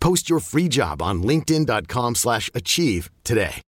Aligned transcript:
Post 0.00 0.30
your 0.30 0.40
free 0.40 0.68
job 0.68 1.02
on 1.02 1.22
linkedin.com/achieve 1.22 2.14
slash 2.14 2.50
achieve 2.54 3.10
today. 3.22 3.62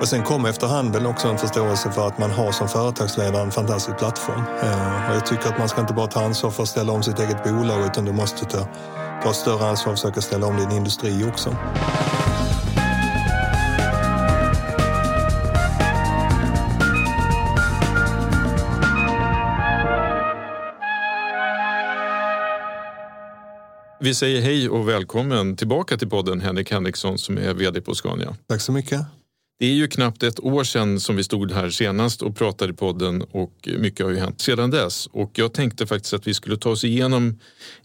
Och 0.00 0.08
sen 0.08 0.22
kom 0.22 0.46
efterhand 0.46 0.92
väl 0.92 1.06
också 1.06 1.28
en 1.28 1.38
förståelse 1.38 1.90
för 1.90 2.06
att 2.06 2.18
man 2.18 2.30
har 2.30 2.52
som 2.52 2.68
företagsledare 2.68 3.42
en 3.42 3.50
fantastisk 3.50 3.98
plattform. 3.98 4.42
Eh, 4.62 5.10
och 5.10 5.16
jag 5.16 5.26
tycker 5.26 5.48
att 5.48 5.58
man 5.58 5.68
ska 5.68 5.80
inte 5.80 5.94
bara 5.94 6.06
ta 6.06 6.24
ansvar 6.24 6.50
för 6.50 6.62
att 6.62 6.68
ställa 6.68 6.92
om 6.92 7.02
sitt 7.02 7.18
eget 7.18 7.44
bolag 7.44 7.86
utan 7.86 8.04
du 8.04 8.12
måste 8.12 8.44
ta, 8.44 8.68
ta 9.22 9.32
större 9.32 9.68
ansvar 9.68 9.92
och 9.92 9.98
försöka 9.98 10.20
ställa 10.20 10.46
om 10.46 10.56
din 10.56 10.70
industri 10.70 11.24
också. 11.32 11.56
Vi 24.08 24.14
säger 24.14 24.40
hej 24.42 24.68
och 24.68 24.88
välkommen 24.88 25.56
tillbaka 25.56 25.96
till 25.96 26.08
podden 26.08 26.40
Henrik 26.40 26.70
Henriksson 26.70 27.18
som 27.18 27.38
är 27.38 27.54
vd 27.54 27.80
på 27.80 27.94
Scania. 27.94 28.36
Tack 28.46 28.60
så 28.60 28.72
mycket. 28.72 29.00
Det 29.58 29.66
är 29.66 29.72
ju 29.72 29.88
knappt 29.88 30.22
ett 30.22 30.40
år 30.40 30.64
sedan 30.64 31.00
som 31.00 31.16
vi 31.16 31.24
stod 31.24 31.52
här 31.52 31.70
senast 31.70 32.22
och 32.22 32.36
pratade 32.36 32.72
i 32.72 32.76
podden 32.76 33.22
och 33.22 33.68
mycket 33.78 34.06
har 34.06 34.12
ju 34.12 34.18
hänt 34.18 34.40
sedan 34.40 34.70
dess. 34.70 35.06
Och 35.06 35.30
jag 35.34 35.52
tänkte 35.52 35.86
faktiskt 35.86 36.14
att 36.14 36.26
vi 36.26 36.34
skulle 36.34 36.56
ta 36.56 36.70
oss 36.70 36.84
igenom 36.84 37.38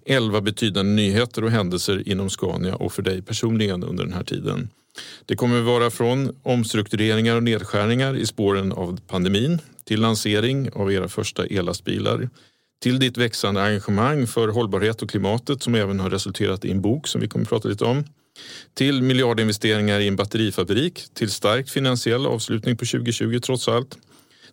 elva 0.06 0.42
betydande 0.42 0.92
nyheter 0.92 1.44
och 1.44 1.52
händelser 1.52 2.09
inom 2.09 2.30
Scania 2.30 2.76
och 2.76 2.94
för 2.94 3.02
dig 3.02 3.22
personligen 3.22 3.84
under 3.84 4.03
den 4.03 4.14
här 4.14 4.24
tiden. 4.24 4.70
Det 5.26 5.36
kommer 5.36 5.62
vara 5.62 5.90
från 5.90 6.36
omstruktureringar 6.44 7.36
och 7.36 7.44
nedskärningar 7.44 8.16
i 8.16 8.26
spåren 8.26 8.72
av 8.72 9.00
pandemin 9.08 9.59
till 9.84 10.02
lansering 10.02 10.70
av 10.74 10.92
era 10.92 11.08
första 11.08 11.46
ellastbilar 11.46 12.30
till 12.84 13.00
ditt 13.00 13.18
växande 13.18 13.64
engagemang 13.64 14.28
för 14.28 14.48
hållbarhet 14.48 15.02
och 15.02 15.10
klimatet 15.10 15.64
som 15.64 15.76
även 15.76 16.00
har 16.00 16.10
resulterat 16.10 16.66
i 16.66 16.72
en 16.72 16.82
bok 16.82 17.08
som 17.08 17.22
vi 17.22 17.28
kommer 17.28 17.46
att 17.46 17.50
prata 17.50 17.68
lite 17.68 17.86
om. 17.86 18.04
Till 18.74 19.02
miljardinvesteringar 19.02 20.00
i 20.00 20.08
en 20.08 20.16
batterifabrik, 20.16 21.06
till 21.14 21.32
starkt 21.32 21.70
finansiell 21.70 22.26
avslutning 22.26 22.78
på 22.78 22.86
2020 22.86 23.40
trots 23.40 23.68
allt. 23.68 23.98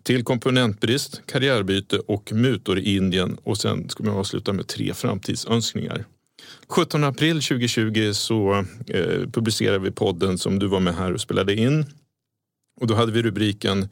Till 0.03 0.25
komponentbrist, 0.25 1.23
karriärbyte 1.27 1.99
och 1.99 2.33
mutor 2.33 2.79
i 2.79 2.97
Indien 2.97 3.39
och 3.43 3.59
sen 3.59 3.89
ska 3.89 4.03
vi 4.05 4.11
avsluta 4.11 4.53
med 4.53 4.67
tre 4.67 4.95
framtidsönskningar. 4.95 6.05
17 6.69 7.05
april 7.05 7.43
2020 7.43 8.11
så 8.12 8.65
eh, 8.87 9.29
publicerade 9.33 9.79
vi 9.79 9.91
podden 9.91 10.39
som 10.39 10.59
du 10.59 10.67
var 10.67 10.81
med 10.81 10.95
här 10.95 11.12
och 11.12 11.21
spelade 11.21 11.55
in. 11.55 11.87
Och 12.81 12.87
då 12.87 12.95
hade 12.95 13.12
vi 13.12 13.23
rubriken 13.23 13.89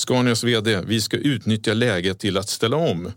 Scanias 0.00 0.44
VD, 0.44 0.80
vi 0.86 1.00
ska 1.00 1.16
utnyttja 1.16 1.74
läget 1.74 2.18
till 2.18 2.36
att 2.38 2.48
ställa 2.48 2.76
om. 2.76 3.12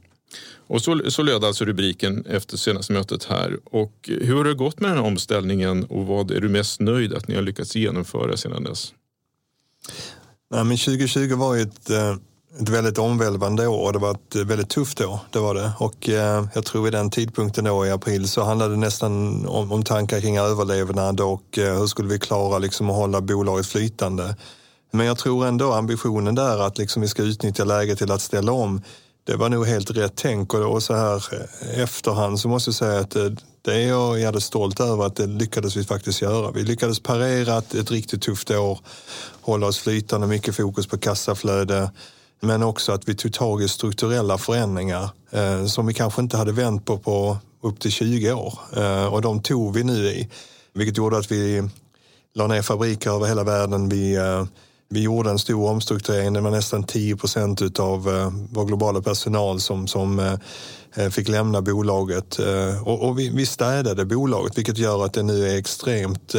Och 0.73 0.81
så, 0.81 1.01
så 1.11 1.23
löd 1.23 1.43
alltså 1.43 1.65
rubriken 1.65 2.25
efter 2.25 2.57
senaste 2.57 2.93
mötet 2.93 3.23
här. 3.23 3.59
Och 3.65 3.93
hur 4.03 4.35
har 4.35 4.43
det 4.43 4.53
gått 4.53 4.79
med 4.79 4.91
den 4.91 4.97
här 4.97 5.05
omställningen 5.05 5.83
och 5.83 6.05
vad 6.05 6.31
är 6.31 6.41
du 6.41 6.49
mest 6.49 6.79
nöjd 6.79 7.13
att 7.13 7.27
ni 7.27 7.35
har 7.35 7.41
lyckats 7.41 7.75
genomföra 7.75 8.37
sedan 8.37 8.63
dess? 8.63 8.93
Nej, 10.51 10.63
men 10.63 10.77
2020 10.77 11.35
var 11.35 11.55
ju 11.55 11.61
ett, 11.61 11.89
eh, 11.89 12.15
ett 12.61 12.69
väldigt 12.69 12.97
omvälvande 12.97 13.67
år 13.67 13.85
och 13.85 13.93
det 13.93 13.99
var 13.99 14.11
ett 14.11 14.35
väldigt 14.35 14.69
tufft 14.69 15.01
år. 15.01 15.19
Det 15.31 15.39
var 15.39 15.55
det. 15.55 15.71
Och 15.79 16.09
eh, 16.09 16.45
jag 16.53 16.65
tror 16.65 16.83
vid 16.83 16.93
den 16.93 17.09
tidpunkten 17.09 17.63
då 17.63 17.85
i 17.85 17.91
april 17.91 18.27
så 18.27 18.43
handlade 18.43 18.73
det 18.73 18.79
nästan 18.79 19.45
om, 19.45 19.71
om 19.71 19.83
tankar 19.83 20.21
kring 20.21 20.37
överlevnad 20.37 21.19
och 21.19 21.57
eh, 21.57 21.79
hur 21.79 21.87
skulle 21.87 22.09
vi 22.09 22.19
klara 22.19 22.57
liksom, 22.59 22.89
att 22.89 22.95
hålla 22.95 23.21
bolaget 23.21 23.67
flytande. 23.67 24.35
Men 24.91 25.05
jag 25.05 25.17
tror 25.17 25.45
ändå 25.45 25.71
ambitionen 25.71 26.35
där 26.35 26.59
att 26.59 26.77
liksom, 26.77 27.01
vi 27.01 27.07
ska 27.07 27.23
utnyttja 27.23 27.63
läget 27.63 27.97
till 27.97 28.11
att 28.11 28.21
ställa 28.21 28.51
om 28.51 28.81
det 29.23 29.35
var 29.35 29.49
nog 29.49 29.67
helt 29.67 29.91
rätt 29.91 30.13
tänk 30.15 30.53
och 30.53 30.83
så 30.83 30.93
här 30.93 31.25
eh, 31.33 31.79
efterhand 31.79 32.39
så 32.39 32.47
måste 32.47 32.67
jag 32.67 32.75
säga 32.75 32.99
att 32.99 33.11
det, 33.11 33.35
det 33.61 33.73
är 33.73 33.87
jag 33.87 34.19
jävligt 34.19 34.43
stolt 34.43 34.79
över 34.79 35.05
att 35.05 35.15
det 35.15 35.27
lyckades 35.27 35.75
vi 35.75 35.83
faktiskt 35.83 36.21
göra. 36.21 36.51
Vi 36.51 36.63
lyckades 36.63 36.99
parera 36.99 37.57
ett, 37.57 37.73
ett 37.73 37.91
riktigt 37.91 38.21
tufft 38.21 38.51
år, 38.51 38.79
hålla 39.41 39.67
oss 39.67 39.77
flytande, 39.77 40.27
mycket 40.27 40.55
fokus 40.55 40.87
på 40.87 40.97
kassaflöde, 40.97 41.91
men 42.41 42.63
också 42.63 42.91
att 42.91 43.09
vi 43.09 43.15
tog 43.15 43.33
tag 43.33 43.63
i 43.63 43.67
strukturella 43.67 44.37
förändringar 44.37 45.09
eh, 45.31 45.65
som 45.65 45.87
vi 45.87 45.93
kanske 45.93 46.21
inte 46.21 46.37
hade 46.37 46.51
vänt 46.51 46.85
på 46.85 46.97
på 46.97 47.37
upp 47.61 47.79
till 47.79 47.91
20 47.91 48.33
år. 48.33 48.59
Eh, 48.77 49.05
och 49.05 49.21
de 49.21 49.41
tog 49.41 49.73
vi 49.73 49.83
nu 49.83 50.07
i, 50.07 50.29
vilket 50.73 50.97
gjorde 50.97 51.17
att 51.17 51.31
vi 51.31 51.69
la 52.33 52.47
ner 52.47 52.61
fabriker 52.61 53.09
över 53.09 53.27
hela 53.27 53.43
världen. 53.43 53.89
Vi 53.89 54.15
eh, 54.15 54.45
vi 54.93 55.01
gjorde 55.01 55.29
en 55.29 55.39
stor 55.39 55.69
omstrukturering. 55.69 56.33
Det 56.33 56.41
var 56.41 56.51
nästan 56.51 56.83
10 56.83 57.17
procent 57.17 57.79
av 57.79 58.09
eh, 58.09 58.31
vår 58.49 58.65
globala 58.65 59.01
personal 59.01 59.59
som, 59.59 59.87
som 59.87 60.19
eh, 60.95 61.09
fick 61.09 61.27
lämna 61.27 61.61
bolaget. 61.61 62.39
Eh, 62.39 62.87
och, 62.87 63.07
och 63.07 63.19
vi, 63.19 63.29
vi 63.29 63.45
städade 63.45 64.05
bolaget 64.05 64.57
vilket 64.57 64.77
gör 64.77 65.05
att 65.05 65.13
det 65.13 65.23
nu 65.23 65.49
är 65.49 65.57
extremt 65.57 66.35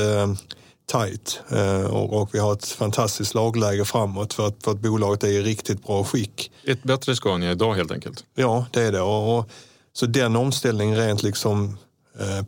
tight 0.91 1.41
och, 1.91 2.35
vi 2.35 2.39
har 2.39 2.53
ett 2.53 2.67
fantastiskt 2.67 3.31
slagläge 3.31 3.85
framåt 3.85 4.35
för 4.35 4.47
att, 4.47 4.65
för 4.65 4.71
att 4.71 4.81
bolaget 4.81 5.25
är 5.25 5.29
i 5.29 5.43
riktigt 5.43 5.87
bra 5.87 6.05
skick. 6.05 6.53
Ett 6.65 6.83
bättre 6.83 7.17
Scania 7.17 7.53
idag 7.53 7.75
helt 7.75 7.91
enkelt? 7.91 8.25
Ja, 8.35 8.67
det 8.71 8.83
är 8.83 8.93
det. 8.93 9.01
Och, 9.01 9.39
och 9.39 9.51
så 9.93 10.07
den 10.07 10.37
omställningen 10.37 10.97
rent 10.97 11.23
liksom 11.23 11.79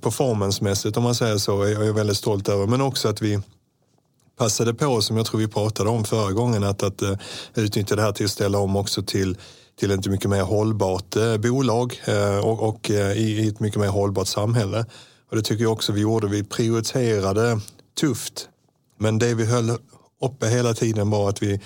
performancemässigt 0.00 0.96
om 0.96 1.02
man 1.02 1.14
säger 1.14 1.38
så 1.38 1.62
är 1.62 1.84
jag 1.84 1.94
väldigt 1.94 2.16
stolt 2.16 2.48
över. 2.48 2.66
Men 2.66 2.80
också 2.80 3.08
att 3.08 3.22
vi 3.22 3.40
passade 4.38 4.74
på, 4.74 5.00
som 5.02 5.16
jag 5.16 5.26
tror 5.26 5.40
vi 5.40 5.48
pratade 5.48 5.90
om 5.90 6.04
förra 6.04 6.32
gången, 6.32 6.64
att, 6.64 6.82
att 6.82 7.02
uh, 7.02 7.16
utnyttja 7.54 7.96
det 7.96 8.02
här 8.02 8.12
till 8.12 8.26
att 8.26 8.32
ställa 8.32 8.58
om 8.58 8.76
också 8.76 9.02
till 9.02 9.36
till 9.78 9.90
ett 9.90 10.06
mycket 10.06 10.30
mer 10.30 10.42
hållbart 10.42 11.16
eh, 11.16 11.36
bolag 11.36 12.00
eh, 12.04 12.38
och, 12.38 12.68
och 12.68 12.90
eh, 12.90 13.12
i, 13.12 13.44
i, 13.44 13.48
ett 13.48 13.60
mycket 13.60 13.80
mer 13.80 13.88
hållbart 13.88 14.26
samhälle. 14.26 14.86
Och 15.30 15.36
det 15.36 15.42
tycker 15.42 15.62
jag 15.64 15.72
också 15.72 15.92
vi 15.92 16.00
gjorde. 16.00 16.26
Vi 16.26 16.44
prioriterade 16.44 17.60
tufft. 18.00 18.48
Men 18.98 19.18
det 19.18 19.34
vi 19.34 19.44
höll 19.44 19.70
uppe 20.22 20.46
hela 20.46 20.74
tiden 20.74 21.10
var 21.10 21.28
att 21.28 21.42
vi 21.42 21.60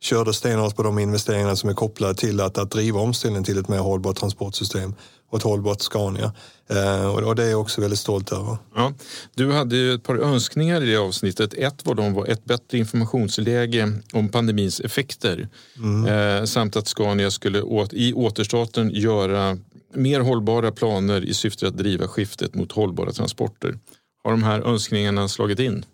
körde 0.00 0.32
stenhårt 0.32 0.76
på 0.76 0.82
de 0.82 0.98
investeringar 0.98 1.54
som 1.54 1.70
är 1.70 1.74
kopplade 1.74 2.14
till 2.14 2.40
att, 2.40 2.58
att 2.58 2.70
driva 2.70 3.00
omställningen 3.00 3.44
till 3.44 3.58
ett 3.58 3.68
mer 3.68 3.78
hållbart 3.78 4.16
transportsystem 4.16 4.94
och 5.34 5.38
ett 5.38 5.44
hållbart 5.44 5.80
Scania. 5.80 6.32
Eh, 6.70 7.06
och 7.06 7.36
det 7.36 7.44
är 7.44 7.50
jag 7.50 7.60
också 7.60 7.80
väldigt 7.80 7.98
stolt 7.98 8.32
över. 8.32 8.56
Ja, 8.74 8.92
du 9.34 9.52
hade 9.52 9.76
ju 9.76 9.94
ett 9.94 10.02
par 10.02 10.16
önskningar 10.16 10.82
i 10.82 10.86
det 10.86 10.96
avsnittet. 10.96 11.54
Ett 11.54 11.86
var 11.86 11.94
de 11.94 12.14
var 12.14 12.26
ett 12.26 12.44
bättre 12.44 12.78
informationsläge 12.78 13.92
om 14.12 14.28
pandemins 14.28 14.80
effekter 14.80 15.48
mm. 15.76 16.06
eh, 16.06 16.44
samt 16.44 16.76
att 16.76 16.88
Scania 16.88 17.30
skulle 17.30 17.58
i 17.92 18.12
återstarten 18.12 18.90
göra 18.90 19.58
mer 19.94 20.20
hållbara 20.20 20.72
planer 20.72 21.24
i 21.24 21.34
syfte 21.34 21.68
att 21.68 21.78
driva 21.78 22.08
skiftet 22.08 22.54
mot 22.54 22.72
hållbara 22.72 23.12
transporter. 23.12 23.78
Har 24.24 24.30
de 24.30 24.42
här 24.42 24.60
önskningarna 24.60 25.28
slagit 25.28 25.58
in? 25.58 25.84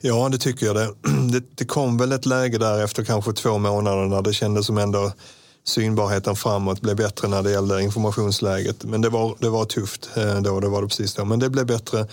Ja, 0.00 0.28
det 0.28 0.38
tycker 0.38 0.66
jag. 0.66 0.76
Det, 0.76 0.94
det, 1.32 1.42
det 1.54 1.64
kom 1.64 1.98
väl 1.98 2.12
ett 2.12 2.26
läge 2.26 2.58
där 2.58 2.84
efter 2.84 3.04
kanske 3.04 3.32
två 3.32 3.58
månader 3.58 4.06
när 4.06 4.22
det 4.22 4.32
kändes 4.32 4.66
som 4.66 4.78
ändå 4.78 5.12
synbarheten 5.70 6.36
framåt 6.36 6.80
blev 6.80 6.96
bättre 6.96 7.28
när 7.28 7.42
det 7.42 7.50
gällde 7.50 7.82
informationsläget. 7.82 8.84
Men 8.84 9.00
det 9.00 9.08
var, 9.08 9.36
det 9.38 9.48
var 9.48 9.64
tufft 9.64 10.10
eh, 10.16 10.40
då, 10.40 10.60
det 10.60 10.68
var 10.68 10.82
det 10.82 10.88
precis 10.88 11.14
då. 11.14 11.24
Men 11.24 11.38
det 11.38 11.50
blev 11.50 11.66
bättre. 11.66 12.06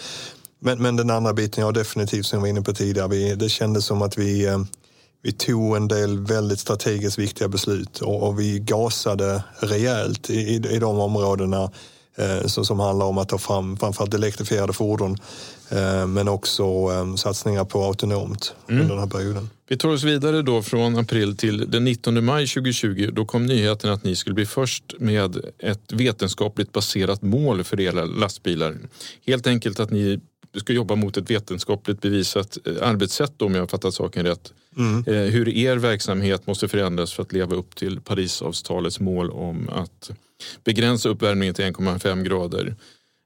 Men, 0.59 0.81
men 0.81 0.95
den 0.95 1.09
andra 1.09 1.33
biten, 1.33 1.63
ja 1.63 1.71
definitivt 1.71 2.25
som 2.25 2.37
jag 2.37 2.41
var 2.41 2.47
inne 2.47 2.61
på 2.61 2.73
tidigare, 2.73 3.07
vi, 3.07 3.35
det 3.35 3.49
kändes 3.49 3.85
som 3.85 4.01
att 4.01 4.17
vi, 4.17 4.45
eh, 4.45 4.59
vi 5.23 5.31
tog 5.31 5.75
en 5.75 5.87
del 5.87 6.19
väldigt 6.19 6.59
strategiskt 6.59 7.19
viktiga 7.19 7.47
beslut 7.47 8.01
och, 8.01 8.27
och 8.27 8.39
vi 8.39 8.59
gasade 8.59 9.43
rejält 9.59 10.29
i, 10.29 10.33
i, 10.33 10.55
i 10.55 10.79
de 10.79 10.99
områdena 10.99 11.71
eh, 12.17 12.47
som, 12.47 12.79
handlar 12.79 13.05
om 13.05 13.17
att 13.17 13.29
ta 13.29 13.37
fram 13.37 13.77
framförallt 13.77 14.13
elektrifierade 14.13 14.73
fordon 14.73 15.17
eh, 15.69 16.07
men 16.07 16.27
också 16.27 16.63
eh, 16.63 17.15
satsningar 17.15 17.65
på 17.65 17.83
autonomt 17.83 18.53
mm. 18.69 18.81
under 18.81 18.95
den 18.95 19.03
här 19.03 19.09
perioden. 19.09 19.49
Vi 19.69 19.77
tar 19.77 19.89
oss 19.89 20.03
vidare 20.03 20.41
då 20.41 20.61
från 20.61 20.97
april 20.97 21.37
till 21.37 21.71
den 21.71 21.83
19 21.83 22.25
maj 22.25 22.47
2020. 22.47 23.09
Då 23.13 23.25
kom 23.25 23.45
nyheten 23.45 23.91
att 23.91 24.03
ni 24.03 24.15
skulle 24.15 24.33
bli 24.33 24.45
först 24.45 24.83
med 24.99 25.37
ett 25.59 25.93
vetenskapligt 25.93 26.71
baserat 26.71 27.21
mål 27.21 27.63
för 27.63 27.79
era 27.79 28.05
lastbilar. 28.05 28.77
Helt 29.25 29.47
enkelt 29.47 29.79
att 29.79 29.91
ni 29.91 30.19
ska 30.55 30.73
jobba 30.73 30.95
mot 30.95 31.17
ett 31.17 31.31
vetenskapligt 31.31 32.01
bevisat 32.01 32.57
arbetssätt 32.81 33.33
då, 33.37 33.45
om 33.45 33.55
jag 33.55 33.61
har 33.61 33.67
fattat 33.67 33.93
saken 33.93 34.25
rätt. 34.25 34.53
Mm. 34.77 35.03
Eh, 35.07 35.31
hur 35.31 35.49
er 35.49 35.77
verksamhet 35.77 36.47
måste 36.47 36.67
förändras 36.67 37.13
för 37.13 37.23
att 37.23 37.33
leva 37.33 37.55
upp 37.55 37.75
till 37.75 38.01
Parisavtalets 38.01 38.99
mål 38.99 39.29
om 39.29 39.69
att 39.69 40.11
begränsa 40.63 41.09
uppvärmningen 41.09 41.55
till 41.55 41.65
1,5 41.65 42.23
grader. 42.23 42.75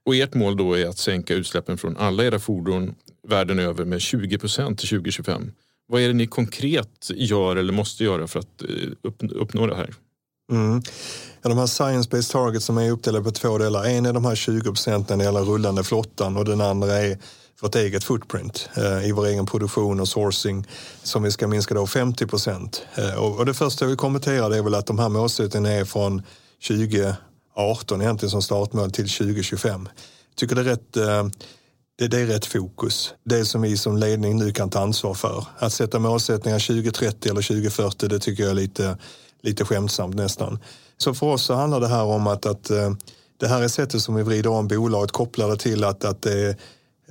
Och 0.06 0.16
ert 0.16 0.34
mål 0.34 0.56
då 0.56 0.74
är 0.78 0.86
att 0.86 0.98
sänka 0.98 1.34
utsläppen 1.34 1.78
från 1.78 1.96
alla 1.96 2.24
era 2.24 2.38
fordon 2.38 2.94
världen 3.28 3.58
över 3.58 3.84
med 3.84 4.00
20 4.00 4.38
procent 4.38 4.78
till 4.78 4.88
2025. 4.88 5.52
Vad 5.86 6.02
är 6.02 6.08
det 6.08 6.14
ni 6.14 6.26
konkret 6.26 7.10
gör 7.14 7.56
eller 7.56 7.72
måste 7.72 8.04
göra 8.04 8.26
för 8.26 8.40
att 8.40 8.62
eh, 8.62 9.10
uppnå 9.32 9.66
det 9.66 9.76
här? 9.76 9.94
Mm. 10.52 10.82
Ja, 11.42 11.48
de 11.48 11.58
här 11.58 11.66
science-based 11.66 12.32
targets 12.32 12.66
som 12.66 12.78
är 12.78 12.90
uppdelade 12.90 13.24
på 13.24 13.30
två 13.30 13.58
delar. 13.58 13.84
En 13.84 14.06
är 14.06 14.12
de 14.12 14.24
här 14.24 14.34
20 14.34 14.62
procenten 14.62 15.18
när 15.18 15.24
det 15.24 15.28
gäller 15.28 15.52
rullande 15.52 15.84
flottan 15.84 16.36
och 16.36 16.44
den 16.44 16.60
andra 16.60 16.92
är 16.92 17.18
vårt 17.62 17.74
eget 17.74 18.04
footprint 18.04 18.68
eh, 18.76 19.08
i 19.08 19.12
vår 19.12 19.26
egen 19.26 19.46
produktion 19.46 20.00
och 20.00 20.08
sourcing 20.08 20.66
som 21.02 21.22
vi 21.22 21.30
ska 21.30 21.46
minska 21.46 21.74
då 21.74 21.86
50 21.86 22.26
procent. 22.26 22.82
Eh, 22.94 23.14
och, 23.14 23.38
och, 23.38 23.46
det 23.46 23.54
första 23.54 23.84
jag 23.84 23.88
vill 23.88 23.96
kommentera 23.96 24.56
är 24.56 24.62
väl 24.62 24.74
att 24.74 24.86
de 24.86 24.98
här 24.98 25.08
målsättningarna 25.08 25.74
är 25.74 25.84
från 25.84 26.22
2018 26.68 28.02
egentligen 28.02 28.30
som 28.30 28.42
startmål 28.42 28.90
till 28.90 29.08
2025. 29.08 29.88
Jag 30.28 30.36
tycker 30.36 30.54
det 30.54 30.60
är 30.60 30.64
rätt 30.64 30.96
eh, 30.96 31.26
det, 31.98 32.08
det, 32.08 32.20
är 32.20 32.26
rätt 32.26 32.46
fokus. 32.46 33.14
Det 33.24 33.44
som 33.44 33.62
vi 33.62 33.76
som 33.76 33.96
ledning 33.96 34.38
nu 34.38 34.52
kan 34.52 34.70
ta 34.70 34.80
ansvar 34.80 35.14
för. 35.14 35.46
Att 35.58 35.72
sätta 35.72 35.98
målsättningar 35.98 36.58
2030 36.58 37.30
eller 37.30 37.42
2040 37.42 38.08
det 38.08 38.18
tycker 38.18 38.42
jag 38.42 38.50
är 38.50 38.54
lite, 38.54 38.98
lite 39.42 39.64
skämtsamt 39.64 40.14
nästan. 40.14 40.58
Så 40.98 41.14
för 41.14 41.26
oss 41.26 41.42
så 41.42 41.54
handlar 41.54 41.80
det 41.80 41.88
här 41.88 42.04
om 42.04 42.26
att, 42.26 42.46
att 42.46 42.70
eh, 42.70 42.92
det 43.40 43.48
här 43.48 43.62
är 43.62 43.68
sättet 43.68 44.02
som 44.02 44.14
vi 44.14 44.22
vrider 44.22 44.50
om 44.50 44.68
bolaget 44.68 45.12
kopplade 45.12 45.56
till 45.56 45.84
att, 45.84 46.04
att 46.04 46.22
det 46.22 46.32
är, 46.32 46.56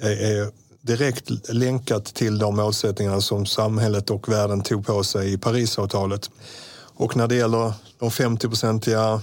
är 0.02 0.52
direkt 0.82 1.50
länkat 1.50 2.06
till 2.06 2.38
de 2.38 2.56
målsättningarna 2.56 3.22
som 3.22 3.46
samhället 3.46 4.10
och 4.10 4.30
världen 4.30 4.62
tog 4.62 4.86
på 4.86 5.04
sig 5.04 5.34
i 5.34 5.38
Parisavtalet. 5.38 6.30
Och 6.96 7.18
när 7.18 7.28
det 7.28 7.36
gäller 7.36 7.74
de 8.00 8.10
50-procentiga 8.10 9.22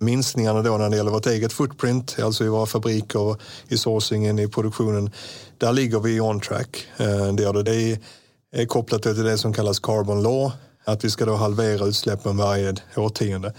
minskningarna 0.00 0.62
då 0.62 0.78
när 0.78 0.90
det 0.90 0.96
gäller 0.96 1.10
vårt 1.10 1.26
eget 1.26 1.52
footprint, 1.52 2.16
alltså 2.22 2.44
i 2.44 2.48
våra 2.48 2.66
fabriker, 2.66 3.36
i 3.68 3.78
sourcingen, 3.78 4.38
i 4.38 4.48
produktionen, 4.48 5.10
där 5.58 5.72
ligger 5.72 6.00
vi 6.00 6.20
on 6.20 6.40
track. 6.40 6.86
Eh, 6.96 7.32
det, 7.32 7.62
det 7.62 7.98
är 8.52 8.66
kopplat 8.66 9.02
till 9.02 9.24
det 9.24 9.38
som 9.38 9.52
kallas 9.52 9.80
carbon 9.80 10.22
law, 10.22 10.52
att 10.84 11.04
vi 11.04 11.10
ska 11.10 11.24
då 11.24 11.34
halvera 11.34 11.86
utsläppen 11.86 12.36
varje 12.36 12.74
årtionde. 12.96 13.52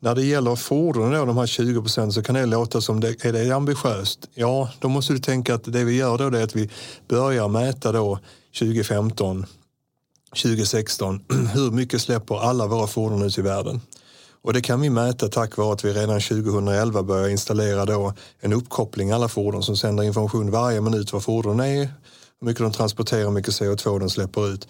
När 0.00 0.14
det 0.14 0.24
gäller 0.24 0.56
fordonen, 0.56 1.12
då, 1.12 1.24
de 1.24 1.36
här 1.36 1.46
20 1.46 1.80
procent, 1.80 2.14
så 2.14 2.22
kan 2.22 2.34
det 2.34 2.46
låta 2.46 2.80
som 2.80 3.00
det, 3.00 3.24
är 3.24 3.32
det 3.32 3.50
ambitiöst. 3.50 4.28
Ja, 4.34 4.70
då 4.78 4.88
måste 4.88 5.12
du 5.12 5.18
tänka 5.18 5.54
att 5.54 5.72
det 5.72 5.84
vi 5.84 5.96
gör 5.96 6.18
då 6.18 6.38
är 6.38 6.42
att 6.42 6.56
vi 6.56 6.70
börjar 7.08 7.48
mäta 7.48 7.92
då 7.92 8.18
2015, 8.58 9.46
2016, 10.42 11.24
hur 11.54 11.70
mycket 11.70 12.00
släpper 12.00 12.36
alla 12.36 12.66
våra 12.66 12.86
fordon 12.86 13.22
ut 13.22 13.38
i 13.38 13.42
världen? 13.42 13.80
Och 14.42 14.52
det 14.52 14.60
kan 14.60 14.80
vi 14.80 14.90
mäta 14.90 15.28
tack 15.28 15.56
vare 15.56 15.72
att 15.72 15.84
vi 15.84 15.92
redan 15.92 16.20
2011 16.20 17.02
började 17.02 17.30
installera 17.30 17.84
då 17.84 18.12
en 18.40 18.52
uppkoppling 18.52 19.10
alla 19.10 19.28
fordon 19.28 19.62
som 19.62 19.76
sänder 19.76 20.04
information 20.04 20.50
varje 20.50 20.80
minut 20.80 21.12
vad 21.12 21.22
fordon 21.22 21.60
är, 21.60 21.88
hur 22.40 22.46
mycket 22.46 22.62
de 22.62 22.72
transporterar, 22.72 23.24
hur 23.24 23.30
mycket 23.30 23.54
CO2 23.54 24.00
de 24.00 24.10
släpper 24.10 24.48
ut 24.48 24.68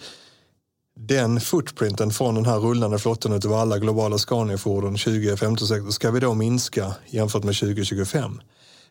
den 0.99 1.41
footprinten 1.41 2.11
från 2.11 2.35
den 2.35 2.45
här 2.45 2.59
rullande 2.59 2.99
flottan 2.99 3.33
utav 3.33 3.53
alla 3.53 3.79
globala 3.79 4.17
Scania-fordon 4.17 4.97
2015 4.97 5.91
ska 5.91 6.11
vi 6.11 6.19
då 6.19 6.33
minska 6.33 6.95
jämfört 7.05 7.43
med 7.43 7.55
2025. 7.55 8.41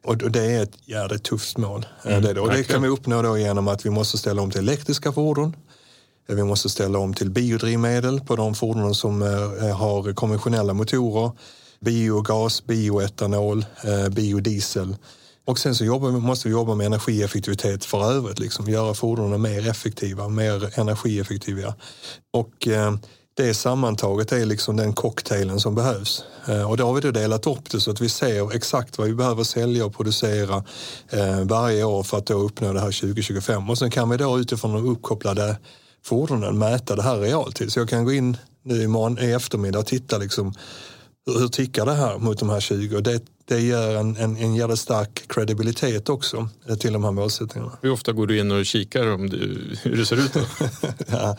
Och 0.05 0.17
det 0.17 0.45
är 0.45 0.63
ett 0.63 0.79
jävligt 0.85 1.25
tufft 1.25 1.59
mål. 1.59 1.87
Mm, 2.05 2.23
det, 2.23 2.41
och 2.41 2.51
det 2.51 2.65
kan 2.65 2.83
vi 2.83 2.89
uppnå 2.89 3.23
då 3.23 3.39
genom 3.39 3.69
att 3.69 3.87
vi 3.87 3.91
måste 3.91 4.19
ställa 4.19 4.43
om 4.43 4.51
till 4.51 4.61
elektriska 4.61 5.13
fordon. 5.13 5.57
Vi 6.27 6.45
måste 6.45 6.69
ställa 6.69 6.99
om 6.99 7.15
till 7.15 7.31
biodrivmedel 7.31 8.21
på 8.21 8.37
de 8.37 8.55
fordon 8.55 8.95
som 8.95 9.23
eh, 9.23 9.77
har 9.77 10.15
konventionella 10.15 10.73
motorer. 10.73 11.31
Biogas, 11.81 12.67
bioetanol, 12.67 13.67
eh, 13.85 14.09
biodiesel. 14.09 14.97
Och 15.47 15.59
sen 15.59 15.75
så 15.75 15.85
jobbar, 15.85 16.11
måste 16.11 16.49
vi 16.49 16.53
jobba 16.53 16.75
med 16.75 16.87
energieffektivitet 16.87 17.85
för 17.85 18.13
övrigt, 18.13 18.39
liksom, 18.39 18.69
göra 18.69 18.95
fordonen 18.95 19.43
mer 19.43 19.69
effektiva, 19.69 20.29
mer 20.29 20.79
energieffektiva. 20.79 21.75
Och 22.33 22.69
eh, 22.69 22.95
det 23.37 23.55
sammantaget 23.55 24.33
är 24.33 24.47
liksom 24.47 24.77
den 24.77 24.93
cocktailen 24.93 25.61
som 25.61 25.75
behövs. 25.75 26.25
Eh, 26.49 26.71
och 26.71 26.77
då 26.77 26.87
har 26.87 26.95
vi 26.95 27.01
då 27.01 27.11
delat 27.11 27.47
upp 27.47 27.71
det 27.71 27.81
så 27.81 27.91
att 27.91 28.01
vi 28.01 28.09
ser 28.09 28.55
exakt 28.55 28.99
vad 28.99 29.07
vi 29.07 29.15
behöver 29.15 29.45
sälja 29.45 29.87
och 29.87 29.97
producera 29.97 30.65
eh, 31.11 31.41
varje 31.41 31.85
år 31.85 32.03
för 32.03 32.19
att 32.19 32.27
då 32.27 32.35
uppnå 32.35 32.73
det 32.73 32.81
här 32.81 33.01
2025. 33.01 33.71
Och 33.71 33.79
sen 33.79 33.91
kan 33.91 34.11
vi 34.11 34.17
då 34.17 34.39
utifrån 34.39 34.73
de 34.73 34.89
uppkopplade 34.89 35.57
fordonen 36.05 36.59
mäta 36.59 36.97
det 36.97 37.03
här 37.03 37.19
realtid. 37.19 37.73
Så 37.73 37.81
jag 37.81 37.89
kan 37.89 38.05
gå 38.05 38.13
in 38.13 38.37
nu 38.63 38.83
imorgon, 38.83 39.19
i 39.19 39.31
eftermiddag 39.31 39.79
och 39.79 39.87
titta 39.87 40.19
liksom 40.19 40.55
hur 41.27 41.49
tickar 41.49 41.87
det 41.87 41.95
här 41.95 42.19
mot 42.19 42.39
de 42.39 42.51
här 42.51 42.61
20? 42.61 43.01
Det, 43.01 43.21
det 43.47 43.61
ger 43.61 43.97
en, 43.97 44.17
en, 44.17 44.37
en 44.37 44.55
jävligt 44.55 44.79
stark 44.79 45.29
kredibilitet 45.29 46.09
också 46.09 46.49
eh, 46.69 46.77
till 46.77 46.93
de 46.93 47.05
här 47.05 47.11
målsättningarna. 47.11 47.73
Hur 47.83 47.91
ofta 47.91 48.13
går 48.13 48.27
du 48.27 48.39
in 48.39 48.51
och 48.51 48.67
kikar 48.67 49.13
om 49.13 49.31
du, 49.31 49.77
hur 49.83 49.97
det 49.97 50.07
ser 50.07 50.17
ut? 50.17 50.37
Ja, 51.07 51.37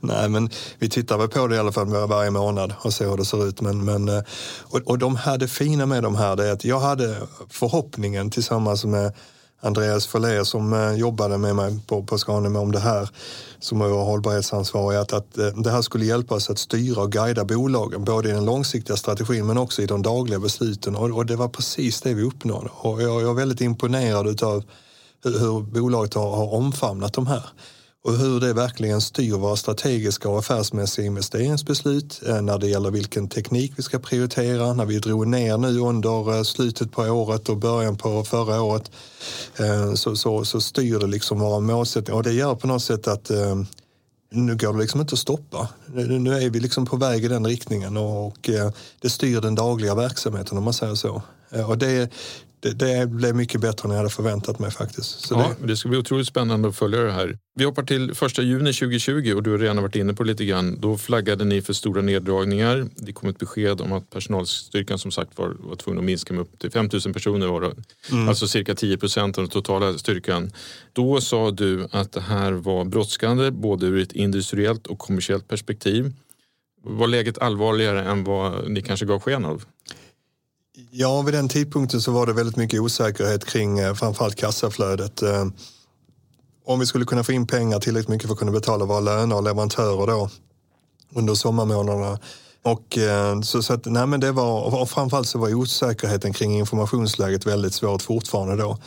nej, 0.00 0.28
men 0.28 0.50
vi 0.78 0.88
tittar 0.88 1.18
väl 1.18 1.28
på 1.28 1.46
det 1.46 1.56
i 1.56 1.58
alla 1.58 1.72
fall 1.72 1.86
varje 1.86 2.30
månad 2.30 2.74
och 2.78 2.92
ser 2.92 3.08
hur 3.08 3.16
det 3.16 3.24
ser 3.24 3.48
ut. 3.48 3.60
Men, 3.60 3.84
men, 3.84 4.08
eh, 4.08 4.22
och, 4.62 4.80
och 4.84 4.98
de 4.98 5.16
här, 5.16 5.38
det 5.38 5.48
fina 5.48 5.86
med 5.86 6.02
de 6.02 6.16
här 6.16 6.40
är 6.40 6.52
att 6.52 6.64
jag 6.64 6.80
hade 6.80 7.16
förhoppningen 7.50 8.30
tillsammans 8.30 8.84
med 8.84 9.12
Andreas 9.60 10.06
Follér 10.06 10.44
som 10.44 10.72
eh, 10.72 10.92
jobbade 10.92 11.38
med 11.38 11.56
mig 11.56 11.78
på, 11.86 12.02
på 12.02 12.18
Scania 12.18 12.60
om 12.60 12.72
det 12.72 12.78
här 12.78 13.08
som 13.58 13.78
var 13.78 14.04
hållbarhetsansvarig 14.04 14.98
att, 14.98 15.12
att 15.12 15.38
eh, 15.38 15.46
det 15.46 15.70
här 15.70 15.82
skulle 15.82 16.04
hjälpa 16.04 16.34
oss 16.34 16.50
att 16.50 16.58
styra 16.58 17.02
och 17.02 17.12
guida 17.12 17.44
bolagen 17.44 18.04
både 18.04 18.28
i 18.28 18.32
den 18.32 18.44
långsiktiga 18.44 18.96
strategin 18.96 19.46
men 19.46 19.58
också 19.58 19.82
i 19.82 19.86
de 19.86 20.02
dagliga 20.02 20.38
besluten. 20.40 20.96
Och, 20.96 21.10
och 21.10 21.26
det 21.26 21.36
var 21.36 21.48
precis 21.48 22.00
det 22.00 22.14
vi 22.14 22.22
uppnådde. 22.22 22.68
Och 22.72 23.02
jag, 23.02 23.22
jag 23.22 23.30
är 23.30 23.34
väldigt 23.34 23.60
imponerad 23.60 24.42
av 24.42 24.64
hur, 25.24 25.38
hur 25.38 25.60
bolaget 25.60 26.14
har, 26.14 26.36
har 26.36 26.54
omfamnat 26.54 27.12
de 27.12 27.26
här 27.26 27.42
och 28.08 28.16
hur 28.16 28.40
det 28.40 28.52
verkligen 28.52 29.00
styr 29.00 29.32
våra 29.32 29.56
strategiska 29.56 30.28
och 30.28 30.38
affärsmässiga 30.38 31.06
investeringsbeslut 31.06 32.22
eh, 32.26 32.42
när 32.42 32.58
det 32.58 32.66
gäller 32.66 32.90
vilken 32.90 33.28
teknik 33.28 33.72
vi 33.76 33.82
ska 33.82 33.98
prioritera. 33.98 34.72
När 34.72 34.86
vi 34.86 34.98
drog 34.98 35.26
ner 35.26 35.58
nu 35.58 35.78
under 35.78 36.36
eh, 36.36 36.42
slutet 36.42 36.92
på 36.92 37.02
året 37.02 37.48
och 37.48 37.56
början 37.56 37.96
på 37.96 38.24
förra 38.24 38.62
året 38.62 38.90
eh, 39.58 39.94
så, 39.94 40.16
så, 40.16 40.44
så 40.44 40.60
styr 40.60 40.98
det 40.98 41.06
liksom 41.06 41.38
våra 41.38 41.60
målsättningar 41.60 42.16
och 42.16 42.22
det 42.22 42.32
gör 42.32 42.54
på 42.54 42.66
något 42.66 42.82
sätt 42.82 43.08
att 43.08 43.30
nu 44.30 44.56
går 44.56 44.72
det 44.72 44.78
liksom 44.78 45.00
inte 45.00 45.12
att 45.12 45.18
stoppa. 45.18 45.68
Nu 45.94 46.34
är 46.34 46.50
vi 46.50 46.60
liksom 46.60 46.86
på 46.86 46.96
väg 46.96 47.24
i 47.24 47.28
den 47.28 47.46
riktningen 47.46 47.96
och 47.96 48.50
det 49.00 49.10
styr 49.10 49.40
den 49.40 49.54
dagliga 49.54 49.94
verksamheten 49.94 50.58
om 50.58 50.64
man 50.64 50.74
säger 50.74 50.94
så. 50.94 51.22
Och 51.68 51.78
det, 51.78 52.10
det, 52.60 52.72
det, 52.72 53.06
blev 53.06 53.36
mycket 53.36 53.60
bättre 53.60 53.86
än 53.86 53.90
jag 53.90 53.96
hade 53.96 54.10
förväntat 54.10 54.58
mig 54.58 54.70
faktiskt. 54.70 55.20
Så 55.20 55.34
ja, 55.34 55.54
det... 55.60 55.66
det 55.66 55.76
ska 55.76 55.88
bli 55.88 55.98
otroligt 55.98 56.26
spännande 56.26 56.68
att 56.68 56.76
följa 56.76 57.00
det 57.00 57.12
här. 57.12 57.38
Vi 57.54 57.64
hoppar 57.64 57.82
till 57.82 58.14
första 58.14 58.42
juni 58.42 58.72
2020 58.72 59.32
och 59.36 59.42
du 59.42 59.50
har 59.50 59.58
redan 59.58 59.82
varit 59.82 59.96
inne 59.96 60.14
på 60.14 60.24
lite 60.24 60.44
grann. 60.44 60.80
Då 60.80 60.98
flaggade 60.98 61.44
ni 61.44 61.62
för 61.62 61.72
stora 61.72 62.02
neddragningar. 62.02 62.88
Det 62.96 63.12
kom 63.12 63.28
ett 63.28 63.38
besked 63.38 63.80
om 63.80 63.92
att 63.92 64.10
personalstyrkan 64.10 64.98
som 64.98 65.10
sagt 65.10 65.38
var, 65.38 65.56
var 65.58 65.76
tvungen 65.76 65.98
att 65.98 66.04
minska 66.04 66.34
med 66.34 66.40
upp 66.40 66.58
till 66.58 66.70
5 66.70 66.88
000 67.04 67.14
personer. 67.14 67.46
Var 67.46 67.60
det. 67.60 67.72
Mm. 68.10 68.28
Alltså 68.28 68.48
cirka 68.48 68.74
10 68.74 68.98
procent 68.98 69.38
av 69.38 69.44
den 69.44 69.50
totala 69.50 69.98
styrkan. 69.98 70.50
Då 70.92 71.20
sa 71.20 71.50
du 71.50 71.88
att 71.90 72.12
det 72.12 72.20
här 72.20 72.52
var 72.52 72.84
brådskande 72.84 73.50
både 73.50 73.86
ur 73.86 74.02
ett 74.02 74.12
industriellt 74.12 74.86
och 74.86 74.98
kommersiellt 74.98 75.48
perspektiv. 75.48 76.12
Var 76.82 77.06
läget 77.06 77.38
allvarligare 77.38 78.04
än 78.04 78.24
vad 78.24 78.70
ni 78.70 78.82
kanske 78.82 79.06
gav 79.06 79.20
sken 79.20 79.44
av? 79.44 79.64
Ja, 80.90 81.22
vid 81.22 81.34
den 81.34 81.48
tidpunkten 81.48 82.00
så 82.00 82.12
var 82.12 82.26
det 82.26 82.32
väldigt 82.32 82.56
mycket 82.56 82.80
osäkerhet 82.80 83.44
kring 83.44 83.78
eh, 83.78 83.94
framförallt 83.94 84.36
kassaflödet. 84.36 85.22
Eh, 85.22 85.46
om 86.66 86.80
vi 86.80 86.86
skulle 86.86 87.04
kunna 87.04 87.24
få 87.24 87.32
in 87.32 87.46
pengar 87.46 87.80
tillräckligt 87.80 88.08
mycket 88.08 88.26
för 88.26 88.32
att 88.32 88.38
kunna 88.38 88.52
betala 88.52 88.84
våra 88.84 89.00
löner 89.00 89.36
och 89.36 89.42
leverantörer 89.42 90.06
då 90.06 90.30
under 91.14 91.34
sommarmånaderna. 91.34 92.18
Och, 92.62 92.98
eh, 92.98 93.40
så, 93.40 93.62
så 93.62 93.72
att, 93.72 93.86
nej 93.86 94.06
men 94.06 94.20
det 94.20 94.32
var, 94.32 94.80
och 94.80 94.90
framförallt 94.90 95.28
så 95.28 95.38
var 95.38 95.54
osäkerheten 95.54 96.32
kring 96.32 96.58
informationsläget 96.58 97.46
väldigt 97.46 97.74
svårt 97.74 98.02
fortfarande 98.02 98.56
då. 98.56 98.78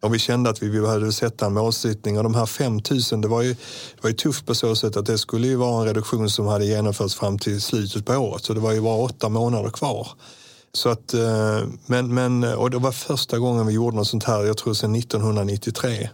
Och 0.00 0.14
vi 0.14 0.18
kände 0.18 0.50
att 0.50 0.62
vi 0.62 0.80
behövde 0.80 1.12
sätta 1.12 1.46
en 1.46 1.54
målsättning 1.54 2.18
och 2.18 2.24
de 2.24 2.34
här 2.34 2.46
5 2.46 2.80
000, 3.12 3.20
det 3.20 3.28
var 3.28 3.42
ju, 3.42 3.52
det 3.94 4.02
var 4.02 4.10
ju 4.10 4.16
tufft 4.16 4.46
på 4.46 4.54
så 4.54 4.76
sätt 4.76 4.96
att 4.96 5.06
det 5.06 5.18
skulle 5.18 5.46
ju 5.46 5.56
vara 5.56 5.80
en 5.80 5.86
reduktion 5.86 6.30
som 6.30 6.46
hade 6.46 6.66
genomförts 6.66 7.14
fram 7.14 7.38
till 7.38 7.60
slutet 7.60 8.06
på 8.06 8.12
året. 8.12 8.44
Så 8.44 8.54
det 8.54 8.60
var 8.60 8.72
ju 8.72 8.80
bara 8.80 8.96
åtta 8.96 9.28
månader 9.28 9.70
kvar. 9.70 10.08
Så 10.74 10.88
att, 10.88 11.14
eh, 11.14 11.62
men, 11.86 12.14
men, 12.14 12.44
eh, 12.44 12.52
och 12.52 12.70
det 12.70 12.78
var 12.78 12.92
första 12.92 13.38
gången 13.38 13.66
vi 13.66 13.72
gjorde 13.72 13.96
något 13.96 14.08
sånt 14.08 14.24
här, 14.24 14.44
jag 14.44 14.56
tror 14.56 14.74
sedan 14.74 14.94
1993. 14.94 16.10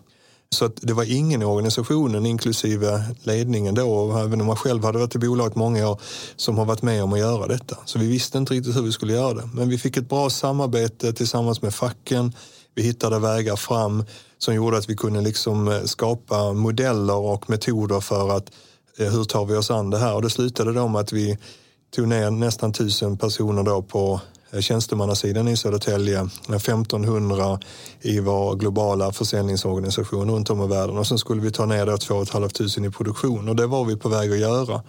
Så 0.55 0.65
att 0.65 0.79
det 0.81 0.93
var 0.93 1.05
ingen 1.05 1.43
i 1.43 1.45
organisationen, 1.45 2.27
inklusive 2.27 3.05
ledningen 3.23 3.75
då, 3.75 4.17
även 4.19 4.41
om 4.41 4.47
man 4.47 4.57
själv 4.57 4.85
hade 4.85 4.99
varit 4.99 5.15
i 5.15 5.19
bolaget 5.19 5.57
många 5.57 5.89
år, 5.89 6.01
som 6.37 6.59
har 6.59 6.65
varit 6.65 6.83
med 6.83 7.03
om 7.03 7.13
att 7.13 7.19
göra 7.19 7.47
detta. 7.47 7.77
Så 7.85 7.99
vi 7.99 8.07
visste 8.07 8.39
inte 8.39 8.55
riktigt 8.55 8.77
hur 8.77 8.83
vi 8.83 8.93
skulle 8.93 9.13
göra 9.13 9.35
det. 9.35 9.49
Men 9.55 9.69
vi 9.69 9.79
fick 9.79 9.97
ett 9.97 10.09
bra 10.09 10.31
samarbete 10.31 11.13
tillsammans 11.13 11.63
med 11.63 11.75
facken. 11.75 12.33
Vi 12.75 12.83
hittade 12.83 13.19
vägar 13.19 13.57
fram 13.57 14.05
som 14.39 14.55
gjorde 14.55 14.79
att 14.79 14.91
vi 14.91 14.97
kunde 14.97 15.21
liksom 15.21 15.69
eh, 15.69 15.83
skapa 15.83 16.53
modeller 16.53 17.17
och 17.17 17.51
metoder 17.51 18.01
för 18.01 18.37
att 18.37 18.51
hur 18.97 19.25
tar 19.25 19.45
vi 19.45 19.57
oss 19.57 19.71
an 19.71 19.91
det 19.91 19.99
här? 19.99 20.15
Och 20.15 20.23
det 20.23 20.31
slutade 20.31 20.73
då 20.73 20.89
med 20.89 21.01
att 21.01 21.13
vi 21.13 21.39
tog 21.95 22.09
ner 22.09 22.31
nästan 22.31 22.73
tusen 22.73 23.19
personer 23.19 23.63
då 23.63 23.83
på 23.83 24.21
tjänstemannasidan 24.61 25.49
i 25.49 25.57
Södertälje, 25.57 26.29
1500 26.55 27.59
i 28.01 28.21
vår 28.21 28.57
globala 28.57 29.13
försäljningsorganisation 29.13 30.31
runt 30.31 30.51
om 30.51 30.63
i 30.63 30.67
världen 30.67 30.99
och 30.99 31.07
sen 31.07 31.19
skulle 31.19 31.43
vi 31.43 31.51
ta 31.51 31.67
ner 31.67 31.87
då 31.87 31.97
2 31.97 32.27
500 32.27 32.89
i 32.89 32.91
produktion 32.91 33.49
och 33.49 33.57
det 33.57 33.67
var 33.67 33.85
vi 33.85 33.97
på 33.97 34.09
väg 34.09 34.33
att 34.33 34.39
göra. 34.39 34.83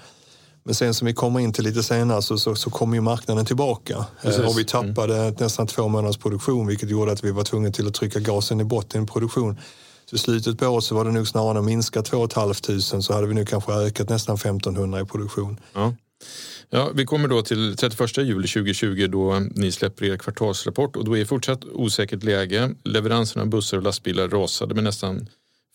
Men 0.64 0.76
sen 0.76 0.94
som 0.94 1.08
vi 1.08 1.14
kommer 1.14 1.40
in 1.40 1.54
till 1.54 1.64
lite 1.64 1.84
senare 1.84 2.22
så, 2.22 2.38
så, 2.38 2.56
så 2.56 2.70
kom 2.70 2.94
ju 2.94 3.02
marknaden 3.02 3.46
tillbaka 3.46 3.94
eh, 3.94 4.06
Precis. 4.22 4.46
och 4.46 4.60
vi 4.60 4.66
tappade 4.66 5.18
mm. 5.18 5.36
nästan 5.40 5.68
två 5.68 5.88
månaders 5.88 6.18
produktion 6.18 6.68
vilket 6.68 6.90
gjorde 6.90 7.12
att 7.12 7.24
vi 7.24 7.32
var 7.32 7.44
tvungna 7.44 7.72
till 7.72 7.88
att 7.88 7.94
trycka 7.94 8.20
gasen 8.20 8.62
i 8.62 8.64
botten 8.64 9.04
i 9.04 9.08
produktion. 9.08 9.60
Så 10.06 10.16
i 10.16 10.20
slutet 10.20 10.60
på 10.60 10.68
året 10.68 10.84
så 10.84 10.96
var 10.96 11.06
det 11.06 11.12
nog 11.12 11.28
snarare 11.28 11.60
att 11.60 11.66
minska 11.66 12.02
2 12.02 12.28
500 12.28 12.54
så 12.80 13.14
hade 13.14 13.28
vi 13.28 13.34
nu 13.34 13.46
kanske 13.46 13.74
ökat 13.74 14.10
nästan 14.10 14.36
1500 14.36 15.02
i 15.02 15.06
produktion. 15.06 15.60
Ja. 15.74 15.94
Ja, 16.70 16.92
vi 16.96 17.06
kommer 17.06 17.28
då 17.28 17.42
till 17.42 17.76
31 17.76 18.18
juli 18.18 18.48
2020 18.48 19.08
då 19.08 19.40
ni 19.40 19.72
släpper 19.72 20.06
er 20.06 20.18
kvartalsrapport 20.18 20.96
och 20.96 21.06
då 21.06 21.18
är 21.18 21.26
fortsatt 21.26 21.66
osäkert 21.66 22.24
läge. 22.24 22.76
Leveranserna 22.84 23.42
av 23.42 23.50
bussar 23.50 23.78
och 23.78 23.84
lastbilar 23.84 24.28
rasade 24.30 24.76
med 24.76 24.84
nästan 24.84 25.28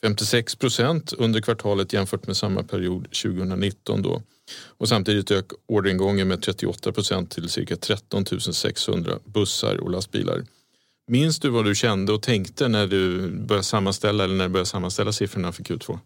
56 0.02 0.56
procent 0.56 1.12
under 1.12 1.40
kvartalet 1.40 1.92
jämfört 1.92 2.26
med 2.26 2.36
samma 2.36 2.62
period 2.62 3.04
2019. 3.04 4.02
Då. 4.02 4.22
Och 4.66 4.88
samtidigt 4.88 5.30
ök 5.30 5.46
orderingången 5.66 6.28
med 6.28 6.42
38 6.42 6.92
procent 6.92 7.30
till 7.30 7.48
cirka 7.48 7.76
13 7.76 8.24
600 8.40 9.18
bussar 9.24 9.76
och 9.76 9.90
lastbilar. 9.90 10.44
Minns 11.08 11.40
du 11.40 11.48
vad 11.48 11.64
du 11.64 11.74
kände 11.74 12.12
och 12.12 12.22
tänkte 12.22 12.68
när 12.68 12.86
du 12.86 13.30
började 13.30 13.64
sammanställa 13.64 14.24
eller 14.24 14.34
när 14.34 14.44
du 14.44 14.52
började 14.52 14.68
sammanställa 14.68 15.12
siffrorna 15.12 15.52
för 15.52 15.62
Q2? 15.62 15.98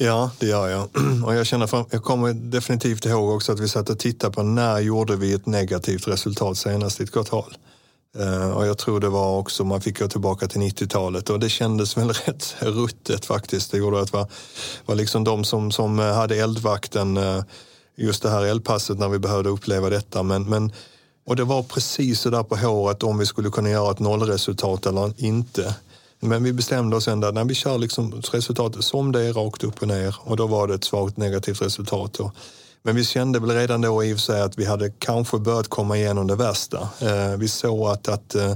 Ja, 0.00 0.30
det 0.38 0.46
gör 0.46 0.68
jag. 0.68 0.88
Och 1.24 1.34
jag, 1.34 1.46
känner 1.46 1.66
fram, 1.66 1.84
jag 1.90 2.02
kommer 2.02 2.32
definitivt 2.32 3.06
ihåg 3.06 3.30
också 3.30 3.52
att 3.52 3.60
vi 3.60 3.68
satt 3.68 3.90
och 3.90 3.98
tittade 3.98 4.32
på 4.32 4.42
när 4.42 4.80
gjorde 4.80 5.16
vi 5.16 5.32
ett 5.32 5.46
negativt 5.46 6.08
resultat 6.08 6.58
senast 6.58 7.00
i 7.00 7.04
ett 7.04 7.12
kvartal. 7.12 7.56
Eh, 8.18 8.50
och 8.50 8.66
jag 8.66 8.78
tror 8.78 9.00
det 9.00 9.08
var 9.08 9.38
också, 9.38 9.64
man 9.64 9.80
fick 9.80 9.98
gå 9.98 10.08
tillbaka 10.08 10.48
till 10.48 10.60
90-talet 10.60 11.30
och 11.30 11.40
det 11.40 11.48
kändes 11.48 11.96
väl 11.96 12.08
rätt 12.26 12.56
ruttet 12.58 13.24
faktiskt. 13.24 13.70
Det 13.70 13.78
gjorde 13.78 14.00
att 14.00 14.12
det 14.12 14.18
var, 14.18 14.26
var 14.86 14.94
liksom 14.94 15.24
de 15.24 15.44
som, 15.44 15.70
som 15.70 15.98
eh, 15.98 16.14
hade 16.14 16.36
eldvakten, 16.36 17.16
eh, 17.16 17.42
just 17.96 18.22
det 18.22 18.30
här 18.30 18.44
eldpasset 18.44 18.98
när 18.98 19.08
vi 19.08 19.18
behövde 19.18 19.50
uppleva 19.50 19.90
detta. 19.90 20.22
Men, 20.22 20.48
men, 20.48 20.72
och 21.26 21.36
det 21.36 21.44
var 21.44 21.62
precis 21.62 22.20
så 22.20 22.30
där 22.30 22.42
på 22.42 22.56
håret 22.56 23.02
om 23.02 23.18
vi 23.18 23.26
skulle 23.26 23.50
kunna 23.50 23.70
göra 23.70 23.90
ett 23.90 23.98
nollresultat 23.98 24.86
eller 24.86 25.12
inte. 25.16 25.74
Men 26.20 26.44
vi 26.44 26.52
bestämde 26.52 26.96
oss 26.96 27.08
ändå, 27.08 27.30
när 27.30 27.44
vi 27.44 27.54
kör 27.54 27.78
liksom 27.78 28.22
resultatet 28.32 28.84
som 28.84 29.12
det 29.12 29.22
är 29.22 29.32
rakt 29.32 29.64
upp 29.64 29.82
och 29.82 29.88
ner 29.88 30.16
och 30.20 30.36
då 30.36 30.46
var 30.46 30.68
det 30.68 30.74
ett 30.74 30.84
svagt 30.84 31.16
negativt 31.16 31.62
resultat. 31.62 32.12
Då. 32.12 32.32
Men 32.82 32.96
vi 32.96 33.04
kände 33.04 33.40
väl 33.40 33.50
redan 33.50 33.80
då 33.80 34.04
i 34.04 34.14
och 34.14 34.16
för 34.16 34.22
sig 34.22 34.42
att 34.42 34.58
vi 34.58 34.64
hade 34.64 34.90
kanske 34.90 35.38
börjat 35.38 35.68
komma 35.68 35.96
igenom 35.96 36.26
det 36.26 36.36
värsta. 36.36 36.88
Eh, 37.00 37.36
vi 37.38 37.48
såg 37.48 37.88
att, 37.88 38.08
att 38.08 38.34
eh, 38.34 38.54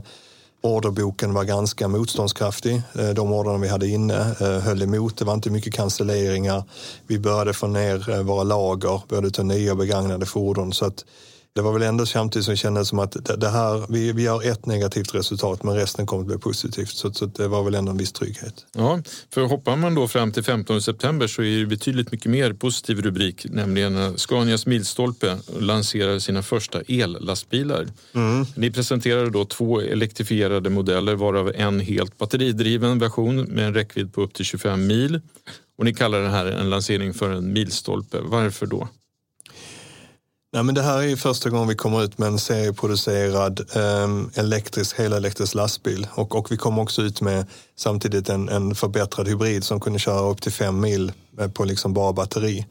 orderboken 0.63 1.35
var 1.35 1.45
ganska 1.45 1.89
motståndskraftig. 1.89 2.83
Eh, 2.99 3.09
de 3.09 3.33
orderna 3.33 3.59
vi 3.59 3.69
hade 3.69 3.89
inne 3.89 4.35
eh, 4.41 4.59
höll 4.59 4.83
emot. 4.83 5.17
Det 5.17 5.25
var 5.25 5.35
inte 5.35 5.51
mycket 5.51 5.75
cancelleringar. 5.75 6.65
Vi 7.07 7.19
började 7.19 7.55
få 7.55 7.67
ner 7.67 8.11
eh, 8.11 8.23
våra 8.23 8.43
lager, 8.43 9.01
började 9.09 9.31
ta 9.31 9.43
nya 9.43 9.75
begagnade 9.75 10.27
fordon. 10.27 10.73
Så 10.73 10.85
att 10.85 11.05
det 11.55 11.63
var 11.63 11.73
väl 11.73 11.83
ändå 11.83 12.07
samtidigt 12.07 12.45
som 12.45 12.53
det 12.53 12.57
kändes 12.57 12.89
som 12.89 12.99
att 12.99 13.41
det 13.41 13.49
här, 13.49 13.87
vi, 13.89 14.13
vi 14.13 14.27
har 14.27 14.43
ett 14.43 14.67
negativt 14.67 15.15
resultat 15.15 15.63
men 15.63 15.75
resten 15.75 16.07
kommer 16.07 16.23
att 16.23 16.27
bli 16.27 16.39
positivt. 16.39 16.89
Så, 16.89 17.13
så 17.13 17.27
det 17.27 17.49
var 17.49 17.63
väl 17.63 17.75
ändå 17.75 17.91
en 17.91 17.99
viss 17.99 18.13
trygghet. 18.13 18.67
Ja, 18.73 19.03
för 19.35 19.41
hoppar 19.41 19.77
man 19.77 19.95
då 19.95 20.09
fram 20.09 20.33
till 20.33 20.43
15 20.43 20.83
september 20.83 21.27
så 21.27 21.43
är 21.43 21.61
det 21.61 21.67
betydligt 21.67 22.13
mycket 22.13 22.31
mer 22.31 22.53
positiv 22.53 23.03
rubrik, 23.03 23.47
nämligen 23.51 24.19
Scanias 24.19 24.67
milstolpe 24.67 25.39
lanserar 25.61 26.19
sina 26.19 26.43
första 26.43 26.81
ellastbilar. 26.89 27.87
Mm. 28.15 28.47
Ni 28.57 28.71
presenterade 28.71 29.31
då 29.31 29.45
två 29.45 29.81
elektrifierade 29.81 30.71
modeller 30.71 31.15
varav 31.15 31.53
en 31.55 31.81
helt 31.81 32.19
batteridriven 32.19 32.99
version 32.99 33.43
med 33.43 33.67
en 33.67 33.75
räckvidd 33.75 34.15
på 34.15 34.23
upp 34.23 34.35
till 34.35 34.45
25 34.45 34.87
mil. 34.87 35.21
Och 35.79 35.85
ni 35.85 35.95
kallar 35.95 36.21
det 36.23 36.29
här 36.29 36.47
en 36.47 36.71
lansering 36.71 37.15
för 37.15 37.31
en 37.31 37.53
milstolpe. 37.53 38.19
Varför 38.21 38.67
då? 38.67 38.89
Nej, 40.55 40.63
men 40.63 40.75
det 40.75 40.83
här 40.83 41.03
är 41.03 41.17
första 41.17 41.51
gången 41.51 41.69
vi 41.69 41.75
kommer 41.75 42.05
ut 42.05 42.19
med 42.19 42.29
en 42.29 42.39
serieproducerad 42.39 43.77
um, 43.77 44.31
elektrisk, 44.35 44.99
helelektrisk 44.99 45.55
lastbil 45.55 46.07
och, 46.15 46.35
och 46.37 46.53
vi 46.53 46.57
kom 46.57 46.79
också 46.79 47.03
ut 47.03 47.21
med 47.21 47.47
samtidigt 47.77 48.29
en, 48.29 48.49
en 48.49 48.75
förbättrad 48.75 49.29
hybrid 49.29 49.65
som 49.65 49.81
kunde 49.81 49.99
köra 49.99 50.31
upp 50.31 50.43
till 50.43 50.53
fem 50.53 50.81
mil 50.81 51.13
eh, 51.41 51.49
på 51.49 51.65
liksom 51.65 51.95
bara 51.95 52.13
batteri. 52.13 52.67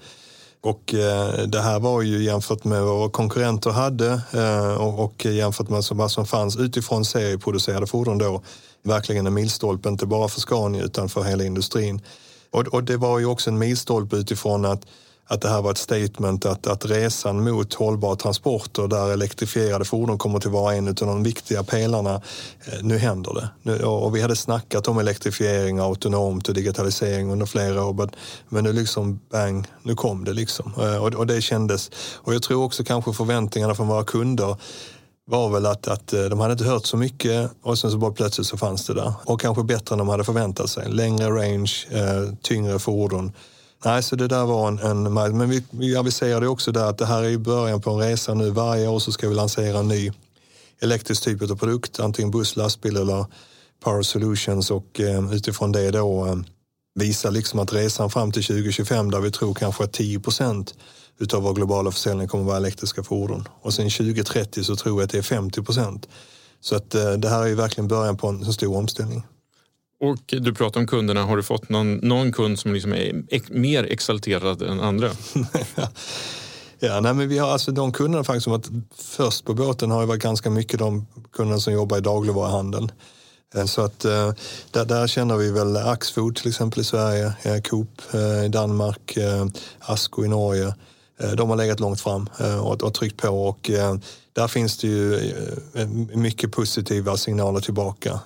Och 0.61 0.93
eh, 0.93 1.47
det 1.47 1.61
här 1.61 1.79
var 1.79 2.01
ju 2.01 2.23
jämfört 2.23 2.63
med 2.63 2.81
vad 2.81 2.97
våra 2.97 3.09
konkurrenter 3.09 3.69
hade 3.69 4.21
eh, 4.33 4.73
och, 4.73 5.05
och, 5.05 5.25
jämfört 5.25 5.69
med 5.69 5.83
vad 5.91 6.11
som 6.11 6.25
fanns 6.25 6.57
utifrån 6.57 7.05
serieproducerade 7.05 7.87
fordon 7.87 8.17
då 8.17 8.41
verkligen 8.83 9.27
en 9.27 9.33
milstolpe, 9.33 9.89
inte 9.89 10.05
bara 10.05 10.27
för 10.27 10.39
Scania 10.39 10.83
utan 10.83 11.09
för 11.09 11.23
hela 11.23 11.43
industrin. 11.43 12.01
Och, 12.51 12.67
och 12.67 12.83
det 12.83 12.97
var 12.97 13.19
ju 13.19 13.25
också 13.25 13.49
en 13.49 13.57
milstolpe 13.57 14.15
utifrån 14.15 14.65
att 14.65 14.85
att 15.31 15.41
det 15.41 15.49
här 15.49 15.61
var 15.61 15.71
ett 15.71 15.77
statement 15.77 16.45
att, 16.45 16.67
att 16.67 16.85
resan 16.85 17.43
mot 17.43 17.73
hållbara 17.73 18.15
transporter 18.15 18.87
där 18.87 19.11
elektrifierade 19.13 19.85
fordon 19.85 20.17
kommer 20.17 20.37
att 20.37 20.45
vara 20.45 20.75
en 20.75 20.87
av 20.87 20.93
de 20.93 21.23
viktiga 21.23 21.63
pelarna. 21.63 22.21
Eh, 22.65 22.79
nu 22.81 22.97
händer 22.97 23.33
det. 23.33 23.49
Nu, 23.61 23.83
och 23.83 24.15
vi 24.15 24.21
hade 24.21 24.35
snackat 24.35 24.87
om 24.87 24.97
elektrifiering, 24.97 25.79
autonomt 25.79 26.47
och 26.47 26.53
digitalisering 26.53 27.31
under 27.31 27.45
flera 27.45 27.85
år. 27.85 28.09
Men 28.49 28.63
nu 28.63 28.73
liksom 28.73 29.19
bang, 29.31 29.67
nu 29.83 29.95
kom 29.95 30.23
det 30.23 30.33
liksom. 30.33 30.73
Eh, 30.77 31.03
och, 31.03 31.13
och 31.13 31.27
det 31.27 31.41
kändes. 31.41 31.91
Och 32.15 32.33
jag 32.33 32.43
tror 32.43 32.63
också 32.63 32.83
kanske 32.83 33.13
förväntningarna 33.13 33.75
från 33.75 33.87
våra 33.87 34.03
kunder 34.03 34.55
var 35.25 35.49
väl 35.49 35.65
att, 35.65 35.87
att 35.87 36.13
eh, 36.13 36.23
de 36.23 36.39
hade 36.39 36.51
inte 36.51 36.65
hört 36.65 36.85
så 36.85 36.97
mycket 36.97 37.51
och 37.63 37.79
sen 37.79 37.91
så 37.91 37.97
bara 37.97 38.11
plötsligt 38.11 38.47
så 38.47 38.57
fanns 38.57 38.85
det 38.85 38.93
där. 38.93 39.13
Och 39.25 39.41
kanske 39.41 39.63
bättre 39.63 39.93
än 39.93 39.99
de 39.99 40.09
hade 40.09 40.23
förväntat 40.23 40.69
sig. 40.69 40.89
Längre 40.89 41.27
range, 41.29 41.71
tyngre 42.41 42.79
fordon 42.79 43.31
Nej, 43.85 44.03
så 44.03 44.15
det 44.15 44.27
där 44.27 44.45
var 44.45 44.67
en, 44.67 44.79
en 44.79 45.13
men 45.13 45.49
vi, 45.49 45.63
vi 45.69 45.95
aviserade 45.95 46.47
också 46.47 46.71
där 46.71 46.89
att 46.89 46.97
det 46.97 47.05
här 47.05 47.23
är 47.23 47.37
början 47.37 47.81
på 47.81 47.89
en 47.89 47.99
resa 47.99 48.33
nu. 48.33 48.49
Varje 48.49 48.87
år 48.87 48.99
så 48.99 49.11
ska 49.11 49.29
vi 49.29 49.35
lansera 49.35 49.79
en 49.79 49.87
ny 49.87 50.11
elektrisk 50.81 51.23
typ 51.23 51.41
av 51.41 51.55
produkt, 51.55 51.99
antingen 51.99 52.31
buss, 52.31 52.55
lastbil 52.55 52.97
eller 52.97 53.25
Power 53.83 54.01
Solutions 54.01 54.71
och 54.71 54.99
eh, 54.99 55.33
utifrån 55.33 55.71
det 55.71 55.91
då 55.91 56.25
eh, 56.25 56.35
visa 56.95 57.29
liksom 57.29 57.59
att 57.59 57.73
resan 57.73 58.09
fram 58.09 58.31
till 58.31 58.43
2025 58.43 59.11
där 59.11 59.19
vi 59.19 59.31
tror 59.31 59.53
kanske 59.53 59.83
att 59.83 59.93
10 59.93 60.19
procent 60.19 60.73
utav 61.19 61.43
vår 61.43 61.53
globala 61.53 61.91
försäljning 61.91 62.27
kommer 62.27 62.43
att 62.43 62.47
vara 62.47 62.57
elektriska 62.57 63.03
fordon. 63.03 63.47
Och 63.61 63.73
sen 63.73 63.89
2030 63.89 64.63
så 64.63 64.75
tror 64.75 65.01
jag 65.01 65.05
att 65.05 65.11
det 65.11 65.17
är 65.17 65.21
50 65.21 65.63
procent. 65.63 66.07
Så 66.59 66.75
att 66.75 66.95
eh, 66.95 67.11
det 67.11 67.29
här 67.29 67.43
är 67.43 67.47
ju 67.47 67.55
verkligen 67.55 67.87
början 67.87 68.17
på 68.17 68.27
en 68.27 68.53
stor 68.53 68.77
omställning. 68.77 69.23
Och 70.01 70.19
du 70.27 70.53
pratar 70.53 70.79
om 70.79 70.87
kunderna. 70.87 71.23
Har 71.23 71.37
du 71.37 71.43
fått 71.43 71.69
någon, 71.69 71.95
någon 71.95 72.31
kund 72.31 72.59
som 72.59 72.73
liksom 72.73 72.93
är 72.93 73.23
ex, 73.29 73.49
mer 73.49 73.83
exalterad 73.83 74.61
än 74.61 74.79
andra? 74.79 75.09
ja, 76.79 76.99
nej, 76.99 77.13
men 77.13 77.29
vi 77.29 77.37
har 77.37 77.51
alltså 77.51 77.71
de 77.71 77.91
kunderna 77.91 78.23
faktiskt 78.23 78.43
som 78.43 78.51
varit 78.51 78.69
först 78.95 79.45
på 79.45 79.53
båten 79.53 79.91
har 79.91 80.01
ju 80.01 80.07
varit 80.07 80.21
ganska 80.21 80.49
mycket 80.49 80.79
de 80.79 81.07
kunderna 81.33 81.59
som 81.59 81.73
jobbar 81.73 81.97
i 81.97 82.01
dagligvaruhandeln. 82.01 82.91
Eh, 83.55 83.65
så 83.65 83.81
att 83.81 84.05
eh, 84.05 84.33
där, 84.71 84.85
där 84.85 85.07
känner 85.07 85.37
vi 85.37 85.51
väl 85.51 85.77
Axfood 85.77 86.35
till 86.35 86.49
exempel 86.49 86.81
i 86.81 86.83
Sverige, 86.83 87.33
eh, 87.43 87.61
Coop 87.61 88.01
i 88.45 88.47
Danmark, 88.47 89.17
Asko 89.79 90.25
i 90.25 90.27
Norge. 90.27 90.75
Eh, 91.23 91.31
de 91.31 91.49
har 91.49 91.57
legat 91.57 91.79
långt 91.79 92.01
fram 92.01 92.29
eh, 92.39 92.67
och, 92.67 92.83
och 92.83 92.93
tryckt 92.93 93.17
på 93.17 93.29
och 93.29 93.69
eh, 93.69 93.95
där 94.33 94.47
finns 94.47 94.77
det 94.77 94.87
ju 94.87 95.33
mycket 96.13 96.51
positiva 96.51 97.17
signaler 97.17 97.59
tillbaka. 97.59 98.19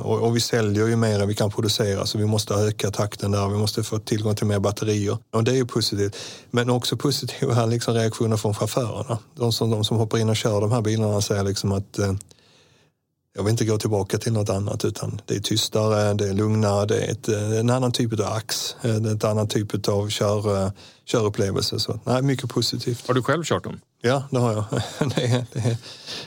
Och, 0.00 0.18
och, 0.18 0.36
vi 0.36 0.40
säljer 0.40 0.86
ju 0.86 0.96
mer 0.96 1.20
än 1.20 1.28
vi 1.28 1.34
kan 1.34 1.50
producera 1.50 2.06
så 2.06 2.18
vi 2.18 2.26
måste 2.26 2.54
öka 2.54 2.90
takten 2.90 3.30
där. 3.30 3.48
Vi 3.48 3.58
måste 3.58 3.82
få 3.82 3.98
tillgång 3.98 4.34
till 4.34 4.46
mer 4.46 4.58
batterier 4.58 5.18
och 5.32 5.44
det 5.44 5.50
är 5.50 5.54
ju 5.54 5.66
positivt. 5.66 6.16
Men 6.50 6.70
också 6.70 6.96
positiva 6.96 7.66
liksom, 7.74 7.94
reaktioner 7.94 8.36
från 8.36 8.54
chaufförerna. 8.54 9.18
De 9.34 9.52
som, 9.52 9.70
de 9.70 9.84
som 9.84 9.96
hoppar 9.96 10.18
in 10.18 10.28
och 10.28 10.36
kör 10.36 10.60
de 10.60 10.72
här 10.72 10.80
bilarna 10.80 11.20
säger 11.20 11.44
liksom 11.44 11.72
att 11.72 11.98
jag 13.36 13.42
vill 13.42 13.50
inte 13.50 13.64
gå 13.64 13.78
tillbaka 13.78 14.18
till 14.18 14.32
något 14.32 14.50
annat 14.50 14.84
utan 14.84 15.20
det 15.26 15.36
är 15.36 15.40
tystare, 15.40 16.14
det 16.14 16.28
är 16.28 16.34
lugnare, 16.34 16.86
det 16.86 17.00
är 17.00 17.12
ett, 17.12 17.28
en 17.28 17.70
annan 17.70 17.92
typ 17.92 18.20
av 18.20 18.26
ax, 18.26 18.76
ett 19.14 19.24
annan 19.24 19.48
typ 19.48 19.88
av 19.88 20.08
kör, 20.08 20.72
körupplevelse. 21.06 21.80
Så 21.80 22.00
nej, 22.04 22.22
mycket 22.22 22.50
positivt. 22.50 23.06
Har 23.06 23.14
du 23.14 23.22
själv 23.22 23.44
kört 23.44 23.64
dem? 23.64 23.80
Ja, 24.02 24.22
det 24.30 24.38
har 24.38 24.52
jag. 24.52 24.64
Det, 25.16 25.46
det, 25.52 25.78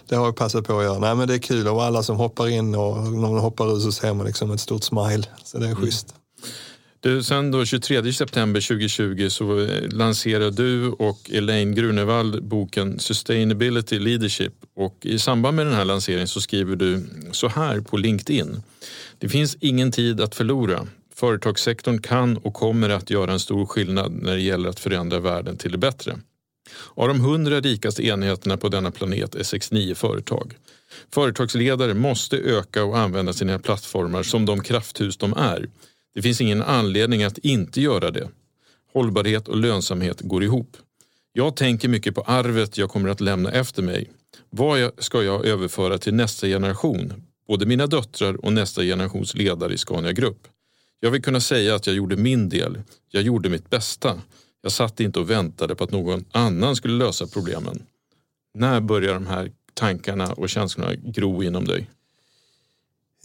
det, 0.08 0.16
har 0.16 0.26
jag 0.26 0.36
passat 0.36 0.68
på 0.68 0.80
att 0.80 0.84
göra. 0.84 1.00
Nej, 1.00 1.16
men 1.16 1.28
det 1.28 1.34
är 1.34 1.40
kul 1.40 1.68
och 1.68 1.84
alla 1.84 2.04
som 2.04 2.18
hoppar 2.18 2.48
in 2.48 2.76
och 2.76 2.98
när 2.98 3.30
man 3.30 3.38
hoppar 3.38 3.78
ut 3.78 3.84
så 3.84 3.92
ser 3.92 4.14
man 4.14 4.26
liksom 4.26 4.52
ett 4.52 4.60
stort 4.60 4.84
smile. 4.84 5.24
Så 5.44 5.58
det 5.58 5.66
är 5.66 5.72
mm. 5.72 5.82
Du, 7.04 7.24
sen 7.24 7.52
då 7.52 7.66
23 7.66 8.14
september 8.14 8.62
2020 8.62 9.30
så 9.30 9.68
lanserar 9.92 10.52
du 10.52 10.88
och 10.88 11.32
Elaine 11.32 11.76
Grunewald 11.76 12.44
boken 12.44 13.00
Sustainability 13.00 14.00
Leadership 14.00 14.54
och 14.76 14.98
i 15.02 15.20
samband 15.20 15.56
med 15.56 15.66
den 15.66 15.76
här 15.76 15.86
lanseringen 15.86 16.28
så 16.28 16.42
skriver 16.42 16.76
du 16.76 17.06
så 17.32 17.48
här 17.48 17.80
på 17.80 17.98
LinkedIn. 17.98 18.64
Det 19.20 19.30
finns 19.30 19.58
ingen 19.60 19.92
tid 19.92 20.22
att 20.22 20.36
förlora. 20.36 20.88
Företagssektorn 21.16 22.02
kan 22.02 22.38
och 22.38 22.54
kommer 22.54 22.90
att 22.90 23.10
göra 23.10 23.32
en 23.32 23.40
stor 23.40 23.66
skillnad 23.66 24.12
när 24.12 24.34
det 24.34 24.42
gäller 24.42 24.70
att 24.70 24.80
förändra 24.80 25.20
världen 25.20 25.58
till 25.58 25.72
det 25.72 25.78
bättre. 25.78 26.20
Av 26.96 27.08
de 27.08 27.18
100 27.18 27.60
rikaste 27.60 28.06
enheterna 28.06 28.58
på 28.58 28.70
denna 28.70 28.92
planet 28.92 29.36
är 29.36 29.44
69 29.44 29.96
företag. 29.96 30.54
Företagsledare 31.14 31.94
måste 31.94 32.38
öka 32.38 32.84
och 32.84 32.98
använda 32.98 33.34
sina 33.34 33.60
plattformar 33.60 34.24
som 34.24 34.46
de 34.46 34.64
krafthus 34.64 35.18
de 35.18 35.34
är 35.34 35.68
det 36.14 36.22
finns 36.22 36.42
ingen 36.42 36.62
anledning 36.62 37.24
att 37.24 37.38
inte 37.38 37.82
göra 37.82 38.12
det. 38.12 38.30
Hållbarhet 38.94 39.48
och 39.48 39.58
lönsamhet 39.58 40.22
går 40.22 40.44
ihop. 40.44 40.78
Jag 41.34 41.56
tänker 41.56 41.90
mycket 41.90 42.16
på 42.16 42.22
arvet 42.22 42.78
jag 42.78 42.90
kommer 42.90 43.10
att 43.10 43.22
lämna 43.22 43.52
efter 43.52 43.84
mig. 43.84 44.12
Vad 44.50 44.92
ska 44.98 45.24
jag 45.24 45.46
överföra 45.46 45.98
till 45.98 46.14
nästa 46.14 46.48
generation? 46.48 47.14
Både 47.48 47.66
mina 47.66 47.88
döttrar 47.88 48.46
och 48.46 48.54
nästa 48.54 48.82
generations 48.82 49.36
ledare 49.36 49.74
i 49.74 49.78
Scania 49.78 50.12
Grupp. 50.12 50.48
Jag 51.00 51.12
vill 51.12 51.22
kunna 51.22 51.40
säga 51.40 51.76
att 51.76 51.88
jag 51.88 51.96
gjorde 51.96 52.16
min 52.16 52.50
del. 52.50 52.82
Jag 53.12 53.24
gjorde 53.24 53.50
mitt 53.50 53.70
bästa. 53.70 54.22
Jag 54.62 54.72
satt 54.72 55.00
inte 55.00 55.20
och 55.20 55.30
väntade 55.30 55.76
på 55.76 55.84
att 55.84 55.92
någon 55.92 56.26
annan 56.32 56.76
skulle 56.76 57.06
lösa 57.06 57.28
problemen. 57.28 57.84
När 58.54 58.82
börjar 58.82 59.14
de 59.14 59.28
här 59.28 59.52
tankarna 59.74 60.34
och 60.34 60.50
känslorna 60.50 60.96
gro 60.96 61.44
inom 61.44 61.66
dig? 61.66 61.90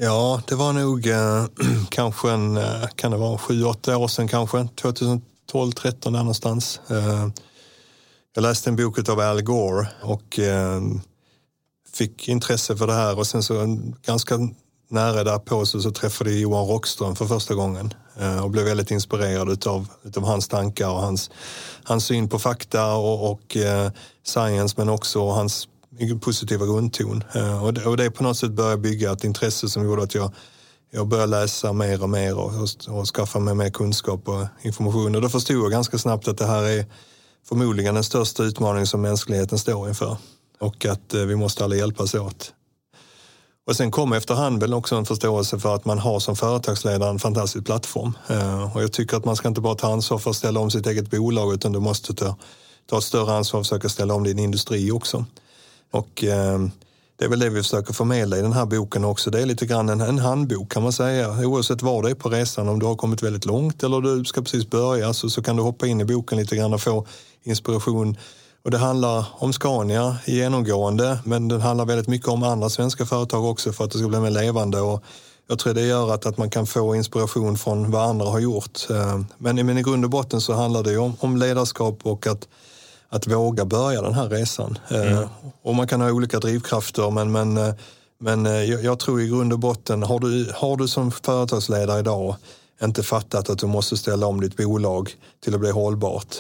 Ja, 0.01 0.43
det 0.47 0.55
var 0.55 0.73
nog 0.73 1.07
eh, 1.07 1.45
kanske 1.89 2.31
en, 2.31 2.57
eh, 2.57 2.87
kan 2.95 3.11
det 3.11 3.17
vara 3.17 3.39
sju, 3.39 3.65
åtta 3.65 3.97
år 3.97 4.09
sedan 4.09 4.29
kanske, 4.29 4.69
2012, 4.75 5.73
13 5.73 6.13
där 6.13 6.21
någonstans. 6.21 6.81
Eh, 6.91 7.29
jag 8.35 8.43
läste 8.43 8.71
en 8.71 8.77
bok 8.77 9.09
av 9.09 9.21
Al 9.21 9.43
Gore 9.43 9.89
och 10.03 10.39
eh, 10.39 10.81
fick 11.93 12.29
intresse 12.29 12.77
för 12.77 12.87
det 12.87 12.93
här 12.93 13.19
och 13.19 13.27
sen 13.27 13.43
så 13.43 13.63
eh, 13.63 13.69
ganska 14.07 14.39
nära 14.89 15.25
därpå 15.25 15.67
så, 15.67 15.81
så 15.81 15.91
träffade 15.91 16.31
jag 16.31 16.41
Johan 16.41 16.67
Rockström 16.67 17.17
för 17.17 17.27
första 17.27 17.55
gången 17.55 17.95
eh, 18.21 18.45
och 18.45 18.51
blev 18.51 18.65
väldigt 18.65 18.91
inspirerad 18.91 19.51
utav, 19.51 19.89
utav 20.03 20.25
hans 20.25 20.49
tankar 20.49 20.89
och 20.89 21.01
hans, 21.01 21.31
hans 21.85 22.05
syn 22.05 22.29
på 22.29 22.39
fakta 22.39 22.95
och, 22.95 23.31
och 23.31 23.57
eh, 23.57 23.91
science 24.25 24.75
men 24.79 24.89
också 24.89 25.29
hans 25.29 25.69
positiva 26.21 26.67
grundton. 26.67 27.25
Eh, 27.35 27.65
och 27.65 27.75
det, 27.75 27.87
och 27.87 27.97
det 27.97 28.11
på 28.11 28.23
något 28.23 28.37
sätt 28.37 28.51
började 28.51 28.77
bygga 28.77 29.13
ett 29.13 29.25
intresse 29.25 29.69
som 29.69 29.85
gjorde 29.85 30.03
att 30.03 30.15
jag, 30.15 30.33
jag 30.91 31.07
började 31.07 31.31
läsa 31.31 31.73
mer 31.73 32.03
och 32.03 32.11
mer 32.11 32.39
och, 32.39 32.53
och, 32.55 32.99
och 32.99 33.07
skaffa 33.07 33.39
mig 33.39 33.55
mer 33.55 33.71
kunskap 33.71 34.29
och 34.29 34.47
information. 34.63 35.15
Och 35.15 35.23
då 35.23 35.29
förstod 35.29 35.57
jag 35.57 35.71
ganska 35.71 35.99
snabbt 35.99 36.29
att 36.29 36.39
det 36.39 36.47
här 36.47 36.63
är 36.63 36.87
förmodligen 37.49 37.95
den 37.95 38.05
största 38.05 38.43
utmaningen 38.43 38.87
som 38.87 39.01
mänskligheten 39.01 39.59
står 39.59 39.89
inför. 39.89 40.17
Och 40.61 40.87
att 40.87 41.15
eh, 41.15 41.21
vi 41.21 41.37
måste 41.37 41.65
alla 41.65 41.77
hjälpas 41.77 42.15
åt. 42.15 42.53
Och 43.69 43.77
sen 43.77 43.91
kom 43.91 44.13
efterhand 44.13 44.61
väl 44.61 44.75
också 44.75 44.97
en 44.97 45.05
förståelse 45.05 45.59
för 45.59 45.75
att 45.75 45.85
man 45.85 45.99
har 45.99 46.21
som 46.21 46.37
företagsledare 46.37 47.11
en 47.11 47.19
fantastisk 47.19 47.67
plattform. 47.67 48.19
Eh, 48.29 48.77
och 48.77 48.83
jag 48.83 48.93
tycker 48.93 49.17
att 49.17 49.25
man 49.25 49.37
ska 49.37 49.49
inte 49.49 49.61
bara 49.61 49.75
ta 49.75 49.93
ansvar 49.93 50.19
för 50.19 50.31
att 50.31 50.37
ställa 50.37 50.61
om 50.61 50.71
sitt 50.71 50.87
eget 50.87 51.11
bolag 51.11 51.55
utan 51.55 51.73
du 51.73 51.81
måste 51.81 52.15
ta, 52.15 52.37
ta 52.87 52.99
ett 52.99 53.05
större 53.05 53.37
ansvar 53.37 53.61
och 53.61 53.67
försöka 53.67 53.89
ställa 53.89 54.15
om 54.15 54.25
din 54.25 54.39
industri 54.39 54.91
också. 54.91 55.25
Och 55.91 56.25
eh, 56.25 56.59
det 57.19 57.25
är 57.25 57.29
väl 57.29 57.39
det 57.39 57.51
vi 57.51 57.63
försöker 57.63 57.93
förmedla 57.93 58.39
i 58.39 58.43
den 58.43 58.53
här 58.53 58.67
boken 58.67 59.05
också. 59.05 59.31
Det 59.31 59.43
är 59.43 59.47
lite 59.47 59.67
grann 59.67 59.89
en, 59.89 60.01
en 60.01 60.19
handbok 60.19 60.73
kan 60.73 60.83
man 60.83 60.93
säga. 60.93 61.47
Oavsett 61.47 61.83
var 61.83 62.03
det 62.03 62.11
är 62.11 62.15
på 62.15 62.29
resan, 62.29 62.69
om 62.69 62.79
du 62.79 62.87
har 62.87 62.97
kommit 62.97 63.23
väldigt 63.23 63.45
långt 63.45 63.83
eller 63.83 64.01
du 64.01 64.25
ska 64.25 64.43
precis 64.43 64.71
börja 64.71 65.13
så, 65.13 65.31
så 65.31 65.43
kan 65.43 65.57
du 65.57 65.63
hoppa 65.63 65.87
in 65.87 66.01
i 66.01 66.05
boken 66.05 66.39
lite 66.39 66.57
grann 66.57 66.75
och 66.75 66.81
få 66.81 67.07
inspiration. 67.43 68.17
Och 68.65 68.71
det 68.71 68.79
handlar 68.79 69.27
om 69.39 69.53
Scania 69.53 70.17
genomgående, 70.27 71.19
men 71.25 71.49
det 71.49 71.59
handlar 71.59 71.85
väldigt 71.85 72.09
mycket 72.09 72.29
om 72.29 72.43
andra 72.43 72.69
svenska 72.69 73.07
företag 73.07 73.45
också 73.45 73.73
för 73.73 73.85
att 73.85 73.91
det 73.91 73.99
ska 73.99 74.09
bli 74.09 74.21
mer 74.21 74.31
levande. 74.31 74.81
Och 74.81 75.05
jag 75.49 75.59
tror 75.59 75.75
det 75.75 75.87
gör 75.87 76.15
att, 76.15 76.27
att 76.27 76.39
man 76.39 76.51
kan 76.51 76.67
få 76.67 76.95
inspiration 76.95 77.59
från 77.59 77.91
vad 77.91 78.09
andra 78.09 78.27
har 78.27 78.39
gjort. 78.39 78.81
Men, 79.39 79.67
men 79.67 79.79
i 79.79 79.83
grund 79.83 80.05
och 80.05 80.11
botten 80.11 80.41
så 80.41 80.53
handlar 80.53 80.83
det 80.83 80.97
om, 80.97 81.17
om 81.21 81.37
ledarskap 81.37 81.99
och 82.03 82.27
att 82.27 82.49
att 83.11 83.27
våga 83.27 83.65
börja 83.65 84.03
den 84.03 84.15
här 84.15 84.29
resan. 84.29 84.79
Eh, 84.91 85.13
mm. 85.13 85.29
Och 85.63 85.75
man 85.75 85.89
kan 85.89 86.01
ha 86.01 86.11
olika 86.11 86.39
drivkrafter 86.39 87.11
men, 87.11 87.33
men, 87.33 87.57
eh, 87.57 87.75
men 88.21 88.47
eh, 88.47 88.63
jag 88.63 88.99
tror 88.99 89.21
i 89.21 89.29
grund 89.29 89.53
och 89.53 89.59
botten, 89.59 90.03
har 90.03 90.19
du, 90.21 90.53
har 90.55 90.77
du 90.77 90.89
som 90.89 91.11
företagsledare 91.11 92.01
idag 92.01 92.37
inte 92.83 93.03
fattat 93.03 93.51
att 93.51 93.59
du 93.59 93.67
måste 93.67 93.97
ställa 93.97 94.27
om 94.27 94.41
ditt 94.41 94.57
bolag 94.57 95.11
till 95.45 95.55
att 95.55 95.61
bli 95.61 95.71
hållbart, 95.71 96.37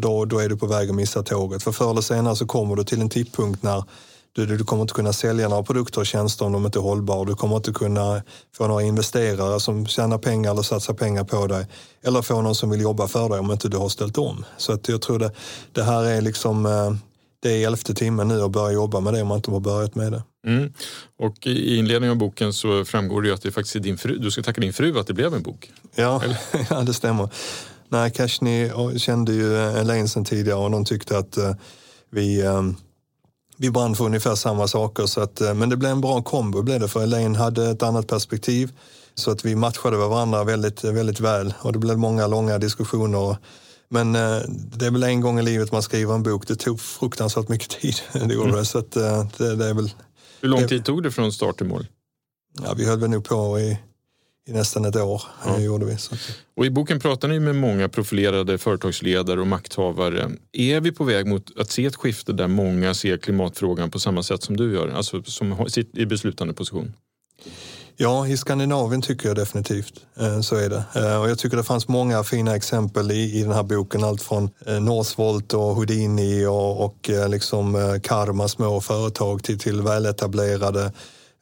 då, 0.00 0.24
då 0.24 0.38
är 0.38 0.48
du 0.48 0.56
på 0.56 0.66
väg 0.66 0.88
att 0.88 0.94
missa 0.94 1.22
tåget. 1.22 1.62
För 1.62 1.72
förr 1.72 1.90
eller 1.90 2.00
senare 2.00 2.36
så 2.36 2.46
kommer 2.46 2.76
du 2.76 2.84
till 2.84 3.00
en 3.00 3.08
tidpunkt 3.08 3.62
när 3.62 3.84
du, 4.36 4.56
du 4.56 4.64
kommer 4.64 4.82
inte 4.82 4.94
kunna 4.94 5.12
sälja 5.12 5.48
några 5.48 5.62
produkter 5.62 6.00
och 6.00 6.06
tjänster 6.06 6.44
om 6.44 6.52
de 6.52 6.66
inte 6.66 6.78
är 6.78 6.80
hållbara. 6.80 7.24
Du 7.24 7.34
kommer 7.34 7.56
inte 7.56 7.72
kunna 7.72 8.22
få 8.56 8.66
några 8.66 8.82
investerare 8.82 9.60
som 9.60 9.86
tjänar 9.86 10.18
pengar 10.18 10.50
eller 10.50 10.62
satsar 10.62 10.94
pengar 10.94 11.24
på 11.24 11.46
dig. 11.46 11.66
Eller 12.02 12.22
få 12.22 12.42
någon 12.42 12.54
som 12.54 12.70
vill 12.70 12.80
jobba 12.80 13.08
för 13.08 13.28
dig 13.28 13.38
om 13.38 13.52
inte 13.52 13.68
du 13.68 13.76
har 13.76 13.88
ställt 13.88 14.18
om. 14.18 14.44
Så 14.56 14.72
att 14.72 14.88
jag 14.88 15.02
tror 15.02 15.18
det, 15.18 15.30
det 15.72 15.82
här 15.82 16.04
är 16.04 16.20
liksom 16.20 16.66
eh, 16.66 16.92
det 17.42 17.50
är 17.50 17.66
elfte 17.66 17.94
timmen 17.94 18.28
nu 18.28 18.42
att 18.42 18.50
börja 18.50 18.72
jobba 18.72 19.00
med 19.00 19.14
det 19.14 19.22
om 19.22 19.28
man 19.28 19.36
inte 19.36 19.50
har 19.50 19.60
börjat 19.60 19.94
med 19.94 20.12
det. 20.12 20.22
Mm. 20.46 20.72
Och 21.18 21.46
i 21.46 21.76
inledningen 21.76 22.10
av 22.10 22.18
boken 22.18 22.52
så 22.52 22.84
framgår 22.84 23.22
det 23.22 23.28
ju 23.28 23.34
att 23.34 23.42
det 23.42 23.52
faktiskt 23.52 23.76
är 23.76 23.80
din 23.80 23.98
fru, 23.98 24.18
du 24.18 24.30
ska 24.30 24.42
tacka 24.42 24.60
din 24.60 24.72
fru 24.72 24.98
att 24.98 25.06
det 25.06 25.14
blev 25.14 25.34
en 25.34 25.42
bok. 25.42 25.70
Ja, 25.94 26.22
ja 26.70 26.80
det 26.80 26.94
stämmer. 26.94 27.28
Nej, 27.88 28.10
Cashni 28.10 28.70
kände 28.96 29.32
ju 29.32 29.56
Elaine 29.56 30.08
sen 30.08 30.24
tidigare 30.24 30.58
och 30.58 30.70
de 30.70 30.84
tyckte 30.84 31.18
att 31.18 31.38
uh, 31.38 31.52
vi 32.10 32.42
vi 33.56 33.70
brann 33.70 33.94
för 33.94 34.04
ungefär 34.04 34.34
samma 34.34 34.68
saker. 34.68 35.06
Så 35.06 35.20
att, 35.20 35.40
eh, 35.40 35.54
men 35.54 35.68
det 35.68 35.76
blev 35.76 35.92
en 35.92 36.00
bra 36.00 36.22
kombo 36.22 36.62
blev 36.62 36.80
det 36.80 36.88
för 36.88 37.02
Elaine 37.02 37.36
hade 37.36 37.70
ett 37.70 37.82
annat 37.82 38.06
perspektiv. 38.06 38.72
Så 39.14 39.30
att 39.30 39.44
vi 39.44 39.56
matchade 39.56 39.96
varandra 39.96 40.44
väldigt, 40.44 40.84
väldigt 40.84 41.20
väl 41.20 41.54
och 41.58 41.72
det 41.72 41.78
blev 41.78 41.98
många 41.98 42.26
långa 42.26 42.58
diskussioner. 42.58 43.36
Men 43.88 44.14
eh, 44.14 44.40
det 44.48 44.86
är 44.86 44.90
väl 44.90 45.02
en 45.02 45.20
gång 45.20 45.38
i 45.38 45.42
livet 45.42 45.72
man 45.72 45.82
skriver 45.82 46.14
en 46.14 46.22
bok. 46.22 46.48
Det 46.48 46.56
tog 46.56 46.80
fruktansvärt 46.80 47.48
mycket 47.48 47.70
tid. 47.70 47.94
det 48.12 48.34
gjorde 48.34 48.50
mm. 48.50 48.64
Så 48.64 48.78
att, 48.78 48.96
eh, 48.96 49.26
det, 49.38 49.56
det, 49.56 49.66
är 49.66 49.74
väl, 49.74 49.90
Hur 50.40 50.48
lång 50.48 50.68
tid 50.68 50.84
tog 50.84 51.02
det 51.02 51.10
från 51.10 51.32
start 51.32 51.56
till 51.56 51.66
mål? 51.66 51.86
Ja, 52.64 52.74
vi 52.76 52.84
höll 52.84 53.00
väl 53.00 53.10
nog 53.10 53.24
på 53.24 53.60
i 53.60 53.78
i 54.46 54.52
nästan 54.52 54.84
ett 54.84 54.96
år. 54.96 55.22
Ja. 55.44 55.60
Gjorde 55.60 55.86
vi, 55.86 55.96
så. 55.96 56.16
Och 56.56 56.66
I 56.66 56.70
boken 56.70 57.00
pratar 57.00 57.28
ni 57.28 57.40
med 57.40 57.54
många 57.54 57.88
profilerade 57.88 58.58
företagsledare 58.58 59.40
och 59.40 59.46
makthavare. 59.46 60.30
Är 60.52 60.80
vi 60.80 60.92
på 60.92 61.04
väg 61.04 61.26
mot 61.26 61.58
att 61.58 61.70
se 61.70 61.84
ett 61.84 61.96
skifte 61.96 62.32
där 62.32 62.48
många 62.48 62.94
ser 62.94 63.16
klimatfrågan 63.16 63.90
på 63.90 63.98
samma 63.98 64.22
sätt 64.22 64.42
som 64.42 64.56
du 64.56 64.74
gör, 64.74 64.88
alltså 64.88 65.22
som 65.22 65.68
sitter 65.68 65.98
i 65.98 66.06
beslutande 66.06 66.54
position? 66.54 66.92
Ja, 67.98 68.26
i 68.26 68.36
Skandinavien 68.36 69.02
tycker 69.02 69.28
jag 69.28 69.36
definitivt. 69.36 69.94
Eh, 70.20 70.40
så 70.40 70.56
är 70.56 70.68
det. 70.68 70.84
Eh, 70.94 71.20
och 71.20 71.30
jag 71.30 71.38
tycker 71.38 71.56
det 71.56 71.64
fanns 71.64 71.88
många 71.88 72.24
fina 72.24 72.56
exempel 72.56 73.10
i, 73.10 73.38
i 73.38 73.42
den 73.42 73.52
här 73.52 73.62
boken. 73.62 74.04
Allt 74.04 74.22
från 74.22 74.50
eh, 74.66 74.80
Northvolt 74.80 75.54
och 75.54 75.74
Houdini 75.74 76.46
och, 76.46 76.84
och 76.84 77.10
liksom 77.28 77.98
Karma 78.02 78.48
små 78.48 78.80
företag 78.80 79.42
till, 79.42 79.58
till 79.58 79.82
väletablerade 79.82 80.92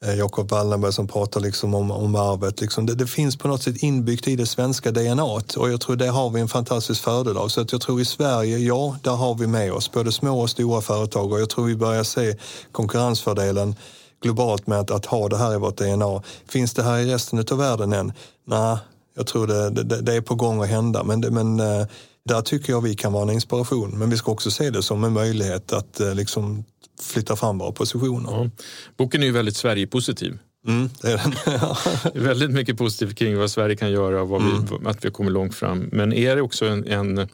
Eh, 0.04 0.14
Jakob 0.14 0.50
Wallenberg 0.50 0.92
som 0.92 1.06
pratar 1.06 1.40
liksom 1.40 1.74
om, 1.74 1.90
om 1.90 2.14
arvet. 2.14 2.60
Liksom 2.60 2.86
det, 2.86 2.94
det, 2.94 3.06
finns 3.06 3.36
på 3.36 3.48
något 3.48 3.62
sätt 3.62 3.82
inbyggt 3.82 4.28
i 4.28 4.36
det 4.36 4.46
svenska 4.46 4.90
DNA 4.90 5.24
och 5.56 5.70
jag 5.70 5.80
tror 5.80 5.96
det 5.96 6.08
har 6.08 6.30
vi 6.30 6.40
en 6.40 6.48
fantastisk 6.48 7.02
fördel 7.02 7.36
av. 7.36 7.48
Så 7.48 7.60
att 7.60 7.72
jag 7.72 7.80
tror 7.80 8.00
i 8.00 8.04
Sverige, 8.04 8.58
ja, 8.58 8.96
där 9.02 9.10
har 9.10 9.34
vi 9.34 9.46
med 9.46 9.72
oss 9.72 9.92
både 9.92 10.12
små 10.12 10.40
och 10.40 10.50
stora 10.50 10.80
företag 10.80 11.32
och 11.32 11.40
jag 11.40 11.50
tror 11.50 11.66
vi 11.66 11.76
börjar 11.76 12.04
se 12.04 12.36
konkurrensfördelen 12.72 13.74
globalt 14.22 14.66
med 14.66 14.78
att, 14.78 14.90
att 14.90 15.06
ha 15.06 15.28
det 15.28 15.36
här 15.36 15.54
i 15.54 15.58
vårt 15.58 15.76
DNA. 15.76 16.22
Finns 16.48 16.74
det 16.74 16.82
här 16.82 16.98
i 16.98 17.12
resten 17.12 17.38
av 17.38 17.58
världen 17.58 17.92
än? 17.92 18.12
Nej, 18.46 18.76
jag 19.16 19.26
tror 19.26 19.46
det, 19.46 19.70
det, 19.70 20.02
det, 20.02 20.14
är 20.14 20.20
på 20.20 20.34
gång 20.34 20.62
att 20.62 20.68
hända. 20.68 21.04
Men, 21.04 21.20
men 21.20 21.60
eh, 21.60 21.86
Där 22.28 22.40
tycker 22.40 22.72
jag 22.72 22.80
vi 22.80 22.94
kan 22.94 23.12
vara 23.12 23.22
en 23.22 23.30
inspiration. 23.30 23.98
Men 23.98 24.10
vi 24.10 24.16
ska 24.16 24.32
också 24.32 24.50
se 24.50 24.70
det 24.70 24.82
som 24.82 25.04
en 25.04 25.12
möjlighet 25.12 25.72
att 25.72 26.00
eh, 26.00 26.14
liksom 26.14 26.64
flytta 27.02 27.36
fram 27.36 27.58
våra 27.58 27.72
positioner. 27.72 28.30
Ja. 28.30 28.50
Boken 28.96 29.22
är 29.22 29.26
ju 29.26 29.32
väldigt 29.32 29.56
Sverige-positiv. 29.56 30.38
Mm, 30.66 30.90
det 31.02 31.12
är 31.12 31.18
den. 31.18 31.34
väldigt 32.24 32.50
mycket 32.50 32.78
positivt 32.78 33.16
kring 33.16 33.38
vad 33.38 33.50
Sverige 33.50 33.76
kan 33.76 33.90
göra 33.90 34.22
och 34.22 34.40
mm. 34.40 34.66
vi, 34.66 34.88
att 34.88 35.04
vi 35.04 35.10
kommer 35.10 35.30
långt 35.30 35.54
fram. 35.54 35.88
Men 35.92 36.12
är 36.12 36.36
det 36.36 36.42
också 36.42 36.66
en, 36.66 36.86
en, 36.86 37.28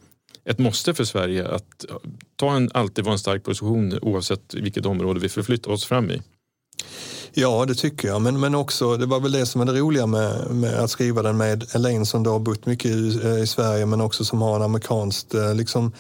ett 0.44 0.58
måste 0.58 0.94
för 0.94 1.04
Sverige 1.04 1.48
att 1.48 1.84
ta 2.36 2.52
en, 2.52 2.70
alltid 2.74 3.04
vara 3.04 3.12
en 3.12 3.18
stark 3.18 3.44
position 3.44 3.98
oavsett 4.02 4.54
vilket 4.54 4.86
område 4.86 5.20
vi 5.20 5.28
förflyttar 5.28 5.70
oss 5.70 5.84
fram 5.84 6.10
i? 6.10 6.22
Ja, 7.32 7.64
det 7.66 7.74
tycker 7.74 8.08
jag. 8.08 8.22
Men, 8.22 8.40
men 8.40 8.54
också, 8.54 8.96
det 8.96 9.06
var 9.06 9.20
väl 9.20 9.32
det 9.32 9.46
som 9.46 9.60
är 9.60 9.64
det 9.64 9.80
roliga 9.80 10.06
med, 10.06 10.50
med 10.50 10.74
att 10.74 10.90
skriva 10.90 11.22
den 11.22 11.36
med 11.36 11.74
Elaine 11.74 12.06
som 12.06 12.22
då 12.22 12.30
har 12.30 12.38
bott 12.38 12.66
mycket 12.66 12.90
i, 12.90 13.20
i 13.42 13.46
Sverige 13.46 13.86
men 13.86 14.00
också 14.00 14.24
som 14.24 14.42
har 14.42 14.56
en 14.56 14.62
amerikanskt 14.62 15.34
eh, 15.34 15.54
liksom, 15.54 15.92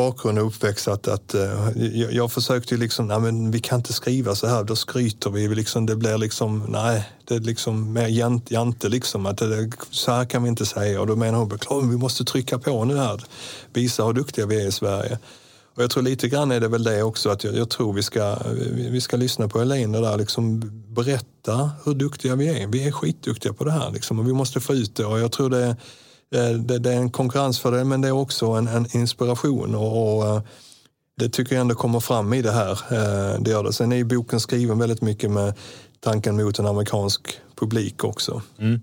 bakgrund 0.00 0.38
och 0.38 0.46
uppväxt 0.46 0.88
att, 0.88 1.08
att 1.08 1.34
eh, 1.34 1.68
jag, 1.76 2.12
jag 2.12 2.32
försökte 2.32 2.74
ju 2.74 2.80
liksom, 2.80 3.06
nej 3.06 3.20
men 3.20 3.50
vi 3.50 3.60
kan 3.60 3.78
inte 3.78 3.92
skriva 3.92 4.34
så 4.34 4.46
här, 4.46 4.64
då 4.64 4.76
skryter 4.76 5.30
vi. 5.30 5.48
Liksom, 5.48 5.86
det 5.86 5.96
blir 5.96 6.18
liksom, 6.18 6.66
nej, 6.68 7.08
det 7.24 7.34
är 7.34 7.40
liksom 7.40 7.92
mer 7.92 8.06
jante, 8.06 8.54
jante 8.54 8.88
liksom. 8.88 9.26
Att 9.26 9.36
det, 9.36 9.70
så 9.90 10.12
här 10.12 10.24
kan 10.24 10.42
vi 10.42 10.48
inte 10.48 10.66
säga. 10.66 11.00
Och 11.00 11.06
då 11.06 11.16
menar 11.16 11.38
hon, 11.38 11.58
klar, 11.58 11.80
vi 11.80 11.96
måste 11.96 12.24
trycka 12.24 12.58
på 12.58 12.84
nu 12.84 12.96
här. 12.96 13.20
Visa 13.72 14.04
hur 14.04 14.12
duktiga 14.12 14.46
vi 14.46 14.62
är 14.62 14.68
i 14.68 14.72
Sverige. 14.72 15.18
Och 15.74 15.82
jag 15.82 15.90
tror 15.90 16.02
lite 16.02 16.28
grann 16.28 16.50
är 16.50 16.60
det 16.60 16.68
väl 16.68 16.84
det 16.84 17.02
också 17.02 17.30
att 17.30 17.44
jag, 17.44 17.54
jag 17.54 17.70
tror 17.70 17.92
vi 17.92 18.02
ska, 18.02 18.36
vi 18.90 19.00
ska 19.00 19.16
lyssna 19.16 19.48
på 19.48 19.60
Elaine 19.60 19.94
och 19.94 20.02
där 20.02 20.18
liksom 20.18 20.60
berätta 20.94 21.70
hur 21.84 21.94
duktiga 21.94 22.36
vi 22.36 22.48
är. 22.48 22.66
Vi 22.66 22.88
är 22.88 22.92
skitduktiga 22.92 23.52
på 23.52 23.64
det 23.64 23.72
här 23.72 23.90
liksom, 23.90 24.18
och 24.18 24.28
vi 24.28 24.32
måste 24.32 24.60
få 24.60 24.74
ut 24.74 24.94
det. 24.94 25.04
Och 25.04 25.20
jag 25.20 25.32
tror 25.32 25.50
det, 25.50 25.76
det, 26.30 26.78
det 26.78 26.92
är 26.92 26.96
en 26.96 27.10
konkurrensfördel 27.10 27.84
men 27.84 28.00
det 28.00 28.08
är 28.08 28.12
också 28.12 28.46
en, 28.46 28.68
en 28.68 28.96
inspiration. 28.96 29.74
och, 29.74 30.16
och 30.16 30.26
eh, 30.26 30.42
det 31.20 31.28
tycker 31.28 31.54
jag 31.54 31.60
ändå 31.60 31.74
kommer 31.74 32.00
fram 32.00 32.32
i 32.32 32.42
det 32.42 32.52
här. 32.52 32.70
Eh, 32.70 33.40
det 33.40 33.50
gör 33.50 33.64
det. 33.64 33.72
Sen 33.72 33.92
är 33.92 34.04
boken 34.04 34.40
skriven 34.40 34.78
väldigt 34.78 35.02
mycket 35.02 35.30
med 35.30 35.54
tanken 36.00 36.36
mot 36.36 36.58
en 36.58 36.66
amerikansk 36.66 37.40
publik 37.56 38.04
också. 38.04 38.42
Mm. 38.58 38.80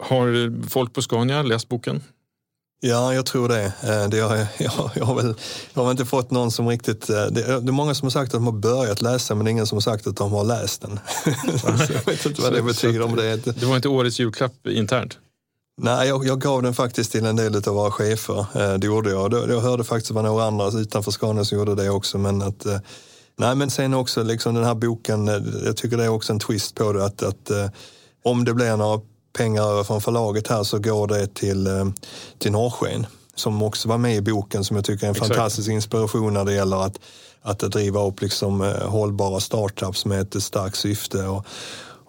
Har 0.00 0.68
folk 0.68 0.92
på 0.92 1.02
Scania 1.02 1.42
läst 1.42 1.68
boken? 1.68 2.02
Ja, 2.80 3.14
jag 3.14 3.26
tror 3.26 3.48
det. 3.48 3.64
Eh, 3.64 4.08
det 4.08 4.20
har, 4.20 4.36
jag, 4.36 4.46
jag, 4.94 5.04
har 5.04 5.14
väl, 5.14 5.34
jag 5.74 5.84
har 5.84 5.90
inte 5.90 6.04
fått 6.04 6.30
någon 6.30 6.50
som 6.50 6.68
riktigt... 6.68 7.10
Eh, 7.10 7.16
det, 7.16 7.30
det, 7.30 7.52
är 7.52 7.72
många 7.72 7.94
som 7.94 8.06
har 8.06 8.10
sagt 8.10 8.28
att 8.28 8.40
de 8.40 8.44
har 8.44 8.52
börjat 8.52 9.02
läsa 9.02 9.34
men 9.34 9.44
det 9.44 9.50
är 9.50 9.52
ingen 9.52 9.66
som 9.66 9.76
har 9.76 9.80
sagt 9.80 10.06
att 10.06 10.16
de 10.16 10.32
har 10.32 10.44
läst 10.44 10.82
den. 10.82 11.00
jag 11.88 12.06
vet 12.06 12.26
inte 12.26 12.42
vad 12.42 12.52
det 12.52 12.62
betyder. 12.62 13.02
Om 13.02 13.16
det, 13.16 13.36
det 13.60 13.66
var 13.66 13.76
inte 13.76 13.88
årets 13.88 14.20
julklapp 14.20 14.66
internt? 14.66 15.18
Nej, 15.76 16.08
jag, 16.08 16.26
jag, 16.26 16.40
gav 16.40 16.62
den 16.62 16.74
faktiskt 16.74 17.12
till 17.12 17.26
en 17.26 17.36
del 17.36 17.56
av 17.56 17.74
våra 17.74 17.90
chefer. 17.90 18.38
Eh, 18.54 18.74
det 18.74 18.86
gjorde 18.86 19.10
jag. 19.10 19.32
Jag 19.32 19.60
hörde 19.60 19.84
faktiskt 19.84 20.10
att 20.10 20.16
det 20.16 20.22
var 20.22 20.28
några 20.28 20.44
andra 20.44 20.80
utanför 20.80 21.10
Skåne 21.10 21.44
som 21.44 21.58
gjorde 21.58 21.74
det 21.74 21.90
också. 21.90 22.18
Men 22.18 22.42
att, 22.42 22.66
nej, 23.38 23.56
men 23.56 23.70
sen 23.70 23.94
också 23.94 24.22
liksom 24.22 24.54
den 24.54 24.64
här 24.64 24.74
boken, 24.74 25.26
jag 25.64 25.76
tycker 25.76 25.96
det 25.96 26.04
är 26.04 26.08
också 26.08 26.32
en 26.32 26.38
twist 26.38 26.74
på 26.74 26.92
det. 26.92 27.04
Att, 27.04 27.22
att 27.22 27.50
om 28.24 28.44
det 28.44 28.54
blir 28.54 28.76
några 28.76 29.00
pengar 29.32 29.62
över 29.62 29.84
från 29.84 30.00
förlaget 30.00 30.48
här 30.48 30.62
så 30.62 30.78
går 30.78 31.06
det 31.06 31.34
till, 31.34 31.66
eh, 31.66 31.86
till 32.38 32.52
Norrsken 32.52 33.06
som 33.34 33.62
också 33.62 33.88
var 33.88 33.98
med 33.98 34.16
i 34.16 34.20
boken 34.20 34.64
som 34.64 34.76
jag 34.76 34.84
tycker 34.84 35.06
är 35.06 35.08
en 35.08 35.16
Exakt. 35.16 35.28
fantastisk 35.28 35.70
inspiration 35.70 36.34
när 36.34 36.44
det 36.44 36.52
gäller 36.52 36.86
att, 36.86 37.00
att 37.42 37.58
driva 37.58 38.06
upp 38.06 38.20
liksom, 38.20 38.62
eh, 38.62 38.88
hållbara 38.88 39.40
startups 39.40 40.04
med 40.04 40.20
ett 40.20 40.42
starkt 40.42 40.76
syfte. 40.76 41.26
Och, 41.26 41.46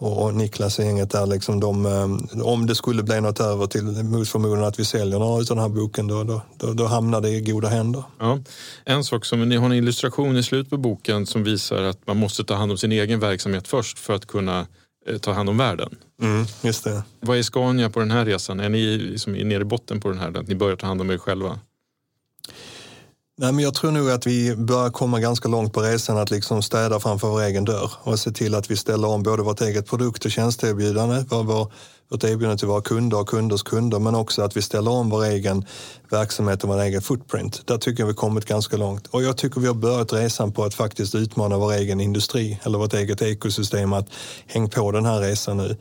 och 0.04 0.34
Niklas 0.34 0.80
och 0.80 0.86
gänget 0.86 1.10
där, 1.10 1.26
liksom 1.26 1.60
de, 1.60 1.86
eh, 1.86 2.42
om 2.46 2.66
det 2.66 2.76
skulle 2.76 3.04
bli 3.04 3.22
något 3.22 3.40
över 3.40 3.68
till 3.68 3.84
mot 3.84 4.30
förmodan 4.30 4.64
att 4.64 4.80
vi 4.80 4.86
säljer 4.86 5.20
några 5.20 5.34
av 5.34 5.46
den 5.46 5.58
här 5.58 5.70
boken, 5.70 6.08
då, 6.08 6.24
då, 6.24 6.42
då, 6.58 6.74
då 6.74 6.86
hamnar 6.86 7.22
det 7.22 7.30
i 7.30 7.42
goda 7.42 7.68
händer. 7.68 8.04
Ja. 8.20 8.40
En 8.86 9.04
sak 9.04 9.26
som, 9.26 9.50
ni 9.50 9.56
har 9.56 9.66
en 9.66 9.74
illustration 9.74 10.38
i 10.38 10.44
slutet 10.44 10.70
på 10.70 10.78
boken 10.78 11.26
som 11.26 11.44
visar 11.44 11.84
att 11.84 12.08
man 12.08 12.18
måste 12.18 12.44
ta 12.44 12.54
hand 12.54 12.72
om 12.72 12.78
sin 12.78 12.92
egen 12.92 13.20
verksamhet 13.20 13.68
först 13.68 14.00
för 14.00 14.14
att 14.14 14.26
kunna 14.26 14.66
Eh, 15.06 15.18
ta 15.18 15.32
hand 15.32 15.50
om 15.50 15.58
världen. 15.58 15.96
Mm, 16.22 16.46
just 16.62 16.84
det. 16.84 17.04
Vad 17.20 17.38
är 17.38 17.44
Scania 17.44 17.90
på 17.90 18.00
den 18.00 18.12
här 18.12 18.26
resan? 18.26 18.60
Är 18.60 18.70
ni 18.70 18.98
liksom 18.98 19.34
nere 19.34 19.62
i 19.62 19.66
botten 19.66 20.02
på 20.02 20.10
den 20.10 20.20
här, 20.20 20.38
att 20.38 20.48
ni 20.48 20.56
börjar 20.56 20.76
ta 20.76 20.88
hand 20.88 21.02
om 21.02 21.12
er 21.12 21.18
själva? 21.18 21.60
Nej, 23.38 23.52
men 23.52 23.64
jag 23.64 23.74
tror 23.74 23.92
nog 23.92 24.10
att 24.10 24.28
vi 24.28 24.56
börjar 24.56 24.90
komma 24.90 25.20
ganska 25.20 25.50
långt 25.50 25.74
på 25.74 25.82
resan 25.82 26.18
att 26.18 26.32
liksom 26.32 26.62
städa 26.62 27.00
framför 27.00 27.28
vår 27.28 27.42
egen 27.42 27.66
dörr 27.66 27.92
och 28.04 28.20
se 28.20 28.32
till 28.32 28.56
att 28.56 28.72
vi 28.72 28.78
ställer 28.78 29.08
om 29.08 29.24
både 29.24 29.44
vårt 29.44 29.62
eget 29.62 29.88
produkt 29.88 30.26
och 30.26 30.32
tjänsteerbjudande, 30.32 31.26
vår, 31.30 31.72
vårt 32.10 32.24
erbjudande 32.24 32.58
till 32.58 32.68
våra 32.68 32.82
kunder 32.82 33.20
och 33.20 33.28
kunders 33.28 33.64
kunder, 33.64 34.00
men 34.00 34.16
också 34.16 34.42
att 34.42 34.58
vi 34.58 34.62
ställer 34.62 34.92
om 34.92 35.10
vår 35.10 35.26
egen 35.26 35.66
verksamhet 36.10 36.64
och 36.64 36.70
vår 36.70 36.82
egen 36.82 37.02
footprint. 37.02 37.68
Där 37.68 37.78
tycker 37.78 38.04
jag 38.04 38.08
vi 38.08 38.14
kommit 38.14 38.46
ganska 38.46 38.78
långt. 38.78 39.08
Och 39.08 39.24
jag 39.24 39.38
tycker 39.38 39.62
vi 39.62 39.68
har 39.68 39.74
börjat 39.74 40.14
resan 40.14 40.52
på 40.52 40.64
att 40.64 40.74
faktiskt 40.74 41.16
utmana 41.16 41.58
vår 41.58 41.74
egen 41.74 42.02
industri 42.02 42.60
eller 42.64 42.78
vårt 42.78 42.94
eget 42.94 43.22
ekosystem 43.22 43.94
att 43.94 44.08
hänga 44.48 44.68
på 44.68 44.92
den 44.92 45.06
här 45.06 45.20
resan 45.20 45.58
nu. 45.58 45.78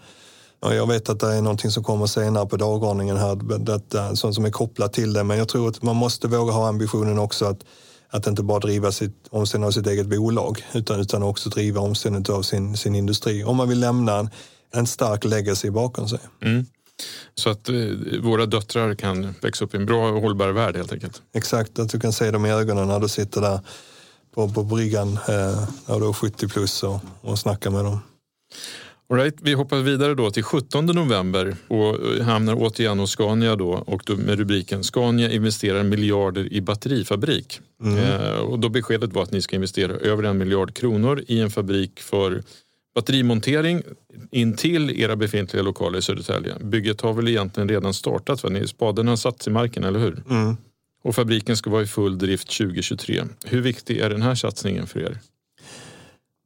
Jag 0.63 0.87
vet 0.87 1.09
att 1.09 1.21
det 1.21 1.35
är 1.35 1.43
någonting 1.43 1.71
som 1.71 1.85
kommer 1.85 2.07
senare 2.07 2.47
på 2.47 2.57
dagordningen 2.57 3.17
här, 3.17 3.59
det, 3.59 4.17
sånt 4.17 4.35
som 4.35 4.45
är 4.45 4.51
kopplat 4.51 4.93
till 4.93 5.13
det, 5.13 5.25
men 5.25 5.39
jag 5.39 5.49
tror 5.49 5.69
att 5.69 5.83
man 5.83 5.97
måste 5.97 6.29
våga 6.29 6.53
ha 6.53 6.69
ambitionen 6.69 7.19
också 7.19 7.45
att 7.45 7.65
att 8.13 8.27
inte 8.27 8.43
bara 8.43 8.59
driva 8.59 8.93
sitt, 8.93 9.29
omställning 9.31 9.67
av 9.67 9.71
sitt 9.71 9.87
eget 9.87 10.07
bolag 10.07 10.65
utan, 10.75 11.01
utan 11.01 11.23
också 11.23 11.49
driva 11.49 11.81
omställningen 11.81 12.35
av 12.35 12.43
sin, 12.43 12.77
sin 12.77 12.95
industri. 12.95 13.45
Om 13.45 13.57
man 13.57 13.69
vill 13.69 13.81
lämna 13.81 14.19
en, 14.19 14.31
en 14.73 14.87
stark 14.87 15.25
legacy 15.25 15.71
bakom 15.71 16.09
sig. 16.09 16.19
Mm. 16.43 16.67
Så 17.35 17.51
att 17.51 17.69
eh, 17.69 17.75
våra 18.23 18.47
döttrar 18.47 18.95
kan 18.95 19.35
växa 19.43 19.65
upp 19.65 19.75
i 19.75 19.77
en 19.77 19.87
bra 19.87 20.09
och 20.11 20.23
hållbar 20.23 20.49
värld 20.49 20.77
helt 20.77 20.93
enkelt. 20.93 21.23
Exakt, 21.35 21.79
att 21.79 21.89
du 21.89 22.01
kan 22.01 22.13
se 22.13 22.31
dem 22.31 22.47
i 22.47 22.51
ögonen 22.51 22.89
när 22.89 23.01
du 23.01 23.09
sitter 23.09 23.41
där 23.41 23.61
på, 24.35 24.49
på 24.49 24.63
bryggan 24.63 25.09
eh, 25.09 25.69
när 25.87 26.01
du 26.01 26.09
är 26.09 26.13
70 26.13 26.49
plus 26.49 26.83
och, 26.83 27.01
och 27.21 27.39
snackar 27.39 27.71
med 27.71 27.85
dem. 27.85 27.99
All 29.11 29.19
right, 29.19 29.35
vi 29.41 29.53
hoppar 29.53 29.79
vidare 29.79 30.15
då 30.15 30.31
till 30.31 30.43
17 30.43 30.87
november 30.87 31.57
och 31.69 32.25
hamnar 32.25 32.55
återigen 32.55 32.99
hos 32.99 33.11
Scania 33.11 33.57
då 33.57 33.71
och 33.71 34.03
då 34.07 34.17
med 34.17 34.39
rubriken 34.39 34.85
Scania 34.85 35.31
investerar 35.31 35.83
miljarder 35.83 36.53
i 36.53 36.61
batterifabrik. 36.61 37.61
Mm. 37.83 37.99
Eh, 37.99 38.39
och 38.39 38.59
då 38.59 38.69
beskedet 38.69 39.13
var 39.13 39.23
att 39.23 39.33
ni 39.33 39.43
ska 39.43 39.57
investera 39.57 39.93
över 39.93 40.23
en 40.23 40.39
miljard 40.39 40.75
kronor 40.75 41.23
i 41.27 41.41
en 41.41 41.51
fabrik 41.51 42.01
för 42.01 42.43
batterimontering 42.95 43.83
in 44.31 44.57
till 44.57 45.01
era 45.01 45.17
befintliga 45.17 45.63
lokaler 45.63 45.99
i 45.99 46.03
Södertälje. 46.03 46.55
Bygget 46.61 47.01
har 47.01 47.13
väl 47.13 47.29
egentligen 47.29 47.69
redan 47.69 47.95
startat? 47.95 48.41
För 48.41 48.67
spaden 48.67 49.09
har 49.09 49.17
satts 49.17 49.47
i 49.47 49.51
marken, 49.51 49.85
eller 49.85 50.01
hur? 50.01 50.23
Mm. 50.31 50.57
Och 51.05 51.15
fabriken 51.15 51.57
ska 51.57 51.71
vara 51.71 51.83
i 51.83 51.87
full 51.87 52.19
drift 52.19 52.59
2023. 52.59 53.23
Hur 53.45 53.61
viktig 53.61 53.99
är 53.99 54.11
den 54.11 54.23
här 54.23 54.35
satsningen 54.35 54.87
för 54.87 55.01
er? 55.01 55.19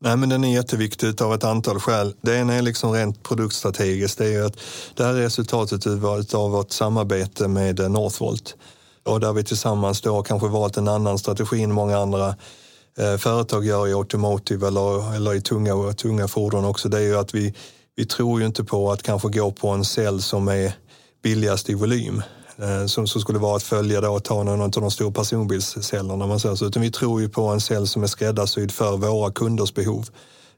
Nej, 0.00 0.16
men 0.16 0.28
den 0.28 0.44
är 0.44 0.54
jätteviktig 0.54 1.22
av 1.22 1.34
ett 1.34 1.44
antal 1.44 1.80
skäl. 1.80 2.14
Det 2.20 2.36
ena 2.36 2.54
är 2.54 2.62
liksom 2.62 2.92
rent 2.92 3.22
produktstrategiskt. 3.22 4.18
Det 4.18 4.34
är 4.34 4.42
att 4.42 4.56
det 4.94 5.04
här 5.04 5.14
är 5.14 5.20
resultatet 5.20 5.86
av 6.34 6.50
vårt 6.50 6.70
samarbete 6.70 7.48
med 7.48 7.80
eh, 7.80 7.88
Northvolt. 7.88 8.54
Och 9.04 9.20
där 9.20 9.32
vi 9.32 9.44
tillsammans 9.44 10.00
då 10.00 10.22
kanske 10.22 10.48
valt 10.48 10.76
en 10.76 10.88
annan 10.88 11.18
strategi 11.18 11.62
än 11.62 11.72
många 11.72 11.98
andra 11.98 12.34
eh, 12.98 13.16
företag 13.16 13.64
gör 13.64 13.88
i 13.88 13.94
automotive 13.94 14.66
eller, 14.66 15.14
eller 15.14 15.34
i 15.34 15.40
tunga, 15.40 15.92
tunga 15.92 16.28
fordon 16.28 16.64
också. 16.64 16.88
Det 16.88 16.98
är 16.98 17.02
ju 17.02 17.16
att 17.16 17.34
vi, 17.34 17.54
vi 17.96 18.06
tror 18.06 18.40
ju 18.40 18.46
inte 18.46 18.64
på 18.64 18.92
att 18.92 19.02
kanske 19.02 19.28
gå 19.28 19.50
på 19.50 19.68
en 19.68 19.84
cell 19.84 20.22
som 20.22 20.48
är 20.48 20.72
billigast 21.22 21.70
i 21.70 21.74
volym. 21.74 22.22
Eh, 22.58 22.86
som, 22.86 23.06
som 23.06 23.20
skulle 23.20 23.38
vara 23.38 23.56
att 23.56 23.62
följa 23.62 24.00
då 24.00 24.10
och 24.10 24.24
ta 24.24 24.42
någon 24.42 24.60
av 24.60 24.70
de 24.70 24.90
stora 24.90 25.10
personbilscellerna. 25.10 26.26
Man 26.26 26.40
säger 26.40 26.54
så. 26.54 26.66
Utan 26.66 26.82
vi 26.82 26.90
tror 26.90 27.20
ju 27.20 27.28
på 27.28 27.42
en 27.46 27.60
cell 27.60 27.88
som 27.88 28.02
är 28.02 28.06
skräddarsydd 28.06 28.72
för 28.72 28.96
våra 28.96 29.30
kunders 29.30 29.74
behov. 29.74 30.08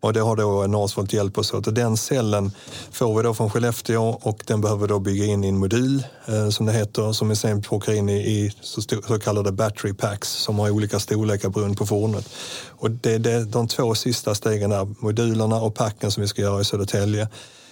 Och 0.00 0.12
det 0.12 0.20
har 0.20 0.36
då 0.36 0.66
Northvolt 0.66 1.12
hjälpt 1.12 1.38
oss 1.38 1.54
åt. 1.54 1.66
Och 1.66 1.74
den 1.74 1.96
cellen 1.96 2.52
får 2.92 3.16
vi 3.16 3.22
då 3.22 3.34
från 3.34 3.50
Skellefteå 3.50 4.18
och 4.22 4.42
den 4.46 4.60
behöver 4.60 4.88
då 4.88 4.98
bygga 4.98 5.24
in 5.24 5.44
i 5.44 5.48
en 5.48 5.58
modul 5.58 6.04
eh, 6.26 6.48
som 6.48 6.66
det 6.66 6.72
heter 6.72 7.12
som 7.12 7.28
vi 7.28 7.36
sen 7.36 7.62
plockar 7.62 7.92
in 7.92 8.08
i, 8.08 8.16
i 8.16 8.52
så, 8.60 8.80
så 8.80 9.18
kallade 9.18 9.52
battery 9.52 9.94
packs 9.94 10.28
som 10.28 10.58
har 10.58 10.70
olika 10.70 11.00
storlekar 11.00 11.48
beroende 11.48 11.76
på 11.76 11.86
fordonet. 11.86 12.28
Och 12.68 12.90
det 12.90 13.26
är 13.26 13.44
de 13.44 13.68
två 13.68 13.94
sista 13.94 14.34
stegen 14.34 14.70
där, 14.70 14.88
modulerna 14.98 15.56
och 15.56 15.74
packen 15.74 16.10
som 16.10 16.20
vi 16.20 16.28
ska 16.28 16.42
göra 16.42 16.60
i 16.60 16.64
Södertälje. 16.64 17.28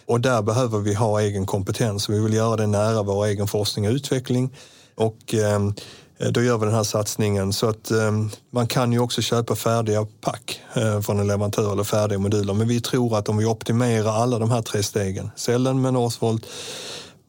Och 0.07 0.21
där 0.21 0.43
behöver 0.43 0.79
vi 0.79 0.95
ha 0.95 1.21
egen 1.21 1.47
kompetens. 1.47 2.09
Vi 2.09 2.21
vill 2.21 2.35
göra 2.35 2.57
det 2.57 2.67
nära 2.67 3.03
vår 3.03 3.27
egen 3.27 3.47
forskning 3.47 3.89
och 3.89 3.93
utveckling. 3.93 4.55
Och 4.95 5.35
eh, 5.35 5.61
då 6.31 6.43
gör 6.43 6.59
vi 6.59 6.67
den 6.67 6.75
här 6.75 6.83
satsningen. 6.83 7.53
Så 7.53 7.69
att 7.69 7.91
eh, 7.91 8.13
man 8.51 8.67
kan 8.67 8.93
ju 8.93 8.99
också 8.99 9.23
köpa 9.23 9.57
färdiga 9.57 10.07
pack 10.21 10.61
eh, 10.75 11.01
från 11.01 11.21
en 11.21 11.27
leverantör 11.27 11.73
eller 11.73 11.85
färdiga 11.85 12.19
moduler. 12.19 12.55
Men 12.55 12.69
vi 12.69 12.81
tror 12.81 13.19
att 13.19 13.29
om 13.29 13.37
vi 13.37 13.45
optimerar 13.45 14.13
alla 14.13 14.39
de 14.39 14.51
här 14.51 14.63
tre 14.63 14.83
stegen, 14.83 15.31
cellen 15.37 15.81
med 15.81 15.93
Northvolt 15.93 16.47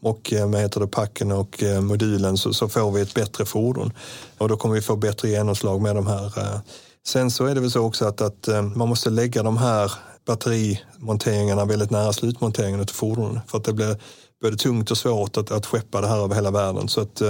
och 0.02 0.34
eh, 0.34 0.48
med 0.48 0.62
heter 0.62 0.80
det, 0.80 0.88
packen 0.88 1.32
och 1.32 1.64
eh, 1.64 1.82
modulen 1.82 2.38
så, 2.38 2.54
så, 2.54 2.70
får 2.70 2.92
vi 2.92 3.02
ett 3.02 3.14
bättre 3.14 3.46
fordon. 3.46 3.92
Och 4.38 4.50
då 4.50 4.58
kommer 4.58 4.76
vi 4.76 4.82
få 4.82 4.96
bättre 4.96 5.30
genomslag 5.30 5.82
med 5.82 5.96
de 5.96 6.08
här. 6.08 6.40
Eh. 6.40 6.60
Sen 7.08 7.32
så 7.32 7.46
är 7.46 7.56
det 7.56 7.62
väl 7.62 7.72
så 7.72 7.82
också 7.82 8.06
att, 8.06 8.22
att 8.22 8.48
man 8.76 8.90
måste 8.90 9.10
lägga 9.10 9.44
de 9.44 9.58
här 9.58 9.92
batterimonteringarna 10.28 11.66
väldigt 11.66 11.92
nära 11.92 12.14
slutmonteringen 12.14 12.80
av 12.80 12.86
fordonen 12.86 13.40
för 13.48 13.58
att 13.58 13.64
det 13.64 13.74
blir 13.74 13.96
både 14.42 14.58
tungt 14.58 14.92
och 14.92 14.98
svårt 14.98 15.38
att, 15.38 15.52
att 15.52 15.66
skeppa 15.66 16.02
det 16.02 16.08
här 16.08 16.24
över 16.24 16.36
hela 16.36 16.52
världen. 16.52 16.88
Så 16.88 17.02
att, 17.02 17.22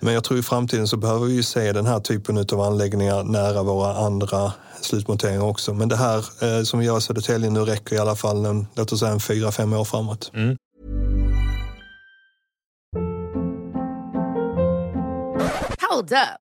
Men 0.00 0.14
jag 0.14 0.24
tror 0.24 0.38
i 0.38 0.42
framtiden 0.42 0.88
så 0.88 0.96
behöver 0.96 1.26
vi 1.26 1.34
ju 1.34 1.42
se 1.42 1.72
den 1.72 1.86
här 1.86 2.00
typen 2.00 2.38
av 2.52 2.60
anläggningar 2.60 3.22
nära 3.22 3.62
våra 3.62 3.94
andra 3.94 4.52
slutmonteringar 4.80 5.42
också. 5.42 5.74
Men 5.74 5.88
det 5.88 5.96
här 5.96 6.18
eh, 6.18 6.62
som 6.62 6.80
vi 6.80 6.86
gör 6.86 6.98
i 6.98 7.00
Södertälje 7.00 7.50
nu 7.50 7.60
räcker 7.60 7.96
i 7.96 7.98
alla 7.98 8.16
fall 8.16 8.46
en, 8.46 8.66
låt 8.74 8.92
oss 8.92 9.00
säga 9.00 9.12
en 9.12 9.20
fyra, 9.20 9.52
fem 9.52 9.72
år 9.72 9.84
framåt. 9.84 10.30
Mm. 10.34 10.56
Hold 15.90 16.12
up. 16.12 16.49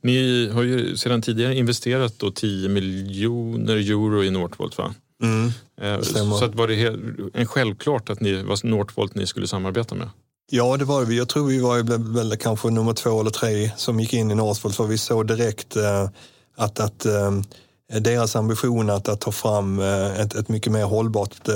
Ni 0.00 0.48
har 0.48 0.62
ju 0.62 0.96
sedan 0.96 1.22
tidigare 1.22 1.54
investerat 1.54 2.18
då 2.18 2.30
10 2.30 2.68
miljoner 2.68 3.76
euro 3.76 4.24
i 4.24 4.30
Northvolt 4.30 4.78
va? 4.78 4.94
Mm. 5.22 5.52
Eh. 5.80 6.00
Så 6.38 6.44
att 6.44 6.54
var 6.54 6.68
det 6.68 6.96
en 7.40 7.46
självklart 7.46 8.10
att 8.10 8.20
ni 8.20 8.42
var 8.42 8.66
Northvolt 8.66 9.14
ni 9.14 9.26
skulle 9.26 9.46
samarbeta 9.46 9.94
med? 9.94 10.10
Ja, 10.50 10.76
det 10.76 10.84
var 10.84 11.04
vi. 11.04 11.18
Jag 11.18 11.28
tror 11.28 11.46
vi 11.48 11.60
var 11.60 12.14
väl, 12.14 12.36
kanske 12.36 12.70
nummer 12.70 12.92
två 12.92 13.20
eller 13.20 13.30
tre 13.30 13.70
som 13.76 14.00
gick 14.00 14.12
in 14.12 14.30
i 14.30 14.34
Northvolt 14.34 14.76
för 14.76 14.84
vi 14.84 14.98
såg 14.98 15.26
direkt 15.26 15.76
eh, 15.76 16.08
att, 16.56 16.80
att 16.80 17.06
eh, 17.06 17.30
deras 18.00 18.36
ambition 18.36 18.90
att, 18.90 19.08
att 19.08 19.20
ta 19.20 19.32
fram 19.32 19.78
ett, 19.78 20.34
ett 20.34 20.48
mycket 20.48 20.72
mer 20.72 20.84
hållbart 20.84 21.48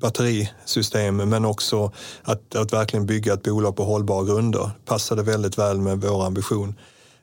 batterisystem 0.00 1.16
men 1.16 1.44
också 1.44 1.92
att, 2.22 2.54
att 2.54 2.72
verkligen 2.72 3.06
bygga 3.06 3.34
ett 3.34 3.42
bolag 3.42 3.76
på 3.76 3.84
hållbara 3.84 4.24
grunder 4.24 4.70
passade 4.84 5.22
väldigt 5.22 5.58
väl 5.58 5.80
med 5.80 6.00
vår 6.00 6.26
ambition. 6.26 6.74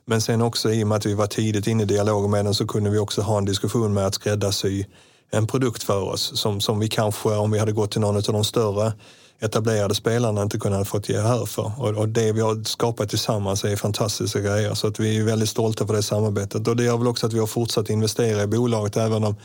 Men 0.08 0.20
sen 0.20 0.42
också 0.42 0.72
i 0.72 0.84
och 0.84 0.88
med 0.88 0.96
att 0.96 1.06
vi 1.06 1.14
var 1.14 1.26
tidigt 1.26 1.66
inne 1.66 1.82
i 1.82 1.86
dialogen 1.86 2.30
med 2.30 2.44
den 2.44 2.54
så 2.54 2.66
kunde 2.66 2.90
vi 2.90 2.98
också 2.98 3.22
ha 3.22 3.38
en 3.38 3.44
diskussion 3.44 3.94
med 3.94 4.06
att 4.06 4.14
skräddarsy 4.14 4.84
en 5.30 5.46
produkt 5.46 5.82
för 5.82 6.02
oss 6.02 6.40
som, 6.40 6.60
som 6.60 6.78
vi 6.78 6.88
kanske 6.88 7.28
om 7.28 7.50
vi 7.50 7.58
hade 7.58 7.72
gått 7.72 7.90
till 7.90 8.00
någon 8.00 8.16
av 8.16 8.22
de 8.22 8.44
större 8.44 8.92
etablerade 9.40 9.94
spelarna 9.94 10.42
inte 10.42 10.58
kunnat 10.58 10.78
ha 10.78 10.84
fått 10.84 11.08
gehör 11.08 11.46
för. 11.46 11.72
Och, 11.78 11.88
och 11.88 12.08
det 12.08 12.32
vi 12.32 12.40
har 12.40 12.64
skapat 12.64 13.08
tillsammans 13.08 13.64
är 13.64 13.76
fantastiska 13.76 14.40
grejer 14.40 14.74
så 14.74 14.86
att 14.86 15.00
vi 15.00 15.18
är 15.18 15.24
väldigt 15.24 15.48
stolta 15.48 15.86
för 15.86 15.94
det 15.94 16.02
samarbetet. 16.02 16.68
Och 16.68 16.76
det 16.76 16.84
gör 16.84 16.96
väl 16.96 17.08
också 17.08 17.26
att 17.26 17.32
vi 17.32 17.38
har 17.38 17.46
fortsatt 17.46 17.90
investera 17.90 18.42
i 18.42 18.46
bolaget 18.46 18.96
även 18.96 19.24
om 19.24 19.36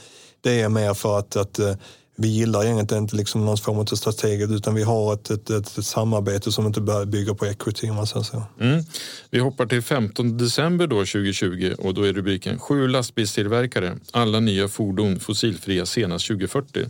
det 0.41 0.61
är 0.61 0.69
mer 0.69 0.93
för 0.93 1.19
att, 1.19 1.35
att 1.35 1.59
eh, 1.59 1.75
vi 2.15 2.27
gillar 2.27 2.65
egentligen 2.65 3.03
inte 3.03 3.15
liksom 3.15 3.45
någon 3.45 3.57
form 3.57 3.77
av 3.77 3.85
strategiskt 3.85 4.51
utan 4.51 4.75
vi 4.75 4.83
har 4.83 5.13
ett, 5.13 5.29
ett, 5.29 5.49
ett, 5.49 5.77
ett 5.77 5.85
samarbete 5.85 6.51
som 6.51 6.65
inte 6.67 7.05
bygger 7.07 7.33
på 7.33 7.45
equity 7.45 7.89
om 7.89 7.95
man 7.95 8.07
säger 8.07 8.23
så. 8.23 8.43
Mm. 8.59 8.83
Vi 9.29 9.39
hoppar 9.39 9.65
till 9.65 9.81
15 9.81 10.37
december 10.37 10.87
då 10.87 10.95
2020 10.95 11.73
och 11.77 11.93
då 11.93 12.03
är 12.03 12.13
rubriken 12.13 12.59
Sju 12.59 12.87
lastbilstillverkare, 12.87 13.97
alla 14.11 14.39
nya 14.39 14.67
fordon 14.67 15.19
fossilfria 15.19 15.85
senast 15.85 16.27
2040. 16.27 16.85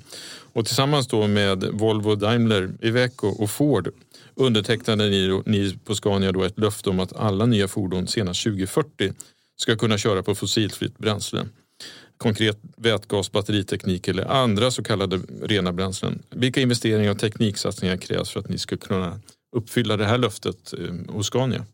Och 0.54 0.66
tillsammans 0.66 1.08
då 1.08 1.28
med 1.28 1.64
Volvo, 1.64 2.16
Daimler, 2.16 2.72
Iveco 2.82 3.28
och 3.28 3.50
Ford 3.50 3.90
undertecknade 4.36 5.10
ni, 5.10 5.42
ni 5.46 5.78
på 5.86 5.96
Scania 5.96 6.32
då 6.32 6.44
ett 6.44 6.60
löfte 6.60 6.90
om 6.90 7.00
att 7.00 7.16
alla 7.16 7.46
nya 7.46 7.68
fordon 7.68 8.08
senast 8.08 8.44
2040 8.44 9.14
ska 9.58 9.76
kunna 9.76 9.98
köra 9.98 10.24
på 10.24 10.36
fossilfritt 10.36 10.98
bränsle. 10.98 11.46
Konkret 12.24 12.58
vätgas, 12.78 13.32
batteriteknik 13.32 14.08
eller 14.08 14.26
andra 14.26 14.72
så 14.72 14.84
kallade 14.84 15.20
rena 15.42 15.74
bränslen. 15.74 16.24
Vilka 16.30 16.62
investeringar 16.62 17.12
och 17.12 17.20
tekniksatsningar 17.20 17.98
krävs 17.98 18.30
för 18.30 18.40
att 18.40 18.50
ni 18.50 18.58
ska 18.58 18.78
kunna 18.78 19.20
uppfylla 19.56 19.98
det 19.98 20.06
här 20.06 20.18
löftet 20.18 20.74
eh, 20.74 21.14
hos 21.14 21.28
Scania? 21.28 21.66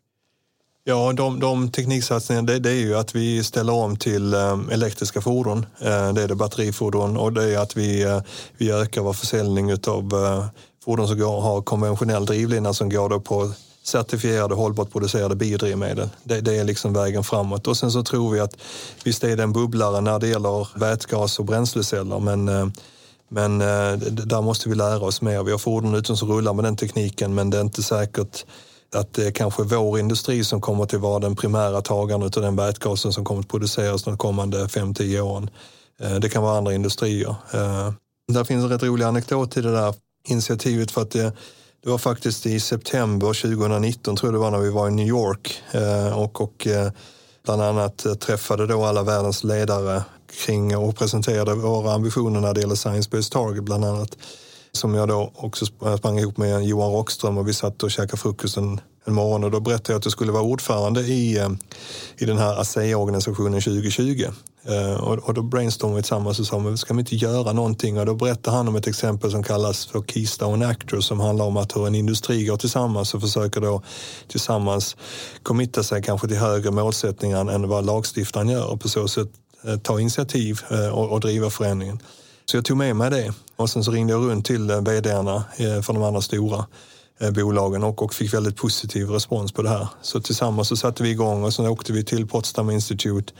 Ja, 0.84 1.14
de, 1.14 1.40
de 1.40 1.72
tekniksatsningarna 1.72 2.48
det, 2.48 2.60
det 2.60 2.70
är 2.70 2.80
ju 2.80 2.96
att 2.96 3.16
vi 3.16 3.44
ställer 3.44 3.74
om 3.74 3.98
till 3.98 4.34
eh, 4.34 4.60
elektriska 4.72 5.22
fordon. 5.22 5.66
Eh, 5.80 6.14
det 6.14 6.24
är 6.24 6.28
det 6.28 6.36
batterifordon 6.36 7.18
och 7.18 7.34
det 7.34 7.44
är 7.44 7.60
att 7.60 7.78
vi, 7.78 8.22
vi 8.58 8.72
ökar 8.72 9.02
vår 9.02 9.14
försäljning 9.14 9.74
av 9.74 10.14
fordon 10.86 11.08
som 11.08 11.20
går, 11.20 11.42
har 11.42 11.62
konventionell 11.62 12.26
drivlina 12.26 12.74
som 12.74 12.90
går 12.90 13.10
då 13.10 13.20
på 13.20 13.54
certifierade 13.84 14.56
hållbart 14.56 14.92
producerade 14.92 15.36
biodrivmedel. 15.36 16.10
Det, 16.24 16.42
det 16.42 16.56
är 16.56 16.64
liksom 16.64 16.94
vägen 16.94 17.24
framåt. 17.24 17.68
Och 17.68 17.78
sen 17.78 17.92
så 17.92 18.04
tror 18.04 18.32
vi 18.32 18.40
att 18.40 18.58
visst 19.04 19.24
är 19.24 19.38
det 19.38 19.44
en 19.44 19.54
bubblare 19.54 20.02
när 20.02 20.20
det 20.20 20.28
gäller 20.28 20.80
vätgas 20.80 21.40
och 21.40 21.46
bränsleceller 21.46 22.20
men 22.20 22.50
eh, 22.50 22.68
men 23.32 23.62
eh, 23.62 23.98
där 24.02 24.42
måste 24.42 24.70
vi 24.70 24.76
lära 24.76 25.00
oss 25.00 25.22
mer. 25.22 25.44
Vi 25.44 25.52
har 25.52 25.58
fordon 25.58 25.96
ute 25.96 26.16
som 26.16 26.30
rullar 26.30 26.54
med 26.54 26.66
den 26.66 26.76
tekniken 26.76 27.36
men 27.36 27.50
det 27.50 27.58
är 27.58 27.62
inte 27.62 27.84
säkert 27.84 28.46
att 28.96 29.14
det 29.14 29.28
är 29.28 29.32
kanske 29.32 29.64
vår 29.64 30.00
industri 30.00 30.44
som 30.44 30.62
kommer 30.62 30.84
att 30.84 30.94
vara 30.94 31.20
den 31.20 31.36
primära 31.36 31.82
tagaren 31.82 32.24
av 32.24 32.30
den 32.30 32.56
vätgasen 32.56 33.14
som 33.14 33.26
kommer 33.26 33.42
att 33.42 33.48
produceras 33.48 34.04
de 34.04 34.18
kommande 34.18 34.66
5-10 34.66 35.20
åren. 35.20 35.50
Eh, 36.00 36.16
det 36.16 36.30
kan 36.30 36.44
vara 36.44 36.58
andra 36.58 36.74
industrier. 36.74 37.36
Där 38.32 38.44
finns 38.44 38.64
en 38.64 38.70
rätt 38.70 38.84
rolig 38.84 39.06
anekdot 39.06 39.58
i 39.58 39.62
det 39.62 39.72
där 39.72 39.94
initiativet 40.28 40.92
för 40.92 41.02
att 41.02 41.12
det, 41.12 41.34
det 41.84 41.90
var 41.90 41.98
faktiskt 41.98 42.46
i 42.46 42.60
september 42.60 43.28
2019 43.28 44.16
tror 44.16 44.28
jag 44.28 44.34
det 44.34 44.44
var 44.44 44.52
när 44.52 44.60
vi 44.60 44.70
var 44.70 44.88
i 44.88 44.92
New 44.92 45.08
York 45.08 45.62
eh, 45.72 46.20
och, 46.20 46.42
och 46.42 46.68
eh, 46.68 46.92
bland 47.44 47.62
annat 47.62 48.06
eh, 48.06 48.14
träffade 48.14 48.68
då 48.68 48.86
alla 48.86 49.04
världens 49.04 49.44
ledare 49.44 50.04
kring 50.46 50.78
och 50.78 50.96
presenterade 50.96 51.56
våra 51.56 51.94
ambitioner 51.94 52.40
när 52.40 52.54
det 52.54 52.62
gäller 52.62 52.76
Science-Based 52.76 53.32
Target 53.32 53.64
bland 53.64 53.86
annat. 53.86 54.18
Som 54.72 54.96
jag 54.96 55.08
då 55.08 55.32
också 55.36 55.66
sprang 55.66 56.20
ihop 56.20 56.38
med 56.38 56.64
Johan 56.64 56.92
Rockström 56.92 57.38
och 57.38 57.48
vi 57.48 57.54
satt 57.54 57.84
och 57.84 57.92
käkade 57.92 58.18
frukost 58.18 58.58
en, 59.10 59.16
morgon 59.16 59.44
och 59.44 59.52
då 59.52 59.60
berättade 59.60 59.94
jag 59.94 60.00
att 60.00 60.06
jag 60.06 60.12
skulle 60.12 60.32
vara 60.32 60.44
ordförande 60.44 61.02
i, 61.02 61.38
eh, 61.38 61.50
i 62.18 62.26
den 62.26 62.38
här 62.38 62.62
ASEA-organisationen 62.62 63.62
2020. 63.62 64.26
Eh, 64.64 64.94
och, 64.94 65.18
och 65.18 65.34
då 65.34 65.42
brainstormade 65.42 65.96
vi 65.96 66.02
tillsammans 66.02 66.40
och 66.40 66.46
sa, 66.46 66.60
men 66.60 66.78
ska 66.78 66.94
vi 66.94 67.00
inte 67.00 67.16
göra 67.16 67.54
någonting? 67.54 68.00
Och 68.00 68.06
då 68.06 68.16
berättade 68.16 68.58
han 68.58 68.68
om 68.68 68.76
ett 68.76 68.88
exempel 68.88 69.32
som 69.32 69.44
kallas 69.44 69.86
för 69.86 70.04
Keystone 70.08 70.68
Actors 70.68 71.06
som 71.06 71.20
handlar 71.20 71.46
om 71.46 71.58
att 71.58 71.76
hur 71.76 71.88
en 71.88 71.96
industri 71.96 72.46
går 72.46 72.58
tillsammans 72.58 73.14
och 73.14 73.22
försöker 73.22 73.62
då 73.62 73.82
tillsammans 74.28 74.98
committa 75.44 75.84
sig 75.84 76.02
kanske 76.02 76.28
till 76.28 76.38
högre 76.38 76.72
målsättningar 76.72 77.52
än 77.52 77.68
vad 77.68 77.86
lagstiftaren 77.86 78.50
gör 78.50 78.72
och 78.72 78.82
på 78.82 78.90
så 78.90 79.08
sätt 79.08 79.30
eh, 79.64 79.78
ta 79.78 80.00
initiativ 80.00 80.60
och, 80.92 81.10
och 81.12 81.20
driva 81.20 81.50
förändringen. 81.50 82.00
Så 82.46 82.58
jag 82.58 82.66
tog 82.66 82.78
med 82.78 82.96
mig 82.96 83.10
det 83.10 83.34
och 83.56 83.70
sen 83.70 83.84
så 83.84 83.92
ringde 83.92 84.14
jag 84.14 84.30
runt 84.30 84.46
till 84.46 84.72
vdarna 84.72 85.44
för 85.58 85.94
de 85.94 86.04
andra 86.04 86.22
stora 86.22 86.66
Eh, 87.22 87.32
bolagen 87.32 87.84
och, 87.84 88.04
och 88.04 88.14
fick 88.14 88.34
väldigt 88.34 88.58
positiv 88.58 89.10
respons 89.10 89.52
på 89.52 89.62
det 89.62 89.70
här. 89.70 89.88
Så 90.02 90.22
tillsammans 90.22 90.68
så 90.68 90.78
satte 90.78 91.04
vi 91.04 91.10
igång 91.10 91.44
och 91.44 91.54
sen 91.54 91.68
åkte 91.68 91.94
vi 91.94 92.04
till 92.04 92.28
Potsdam 92.28 92.70
Institute 92.70 93.34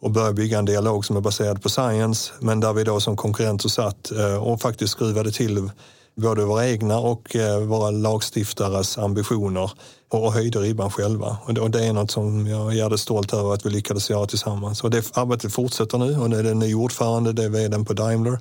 och 0.00 0.10
började 0.10 0.34
bygga 0.34 0.58
en 0.58 0.64
dialog 0.64 1.04
som 1.04 1.16
är 1.16 1.20
baserad 1.20 1.62
på 1.62 1.68
science 1.68 2.32
men 2.40 2.60
där 2.60 2.72
vi 2.72 2.84
då 2.84 3.00
som 3.00 3.16
konkurrenter 3.16 3.68
satt 3.68 4.10
eh, 4.10 4.36
och 4.36 4.60
faktiskt 4.60 4.92
skruvade 4.92 5.32
till 5.32 5.70
både 6.16 6.44
våra 6.44 6.68
egna 6.68 6.98
och 6.98 7.36
eh, 7.36 7.60
våra 7.60 7.90
lagstiftares 7.90 8.98
ambitioner 8.98 9.70
och 10.10 10.32
höjde 10.32 10.58
ribban 10.58 10.90
själva. 10.90 11.36
Och 11.46 11.70
det 11.70 11.86
är 11.86 11.92
något 11.92 12.10
som 12.10 12.46
jag 12.46 12.72
är 12.72 12.76
jävligt 12.76 13.00
stolt 13.00 13.34
över 13.34 13.54
att 13.54 13.66
vi 13.66 13.70
lyckades 13.70 14.10
göra 14.10 14.26
tillsammans. 14.26 14.84
Och 14.84 14.90
det 14.90 15.16
arbetet 15.16 15.52
fortsätter 15.52 15.98
nu 15.98 16.18
och 16.18 16.30
det 16.30 16.38
är 16.38 16.44
en 16.44 16.58
ny 16.58 16.74
ordförande, 16.74 17.32
det 17.32 17.44
är 17.44 17.48
vdn 17.48 17.84
på 17.84 17.92
Daimler. 17.92 18.38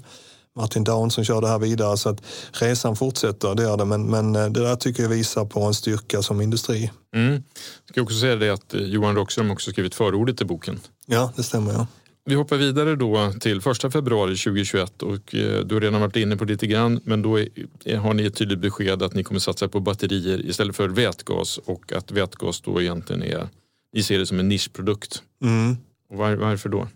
Martin 0.55 0.83
Down 0.83 1.11
som 1.11 1.23
kör 1.23 1.41
det 1.41 1.47
här 1.47 1.59
vidare 1.59 1.97
så 1.97 2.09
att 2.09 2.23
resan 2.51 2.95
fortsätter, 2.95 3.55
det 3.55 3.63
gör 3.63 3.77
det. 3.77 3.85
Men, 3.85 4.11
men 4.11 4.33
det 4.33 4.49
där 4.49 4.75
tycker 4.75 5.03
jag 5.03 5.09
visar 5.09 5.45
på 5.45 5.61
en 5.61 5.73
styrka 5.73 6.21
som 6.21 6.41
industri. 6.41 6.91
Mm. 7.15 7.31
Jag 7.33 7.41
ska 7.89 8.01
också 8.01 8.19
säga 8.19 8.35
det 8.35 8.49
att 8.49 8.73
Johan 8.73 9.15
Rockström 9.15 9.51
också 9.51 9.71
skrivit 9.71 9.95
förordet 9.95 10.37
till 10.37 10.47
boken. 10.47 10.79
Ja, 11.05 11.33
det 11.35 11.43
stämmer. 11.43 11.73
Ja. 11.73 11.87
Vi 12.25 12.35
hoppar 12.35 12.57
vidare 12.57 12.95
då 12.95 13.33
till 13.39 13.61
första 13.61 13.91
februari 13.91 14.35
2021 14.37 15.03
och 15.03 15.19
du 15.65 15.67
har 15.71 15.81
redan 15.81 16.01
varit 16.01 16.15
inne 16.15 16.37
på 16.37 16.45
det 16.45 16.53
lite 16.53 16.67
grann 16.67 16.99
men 17.03 17.21
då 17.21 17.39
är, 17.39 17.97
har 17.97 18.13
ni 18.13 18.25
ett 18.25 18.35
tydligt 18.35 18.59
besked 18.59 19.03
att 19.03 19.13
ni 19.13 19.23
kommer 19.23 19.39
satsa 19.39 19.67
på 19.67 19.79
batterier 19.79 20.45
istället 20.45 20.75
för 20.75 20.89
vätgas 20.89 21.57
och 21.57 21.91
att 21.91 22.11
vätgas 22.11 22.61
då 22.61 22.81
egentligen 22.81 23.23
är, 23.23 23.49
ni 23.93 24.03
ser 24.03 24.19
det 24.19 24.25
som 24.25 24.39
en 24.39 24.49
nischprodukt. 24.49 25.23
Mm. 25.41 25.77
Och 26.09 26.17
var, 26.17 26.35
varför 26.35 26.69
då? 26.69 26.87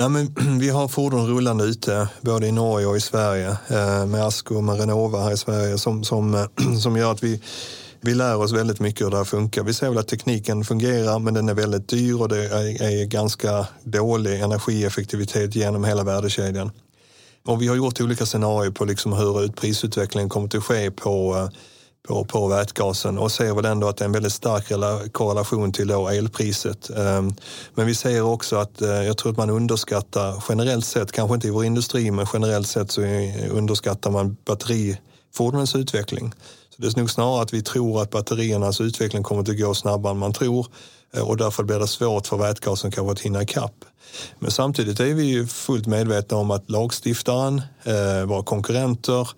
Nej, 0.00 0.08
men 0.08 0.34
vi 0.60 0.68
har 0.68 0.88
fordon 0.88 1.26
rullande 1.26 1.64
ute 1.64 2.08
både 2.20 2.46
i 2.46 2.52
Norge 2.52 2.86
och 2.86 2.96
i 2.96 3.00
Sverige 3.00 3.48
eh, 3.48 4.06
med 4.06 4.24
Asko 4.24 4.56
och 4.56 4.64
med 4.64 4.80
Renova 4.80 5.22
här 5.22 5.32
i 5.32 5.36
Sverige 5.36 5.78
som, 5.78 6.04
som, 6.04 6.34
eh, 6.34 6.46
som 6.82 6.96
gör 6.96 7.12
att 7.12 7.22
vi 7.22 7.42
vi 8.00 8.14
lär 8.14 8.36
oss 8.36 8.52
väldigt 8.52 8.80
mycket 8.80 9.06
hur 9.06 9.10
det 9.10 9.16
här 9.16 9.24
funkar. 9.24 9.62
Vi 9.62 9.74
ser 9.74 9.88
väl 9.88 9.98
att 9.98 10.08
tekniken 10.08 10.64
fungerar 10.64 11.18
men 11.18 11.34
den 11.34 11.48
är 11.48 11.54
väldigt 11.54 11.88
dyr 11.88 12.20
och 12.20 12.28
det 12.28 12.44
är, 12.44 12.82
är 12.82 13.04
ganska 13.04 13.66
dålig 13.84 14.40
energieffektivitet 14.40 15.54
genom 15.54 15.84
hela 15.84 16.04
värdekedjan. 16.04 16.70
Och 17.46 17.62
vi 17.62 17.68
har 17.68 17.76
gjort 17.76 18.00
olika 18.00 18.26
scenarier 18.26 18.70
på 18.70 18.84
liksom 18.84 19.12
hur 19.12 19.48
prisutvecklingen 19.48 20.28
kommer 20.28 20.56
att 20.56 20.64
ske 20.64 20.90
på, 20.90 21.36
eh, 21.36 21.48
på, 22.08 22.24
på 22.24 22.48
vätgasen 22.48 23.18
och 23.18 23.32
ser 23.32 23.54
väl 23.54 23.64
ändå 23.64 23.88
att 23.88 23.96
det 23.96 24.04
är 24.04 24.06
en 24.06 24.12
väldigt 24.12 24.32
stark 24.32 25.12
korrelation 25.12 25.72
till 25.72 25.88
då 25.88 26.08
elpriset. 26.08 26.90
Ehm, 26.90 27.34
men 27.74 27.86
vi 27.86 27.94
ser 27.94 28.22
också 28.22 28.56
att 28.56 28.82
eh, 28.82 28.88
jag 28.88 29.16
tror 29.16 29.32
att 29.32 29.38
man 29.38 29.50
underskattar 29.50 30.44
generellt 30.48 30.84
sett, 30.84 31.12
kanske 31.12 31.34
inte 31.34 31.46
i 31.46 31.50
vår 31.50 31.64
industri, 31.64 32.10
men 32.10 32.26
generellt 32.32 32.68
sett 32.68 32.90
så 32.90 33.02
underskattar 33.50 34.10
man 34.10 34.36
batterifordonens 34.44 35.74
utveckling. 35.74 36.34
Det 36.76 36.86
är 36.86 36.98
nog 36.98 37.10
snarare 37.10 37.42
att 37.42 37.54
vi 37.54 37.62
tror 37.62 38.02
att 38.02 38.10
batteriernas 38.10 38.80
utveckling 38.80 39.22
kommer 39.22 39.42
att 39.42 39.58
gå 39.58 39.74
snabbare 39.74 40.10
än 40.10 40.18
man 40.18 40.32
tror 40.32 40.66
eh, 41.14 41.28
och 41.28 41.36
därför 41.36 41.62
blir 41.62 41.78
det 41.78 41.88
svårt 41.88 42.26
för 42.26 42.36
vätgasen 42.36 42.90
kanske 42.90 43.12
att 43.12 43.20
hinna 43.20 43.42
ikapp. 43.42 43.84
Men 44.38 44.50
samtidigt 44.50 45.00
är 45.00 45.14
vi 45.14 45.24
ju 45.24 45.46
fullt 45.46 45.86
medvetna 45.86 46.36
om 46.36 46.50
att 46.50 46.70
lagstiftaren, 46.70 47.62
eh, 47.84 48.26
våra 48.26 48.42
konkurrenter, 48.42 49.28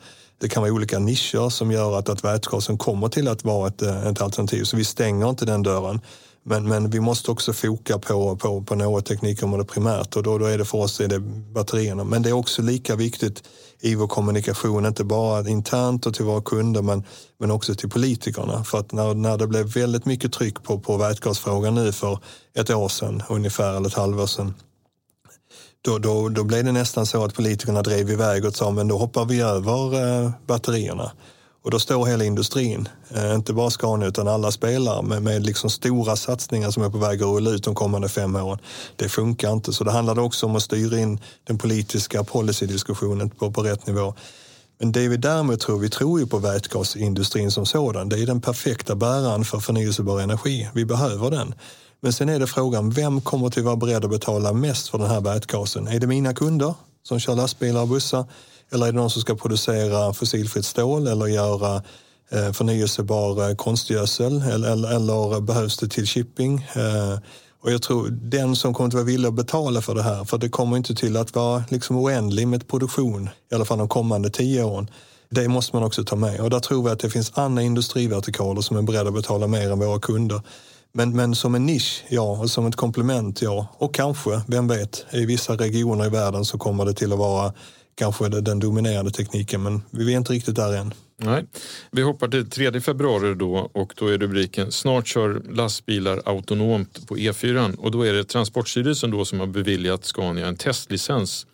det 0.42 0.48
kan 0.48 0.62
vara 0.62 0.72
olika 0.72 0.98
nischer 0.98 1.48
som 1.48 1.72
gör 1.72 1.98
att, 1.98 2.08
att 2.08 2.24
vätgasen 2.24 2.78
kommer 2.78 3.08
till 3.08 3.28
att 3.28 3.44
vara 3.44 3.68
ett, 3.68 3.82
eh, 3.82 4.06
ett 4.06 4.22
alternativ. 4.22 4.64
Så 4.64 4.76
vi 4.76 4.84
stänger 4.84 5.30
inte 5.30 5.44
den 5.44 5.62
dörren. 5.62 6.00
Men, 6.44 6.68
men 6.68 6.90
vi 6.90 7.00
måste 7.00 7.30
också 7.30 7.52
foka 7.52 7.98
på, 7.98 8.36
på, 8.36 8.62
på 8.62 8.74
något 8.74 9.06
teknikområde 9.06 9.64
primärt 9.64 10.16
och 10.16 10.22
då, 10.22 10.38
då 10.38 10.46
är 10.46 10.58
det 10.58 10.64
för 10.64 10.78
oss 10.78 11.00
är 11.00 11.08
det 11.08 11.20
batterierna. 11.54 12.04
Men 12.04 12.22
det 12.22 12.28
är 12.28 12.32
också 12.32 12.62
lika 12.62 12.96
viktigt 12.96 13.42
i 13.80 13.94
vår 13.94 14.06
kommunikation, 14.06 14.86
inte 14.86 15.04
bara 15.04 15.48
internt 15.48 16.06
och 16.06 16.14
till 16.14 16.24
våra 16.24 16.42
kunder 16.42 16.82
men, 16.82 17.04
men 17.38 17.50
också 17.50 17.74
till 17.74 17.90
politikerna. 17.90 18.64
För 18.64 18.78
att 18.78 18.92
när, 18.92 19.14
när 19.14 19.38
det 19.38 19.46
blev 19.46 19.66
väldigt 19.66 20.04
mycket 20.04 20.32
tryck 20.32 20.62
på, 20.62 20.80
på 20.80 20.96
vätgasfrågan 20.96 21.74
nu 21.74 21.92
för 21.92 22.18
ett 22.54 22.70
år 22.70 22.88
sedan 22.88 23.22
ungefär, 23.28 23.76
eller 23.76 23.88
ett 23.88 23.94
halvår 23.94 24.26
sedan, 24.26 24.54
då, 25.82 25.98
då, 25.98 26.28
då 26.28 26.44
blev 26.44 26.64
det 26.64 26.72
nästan 26.72 27.06
så 27.06 27.24
att 27.24 27.34
politikerna 27.34 27.82
drev 27.82 28.10
iväg 28.10 28.44
och 28.44 28.56
sa 28.56 28.70
men 28.70 28.88
då 28.88 28.98
hoppar 28.98 29.24
vi 29.24 29.40
över 29.40 29.94
eh, 30.24 30.30
batterierna. 30.46 31.12
Och 31.64 31.70
då 31.70 31.78
står 31.78 32.06
hela 32.06 32.24
industrin, 32.24 32.88
eh, 33.14 33.34
inte 33.34 33.52
bara 33.52 33.70
Scania 33.70 34.08
utan 34.08 34.28
alla 34.28 34.50
spelare 34.50 35.02
med, 35.02 35.22
med 35.22 35.46
liksom 35.46 35.70
stora 35.70 36.16
satsningar 36.16 36.70
som 36.70 36.82
är 36.82 36.90
på 36.90 36.98
väg 36.98 37.22
att 37.22 37.28
rulla 37.28 37.50
ut 37.50 37.64
de 37.64 37.74
kommande 37.74 38.08
fem 38.08 38.36
åren. 38.36 38.58
Det 38.96 39.08
funkar 39.08 39.52
inte, 39.52 39.72
så 39.72 39.84
det 39.84 39.90
handlade 39.90 40.20
också 40.20 40.46
om 40.46 40.56
att 40.56 40.62
styra 40.62 40.98
in 40.98 41.20
den 41.44 41.58
politiska 41.58 42.24
policydiskussionen 42.24 43.30
på, 43.30 43.52
på 43.52 43.62
rätt 43.62 43.86
nivå. 43.86 44.14
Men 44.78 44.92
det 44.92 45.08
vi 45.08 45.16
däremot 45.16 45.60
tror, 45.60 45.78
vi 45.78 45.90
tror 45.90 46.20
ju 46.20 46.26
på 46.26 46.38
vätgasindustrin 46.38 47.50
som 47.50 47.66
sådan. 47.66 48.08
Det 48.08 48.18
är 48.18 48.26
den 48.26 48.40
perfekta 48.40 48.94
bäraren 48.94 49.44
för 49.44 49.58
förnyelsebar 49.58 50.20
energi. 50.20 50.68
Vi 50.74 50.84
behöver 50.84 51.30
den. 51.30 51.54
Men 52.04 52.12
sen 52.12 52.28
är 52.28 52.38
det 52.38 52.46
frågan, 52.46 52.90
vem 52.90 53.20
kommer 53.20 53.46
att 53.46 53.58
vara 53.58 53.76
beredd 53.76 54.04
att 54.04 54.10
betala 54.10 54.52
mest 54.52 54.88
för 54.88 54.98
den 54.98 55.10
här 55.10 55.20
vätgasen? 55.20 55.88
Är 55.88 56.00
det 56.00 56.06
mina 56.06 56.34
kunder 56.34 56.74
som 57.02 57.18
kör 57.18 57.34
lastbilar 57.34 57.82
och 57.82 57.88
bussar? 57.88 58.24
Eller 58.72 58.86
är 58.86 58.92
det 58.92 58.98
någon 58.98 59.10
som 59.10 59.22
ska 59.22 59.34
producera 59.34 60.12
fossilfritt 60.12 60.64
stål 60.64 61.06
eller 61.06 61.26
göra 61.26 61.82
eh, 62.30 62.52
förnyelsebar 62.52 63.48
eh, 63.48 63.56
konstgödsel 63.56 64.42
eller, 64.42 64.72
eller, 64.72 64.96
eller, 64.96 65.40
behövs 65.40 65.76
det 65.78 65.88
till 65.88 66.06
shipping? 66.06 66.66
Eh, 66.74 67.18
och 67.62 67.72
jag 67.72 67.82
tror 67.82 68.08
den 68.10 68.56
som 68.56 68.74
kommer 68.74 68.88
att 68.88 68.94
vara 68.94 69.04
villig 69.04 69.28
att 69.28 69.34
betala 69.34 69.82
för 69.82 69.94
det 69.94 70.02
här, 70.02 70.24
för 70.24 70.38
det 70.38 70.48
kommer 70.48 70.76
inte 70.76 70.94
till 70.94 71.16
att 71.16 71.34
vara 71.34 71.64
liksom 71.68 71.96
oändlig 71.96 72.48
med 72.48 72.68
produktion, 72.68 73.28
i 73.52 73.54
alla 73.54 73.64
fall 73.64 73.78
de 73.78 73.88
kommande 73.88 74.30
tio 74.30 74.64
åren. 74.64 74.90
Det 75.30 75.48
måste 75.48 75.76
man 75.76 75.84
också 75.84 76.04
ta 76.04 76.16
med 76.16 76.40
och 76.40 76.50
där 76.50 76.60
tror 76.60 76.84
vi 76.84 76.90
att 76.90 77.00
det 77.00 77.10
finns 77.10 77.32
andra 77.34 77.62
industrivertikaler 77.62 78.60
som 78.60 78.76
är 78.76 78.82
beredda 78.82 79.08
att 79.08 79.14
betala 79.14 79.46
mer 79.46 79.70
än 79.70 79.78
våra 79.78 80.00
kunder. 80.00 80.40
Men, 80.92 81.16
men 81.16 81.34
som 81.34 81.54
en 81.54 81.66
nisch, 81.66 82.04
ja, 82.08 82.38
och 82.40 82.50
som 82.50 82.66
ett 82.66 82.76
komplement, 82.76 83.42
ja. 83.42 83.66
Och 83.78 83.94
kanske, 83.94 84.40
vem 84.46 84.68
vet, 84.68 85.06
i 85.12 85.26
vissa 85.26 85.56
regioner 85.56 86.06
i 86.06 86.08
världen 86.08 86.44
så 86.44 86.58
kommer 86.58 86.84
det 86.84 86.94
till 86.94 87.12
att 87.12 87.18
vara 87.18 87.52
kanske 87.94 88.28
den 88.28 88.58
dominerande 88.58 89.10
tekniken, 89.10 89.62
men 89.62 89.82
vi 89.90 90.12
är 90.12 90.16
inte 90.16 90.32
riktigt 90.32 90.56
där 90.56 90.76
än. 90.76 90.94
Nej. 91.16 91.44
Vi 91.90 92.02
hoppar 92.02 92.28
till 92.28 92.50
3 92.50 92.80
februari 92.80 93.34
då 93.34 93.70
och 93.72 93.92
då 93.96 94.08
är 94.08 94.18
rubriken 94.18 94.72
Snart 94.72 95.06
kör 95.06 95.42
lastbilar 95.50 96.22
autonomt 96.24 97.08
på 97.08 97.16
E4 97.16 97.76
och 97.76 97.90
då 97.90 98.02
är 98.02 98.12
det 98.12 98.24
Transportstyrelsen 98.24 99.10
då 99.10 99.24
som 99.24 99.40
har 99.40 99.46
beviljat 99.46 100.04
Scania 100.04 100.46
en 100.46 100.56
testlicens 100.56 101.46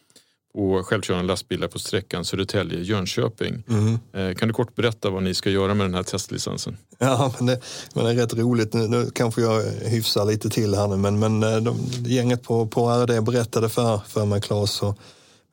på 0.54 0.82
självkörande 0.82 1.26
lastbilar 1.26 1.68
på 1.68 1.78
sträckan 1.78 2.24
Södertälje-Jönköping. 2.24 3.62
Mm. 3.68 4.34
Kan 4.34 4.48
du 4.48 4.54
kort 4.54 4.74
berätta 4.74 5.10
vad 5.10 5.22
ni 5.22 5.34
ska 5.34 5.50
göra 5.50 5.74
med 5.74 5.86
den 5.86 5.94
här 5.94 6.02
testlicensen? 6.02 6.76
Ja, 6.98 7.34
men 7.38 7.46
det, 7.46 7.60
men 7.94 8.04
det 8.04 8.10
är 8.10 8.14
rätt 8.14 8.34
roligt. 8.34 8.72
Nu, 8.72 8.88
nu 8.88 9.10
kanske 9.14 9.40
jag 9.40 9.62
hyfsar 9.62 10.24
lite 10.24 10.50
till 10.50 10.74
här 10.74 10.88
nu, 10.88 10.96
men, 10.96 11.18
men 11.18 11.64
de, 11.64 11.78
gänget 12.06 12.42
på, 12.42 12.66
på 12.66 12.90
RD 12.90 13.24
berättade 13.24 13.68
för, 13.68 14.00
för 14.08 14.24
mig, 14.24 14.40
Claes 14.40 14.82
och 14.82 14.98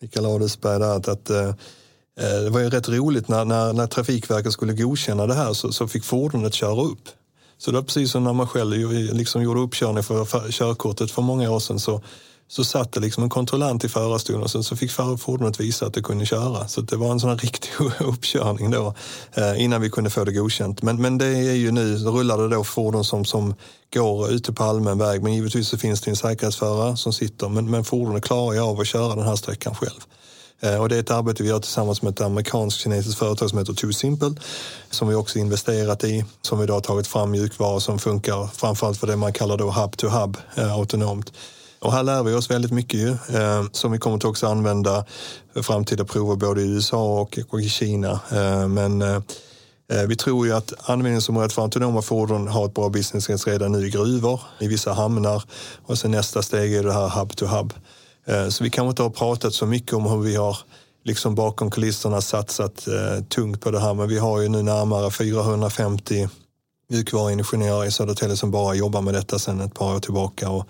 Mikael 0.01 0.26
Adelsberg, 0.26 0.80
där, 0.80 0.95
att, 0.95 1.07
att 1.07 1.30
eh, 1.30 1.51
det 2.43 2.49
var 2.49 2.59
ju 2.59 2.70
rätt 2.70 2.89
roligt 2.89 3.28
när, 3.28 3.45
när, 3.45 3.74
när 3.74 3.88
Trafikverket 3.88 4.53
skulle 4.53 4.74
godkänna 4.74 5.28
det 5.28 5.34
här 5.34 5.53
så, 5.53 5.72
så 5.72 5.88
fick 5.88 6.03
fordonet 6.03 6.53
köra 6.53 6.82
upp. 6.82 7.09
Så 7.57 7.72
det 7.72 7.78
var 7.78 7.84
precis 7.84 8.11
som 8.11 8.24
när 8.24 8.34
man 8.34 8.47
själv 8.47 8.91
liksom 9.13 9.43
gjorde 9.43 9.59
uppkörning 9.59 10.03
för, 10.03 10.26
för 10.26 10.51
körkortet 10.51 11.11
för 11.11 11.22
många 11.22 11.51
år 11.51 11.59
sedan 11.59 11.80
så, 11.80 12.01
så 12.48 12.64
satt 12.64 12.91
det 12.91 13.00
liksom 13.00 13.24
en 13.24 13.30
kontrollant 13.30 13.84
i 13.84 13.89
förarstolen 13.89 14.43
och 14.43 14.52
sen 14.52 14.64
så 14.64 14.76
fick 14.76 14.91
fordonet 14.91 15.60
visa 15.60 15.86
att 15.86 15.93
det 15.93 16.02
kunde 16.02 16.26
köra. 16.26 16.68
Så 16.68 16.82
det 16.82 16.96
var 16.96 17.12
en 17.12 17.20
sån 17.20 17.30
här 17.30 17.38
riktig 17.38 17.70
uppkörning 18.00 18.72
då 18.72 18.93
eh, 19.34 19.64
innan 19.64 19.82
vi 19.82 19.89
kunde 19.89 20.10
få 20.10 20.24
det 20.24 20.32
godkänt. 20.32 20.82
Men, 20.82 21.02
men 21.02 21.18
det 21.18 21.26
är 21.26 21.54
ju 21.54 21.72
nu, 21.72 21.98
rullar 21.98 22.38
det 22.38 22.56
då 22.56 22.64
fordon 22.64 23.06
som, 23.06 23.26
som 23.26 23.56
går 23.93 24.32
ute 24.32 24.54
på 24.54 24.64
allmän 24.64 24.98
väg 24.98 25.24
men 25.24 25.34
givetvis 25.34 25.68
så 25.68 25.78
finns 25.78 26.02
det 26.02 26.12
en 26.12 26.16
säkerhetsförare 26.16 26.98
som 26.98 27.14
sitter 27.14 27.50
men, 27.50 27.72
men 27.72 27.84
fordonet 27.84 28.24
klarar 28.24 28.54
ju 28.54 28.60
av 28.60 28.80
att 28.80 28.88
köra 28.88 29.16
den 29.16 29.26
här 29.26 29.36
sträckan 29.36 29.76
själv. 29.76 30.02
Eh, 30.60 30.82
och 30.82 30.89
det 30.89 30.96
är 30.96 31.00
ett 31.00 31.12
arbete 31.12 31.43
vi 31.43 31.50
gör 31.50 31.60
tillsammans 31.60 32.02
med 32.02 32.12
ett 32.12 32.22
amerikanskt-kinesiskt 32.22 33.20
företag 33.20 33.50
som 33.50 33.60
heter 33.60 33.74
Too 33.74 33.93
Simple 33.93 34.34
som 34.89 35.08
vi 35.08 35.16
också 35.16 35.39
investerat 35.39 36.04
i, 36.04 36.26
som 36.41 36.60
vi 36.60 36.66
då 36.66 36.74
har 36.74 36.82
tagit 36.82 37.08
fram 37.08 37.32
mjukvara 37.32 37.80
som 37.80 38.00
funkar 38.00 38.48
framförallt 38.48 38.98
för 38.98 39.08
det 39.08 39.16
man 39.16 39.34
kallar 39.34 39.58
då 39.58 39.72
hub-to-hub 39.72 40.38
eh, 40.56 40.74
autonomt. 40.74 41.34
Och 41.86 41.93
här 41.93 42.03
lär 42.03 42.23
vi 42.23 42.33
oss 42.33 42.51
väldigt 42.51 42.71
mycket 42.71 42.99
ju, 42.99 43.09
eh, 43.09 43.63
som 43.71 43.91
vi 43.91 43.97
kommer 43.97 44.17
att 44.17 44.25
också 44.25 44.47
använda 44.47 45.05
för 45.53 45.61
framtida 45.61 46.05
prover 46.05 46.36
både 46.36 46.61
i 46.61 46.65
USA 46.65 47.21
och, 47.21 47.39
och 47.49 47.61
i 47.61 47.69
Kina. 47.69 48.19
Eh, 48.31 48.67
men 48.67 49.01
eh, 49.01 49.15
eh 49.91 50.03
vi 50.07 50.15
tror 50.15 50.47
ju 50.47 50.53
att 50.53 50.89
användningsområdet 50.89 51.53
för 51.53 51.61
autonoma 51.61 52.01
fordon 52.01 52.47
har 52.47 52.65
ett 52.65 52.73
bra 52.73 52.89
business 52.89 53.27
case 53.27 53.51
redan 53.51 53.71
nu 53.71 53.88
i 53.88 53.89
gruvor, 53.89 54.41
i 54.59 54.67
vissa 54.67 54.93
hamnar 54.93 55.43
och 55.86 55.97
sen 55.97 56.11
nästa 56.11 56.41
steg 56.41 56.73
är 56.73 56.83
det 56.83 56.93
här 56.93 57.09
hub-to-hub. 57.09 57.73
Eh, 58.25 58.49
så 58.49 58.63
vi 58.63 58.69
kanske 58.69 58.89
inte 58.89 59.03
har 59.03 59.09
pratat 59.09 59.53
så 59.53 59.65
mycket 59.65 59.93
om 59.93 60.05
hur 60.05 60.19
vi 60.19 60.36
har 60.36 60.57
liksom 61.03 61.36
bakom 61.36 61.71
kulisserna 61.71 62.21
satsat 62.21 62.88
eh, 62.88 63.23
tungt 63.23 63.61
på 63.61 63.71
det 63.71 63.79
här, 63.79 63.93
men 63.93 64.07
vi 64.07 64.17
har 64.17 64.41
ju 64.41 64.47
nu 64.47 64.61
närmare 64.61 65.11
450 65.11 66.29
mjukvaruingenjörer 66.89 67.86
i 67.86 67.91
Södertälje 67.91 68.38
som 68.38 68.51
bara 68.51 68.75
jobbar 68.75 69.01
med 69.01 69.13
detta 69.13 69.39
sedan 69.39 69.61
ett 69.61 69.73
par 69.73 69.95
år 69.95 69.99
tillbaka. 69.99 70.49
Och, 70.49 70.67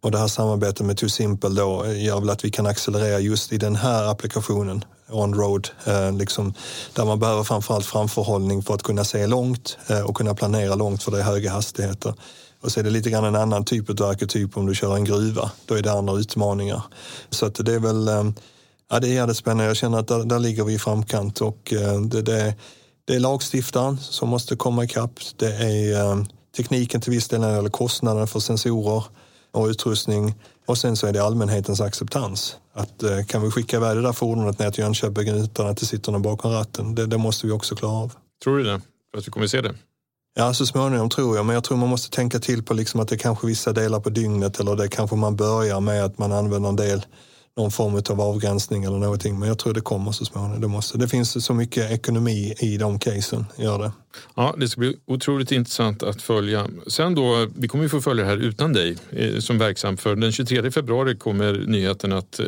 och 0.00 0.10
det 0.10 0.18
här 0.18 0.28
samarbetet 0.28 0.86
med 0.86 0.96
Too 0.96 1.08
Simple 1.08 1.50
då 1.50 1.84
eh, 1.84 2.04
gör 2.04 2.20
väl 2.20 2.30
att 2.30 2.44
vi 2.44 2.50
kan 2.50 2.66
accelerera 2.66 3.20
just 3.20 3.52
i 3.52 3.58
den 3.58 3.76
här 3.76 4.10
applikationen, 4.10 4.84
on-road, 5.10 5.68
eh, 5.84 6.12
liksom, 6.12 6.54
där 6.92 7.04
man 7.04 7.18
behöver 7.18 7.44
framförallt 7.44 7.86
framförhållning 7.86 8.62
för 8.62 8.74
att 8.74 8.82
kunna 8.82 9.04
se 9.04 9.26
långt 9.26 9.78
eh, 9.86 10.00
och 10.00 10.16
kunna 10.16 10.34
planera 10.34 10.74
långt 10.74 11.02
för 11.02 11.12
det 11.12 11.18
är 11.18 11.22
höga 11.22 11.50
hastigheter. 11.50 12.14
Och 12.60 12.72
så 12.72 12.80
är 12.80 12.84
det 12.84 12.90
lite 12.90 13.10
grann 13.10 13.24
en 13.24 13.36
annan 13.36 13.64
typ 13.64 14.00
av 14.00 14.06
arketyp 14.06 14.56
om 14.56 14.66
du 14.66 14.74
kör 14.74 14.96
en 14.96 15.04
gruva. 15.04 15.50
Då 15.66 15.74
är 15.74 15.82
det 15.82 15.92
andra 15.92 16.18
utmaningar. 16.18 16.82
Så 17.30 17.46
att 17.46 17.54
det 17.54 17.74
är 17.74 17.78
väl, 17.78 18.08
eh, 18.08 18.24
ja 18.90 19.00
det 19.00 19.08
är 19.08 19.12
jävligt 19.12 19.36
spännande. 19.36 19.64
Jag 19.64 19.76
känner 19.76 19.98
att 19.98 20.08
där, 20.08 20.24
där 20.24 20.38
ligger 20.38 20.64
vi 20.64 20.74
i 20.74 20.78
framkant 20.78 21.40
och 21.40 21.72
eh, 21.72 22.00
det, 22.00 22.22
det, 22.22 22.54
det 23.04 23.14
är 23.14 23.20
lagstiftaren 23.20 23.98
som 23.98 24.28
måste 24.28 24.56
komma 24.56 24.84
ikapp. 24.84 25.20
Det 25.36 25.54
är 25.54 26.00
eh, 26.00 26.22
tekniken 26.56 27.00
till 27.00 27.12
viss 27.12 27.28
del 27.28 27.40
när 27.40 27.48
det 27.48 27.56
gäller 27.56 27.70
kostnaden 27.70 28.26
för 28.26 28.40
sensorer 28.40 29.04
och 29.52 29.66
utrustning. 29.66 30.34
Och 30.66 30.78
sen 30.78 30.96
så 30.96 31.06
är 31.06 31.12
det 31.12 31.22
allmänhetens 31.22 31.80
acceptans. 31.80 32.56
Att 32.72 33.04
kan 33.28 33.42
vi 33.42 33.50
skicka 33.50 33.76
iväg 33.76 33.96
det 33.96 34.02
där 34.02 34.12
fordonet 34.12 34.58
ner 34.58 34.70
till 34.70 34.84
Jönköping 34.84 35.28
utan 35.28 35.66
att 35.66 35.76
det 35.76 35.86
sitter 35.86 36.12
någon 36.12 36.22
bakom 36.22 36.52
ratten? 36.52 36.94
Det, 36.94 37.06
det 37.06 37.18
måste 37.18 37.46
vi 37.46 37.52
också 37.52 37.76
klara 37.76 37.92
av. 37.92 38.12
Tror 38.44 38.58
du 38.58 38.64
det? 38.64 38.80
För 39.10 39.18
att 39.18 39.26
vi 39.26 39.30
kommer 39.30 39.46
se 39.46 39.60
det? 39.60 39.74
Ja, 40.34 40.54
så 40.54 40.66
småningom 40.66 41.10
tror 41.10 41.36
jag, 41.36 41.46
men 41.46 41.54
jag 41.54 41.64
tror 41.64 41.78
man 41.78 41.88
måste 41.88 42.16
tänka 42.16 42.38
till 42.38 42.62
på 42.62 42.74
liksom 42.74 43.00
att 43.00 43.08
det 43.08 43.16
kanske 43.16 43.46
vissa 43.46 43.72
delar 43.72 44.00
på 44.00 44.10
dygnet 44.10 44.60
eller 44.60 44.76
det 44.76 44.88
kanske 44.88 45.16
man 45.16 45.36
börjar 45.36 45.80
med 45.80 46.04
att 46.04 46.18
man 46.18 46.32
använder 46.32 46.68
en 46.68 46.76
del 46.76 47.06
någon 47.58 47.70
form 47.70 48.02
av 48.10 48.20
avgränsning 48.20 48.84
eller 48.84 48.98
någonting. 48.98 49.38
Men 49.38 49.48
jag 49.48 49.58
tror 49.58 49.74
det 49.74 49.80
kommer 49.80 50.12
så 50.12 50.24
småningom. 50.24 50.60
Det, 50.60 50.68
måste. 50.68 50.98
det 50.98 51.08
finns 51.08 51.44
så 51.44 51.54
mycket 51.54 51.90
ekonomi 51.90 52.54
i 52.58 52.76
de 52.76 52.98
casen. 52.98 53.46
Gör 53.56 53.78
det. 53.78 53.92
Ja, 54.34 54.54
det 54.58 54.68
ska 54.68 54.80
bli 54.80 54.96
otroligt 55.06 55.52
intressant 55.52 56.02
att 56.02 56.22
följa. 56.22 56.68
Sen 56.86 57.14
då, 57.14 57.48
vi 57.56 57.68
kommer 57.68 57.84
ju 57.84 57.88
få 57.88 58.00
följa 58.00 58.24
det 58.24 58.30
här 58.30 58.36
utan 58.36 58.72
dig 58.72 58.96
eh, 59.10 59.38
som 59.38 59.58
verksam. 59.58 59.96
För 59.96 60.16
den 60.16 60.32
23 60.32 60.70
februari 60.70 61.16
kommer 61.16 61.64
nyheten 61.66 62.12
att 62.12 62.40
eh, 62.40 62.46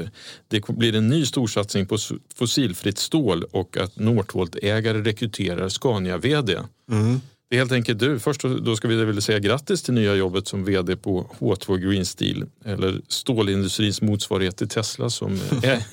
det 0.48 0.68
blir 0.68 0.94
en 0.94 1.08
ny 1.08 1.26
storsatsning 1.26 1.86
på 1.86 1.98
fossilfritt 2.34 2.98
stål 2.98 3.44
och 3.52 3.76
att 3.76 3.96
Northvolt-ägare 3.96 5.02
rekryterar 5.02 5.68
Scania-VD. 5.68 6.58
Mm. 6.90 7.20
Det 7.50 7.56
är 7.56 7.58
helt 7.58 7.72
enkelt 7.72 7.98
du. 7.98 8.18
Först 8.18 8.40
då 8.60 8.76
ska 8.76 8.88
vi 8.88 9.04
väl 9.04 9.22
säga 9.22 9.38
grattis 9.38 9.82
till 9.82 9.94
nya 9.94 10.14
jobbet 10.14 10.48
som 10.48 10.64
vd 10.64 10.96
på 10.96 11.30
H2 11.38 11.76
Green 11.76 12.06
Steel 12.06 12.46
eller 12.64 13.00
stålindustrins 13.08 14.02
motsvarighet 14.02 14.56
till 14.56 14.68
Tesla 14.68 15.10
som, 15.10 15.38
ä, 15.62 15.84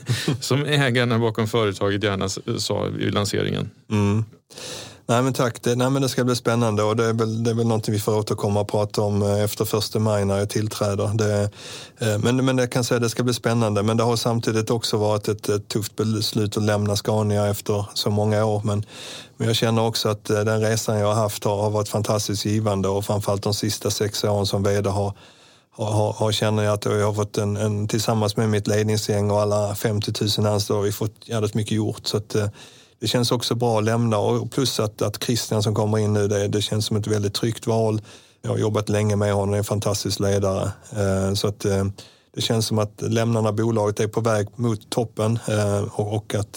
som 0.42 0.66
ägarna 0.66 1.20
bakom 1.20 1.48
företaget 1.48 2.04
gärna 2.04 2.30
sa 2.60 2.84
vid 2.84 3.14
lanseringen. 3.14 3.70
Mm. 3.92 4.24
Nej 5.10 5.22
men 5.22 5.34
tack, 5.34 5.62
det, 5.62 5.76
nej, 5.76 5.90
men 5.90 6.02
det 6.02 6.10
ska 6.10 6.24
bli 6.24 6.36
spännande 6.36 6.84
och 6.84 6.96
det 6.96 7.06
är, 7.06 7.14
väl, 7.14 7.44
det 7.44 7.50
är 7.50 7.54
väl 7.54 7.68
någonting 7.68 7.94
vi 7.94 8.00
får 8.00 8.18
återkomma 8.18 8.60
och 8.60 8.68
prata 8.68 9.02
om 9.02 9.22
eh, 9.22 9.44
efter 9.44 9.66
första 9.66 10.00
maj 10.00 10.26
när 10.26 10.38
jag 10.38 10.50
tillträder. 10.50 11.12
Det, 11.14 11.50
eh, 11.98 12.20
men, 12.20 12.46
men 12.46 12.58
jag 12.58 12.72
kan 12.72 12.84
säga 12.84 12.96
att 12.96 13.04
det 13.04 13.10
ska 13.10 13.24
bli 13.24 13.34
spännande 13.34 13.84
men 13.84 13.98
det 13.98 14.04
har 14.04 14.16
samtidigt 14.16 14.70
också 14.70 14.98
varit 14.98 15.28
ett, 15.28 15.50
ett 15.50 15.68
tufft 15.68 15.96
beslut 15.96 16.58
att 16.58 16.64
lämna 16.64 16.96
Scania 16.96 17.48
efter 17.48 17.86
så 17.94 18.10
många 18.10 18.46
år. 18.46 18.62
Men, 18.64 18.86
men 19.38 19.48
jag 19.48 19.56
känner 19.56 19.82
också 19.82 20.10
att 20.10 20.30
eh, 20.30 20.40
den 20.40 20.62
resan 20.62 21.00
jag 21.00 21.08
har 21.08 21.22
haft 21.22 21.44
har, 21.44 21.62
har 21.62 21.70
varit 21.70 21.90
fantastiskt 21.90 22.46
givande 22.46 22.88
och 22.88 23.06
framförallt 23.06 23.44
de 23.44 23.54
sista 23.54 23.92
sex 23.92 24.24
åren 24.24 24.46
som 24.46 24.64
vd 24.64 24.90
har 24.90 25.14
har, 25.72 26.14
har, 26.14 26.32
känner 26.32 26.64
jag 26.64 26.74
att 26.74 26.86
jag 26.86 27.06
har 27.06 27.14
fått 27.14 27.38
en, 27.38 27.58
en, 27.58 27.88
tillsammans 27.88 28.38
med 28.38 28.50
mitt 28.50 28.68
ledningsgäng 28.68 29.32
och 29.32 29.42
alla 29.42 29.76
50 29.76 30.12
000 30.40 30.48
anställda 30.48 30.80
har 30.80 30.86
vi 30.86 30.92
fått 30.92 31.16
jävligt 31.26 31.54
mycket 31.54 31.72
gjort. 31.72 32.08
Så 32.08 32.18
att, 32.18 32.36
det 33.00 33.08
känns 33.08 33.32
också 33.32 33.56
bra 33.56 33.78
att 33.78 33.84
lämna 33.84 34.18
och 34.18 34.52
plus 34.52 34.80
att, 34.80 35.02
att 35.02 35.24
Christian 35.24 35.64
som 35.64 35.76
kommer 35.76 35.98
in 35.98 36.14
nu, 36.14 36.28
det, 36.28 36.48
det 36.48 36.62
känns 36.62 36.86
som 36.86 36.98
ett 36.98 37.08
väldigt 37.08 37.34
tryggt 37.34 37.68
val. 37.68 38.02
Jag 38.42 38.50
har 38.50 38.58
jobbat 38.58 38.90
länge 38.90 39.16
med 39.16 39.34
honom, 39.34 39.54
är 39.54 39.58
en 39.58 39.64
fantastisk 39.64 40.20
ledare. 40.20 40.72
Eh, 40.92 41.34
så 41.34 41.48
att 41.48 41.66
eh, 41.66 41.86
det 42.36 42.42
känns 42.42 42.66
som 42.66 42.80
att 42.80 43.02
lämnarna 43.02 43.52
bolaget 43.52 44.00
är 44.00 44.08
på 44.08 44.22
väg 44.22 44.48
mot 44.56 44.90
toppen 44.90 45.40
eh, 45.48 46.00
och, 46.00 46.36
att 46.36 46.54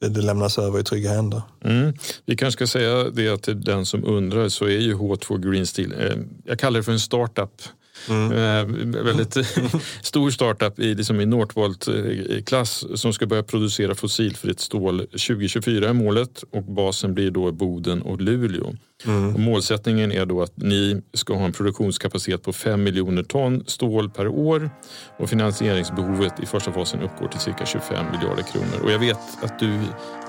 det, 0.00 0.08
det 0.08 0.20
lämnas 0.20 0.58
över 0.58 0.80
i 0.80 0.84
trygga 0.84 1.10
händer. 1.10 1.42
Mm. 1.64 1.94
Vi 2.26 2.36
kanske 2.36 2.58
ska 2.58 2.78
säga 2.78 3.04
det 3.10 3.36
till 3.36 3.54
typ 3.54 3.64
den 3.64 3.86
som 3.86 4.04
undrar 4.04 4.48
så 4.48 4.64
är 4.64 4.78
ju 4.78 4.94
H2 4.94 5.50
Green 5.50 5.66
Steel, 5.66 6.26
jag 6.44 6.58
kallar 6.58 6.80
det 6.80 6.84
för 6.84 6.92
en 6.92 7.00
startup 7.00 7.62
Mm. 8.08 8.32
Eh, 8.32 9.02
väldigt 9.04 9.36
stor 10.02 10.30
startup 10.30 10.78
i, 10.78 10.94
liksom 10.94 11.20
i 11.20 11.26
Northvolt-klass 11.26 12.84
som 12.94 13.12
ska 13.12 13.26
börja 13.26 13.42
producera 13.42 13.94
fossilfritt 13.94 14.60
stål 14.60 14.98
2024 15.00 15.88
är 15.88 15.92
målet 15.92 16.44
och 16.50 16.62
basen 16.62 17.14
blir 17.14 17.30
då 17.30 17.52
Boden 17.52 18.02
och 18.02 18.20
Luleå. 18.20 18.74
Mm. 19.06 19.34
Och 19.34 19.40
målsättningen 19.40 20.12
är 20.12 20.26
då 20.26 20.42
att 20.42 20.56
ni 20.56 21.02
ska 21.14 21.34
ha 21.34 21.44
en 21.44 21.52
produktionskapacitet 21.52 22.42
på 22.42 22.52
5 22.52 22.82
miljoner 22.82 23.22
ton 23.22 23.64
stål 23.66 24.10
per 24.10 24.28
år 24.28 24.70
och 25.18 25.30
finansieringsbehovet 25.30 26.40
i 26.42 26.46
första 26.46 26.72
fasen 26.72 27.02
uppgår 27.02 27.28
till 27.28 27.40
cirka 27.40 27.66
25 27.66 28.06
miljarder 28.12 28.42
kronor. 28.42 28.80
Och 28.82 28.92
jag 28.92 28.98
vet 28.98 29.18
att 29.42 29.58
du 29.58 29.80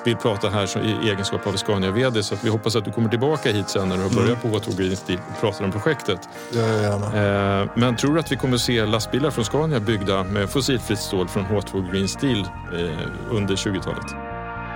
vill 0.05 0.15
prata 0.15 0.49
här 0.49 0.77
i 0.85 1.09
egenskap 1.09 1.47
av 1.47 1.55
Scania-VD 1.55 2.23
så 2.23 2.35
vi 2.41 2.49
hoppas 2.49 2.75
att 2.75 2.85
du 2.85 2.91
kommer 2.91 3.09
tillbaka 3.09 3.51
hit 3.51 3.69
sen 3.69 3.89
när 3.89 3.95
du 3.95 4.01
har 4.01 4.09
mm. 4.09 4.23
börjat 4.23 4.43
mm. 4.43 4.59
på 4.59 4.59
H2 4.59 4.77
Green 4.77 4.97
Steel 4.97 5.19
och 5.29 5.41
pratar 5.41 5.65
om 5.65 5.71
projektet. 5.71 6.19
Ja, 6.51 6.59
gärna. 6.59 7.61
Eh, 7.61 7.69
men 7.75 7.95
tror 7.95 8.13
du 8.13 8.19
att 8.19 8.31
vi 8.31 8.35
kommer 8.35 8.57
se 8.57 8.85
lastbilar 8.85 9.31
från 9.31 9.45
Scania 9.45 9.79
byggda 9.79 10.23
med 10.23 10.49
fossilfritt 10.49 10.99
stål 10.99 11.27
från 11.27 11.45
H2 11.45 11.91
Green 11.91 12.07
Steel 12.07 12.39
eh, 12.39 13.35
under 13.37 13.55
20-talet? 13.55 14.15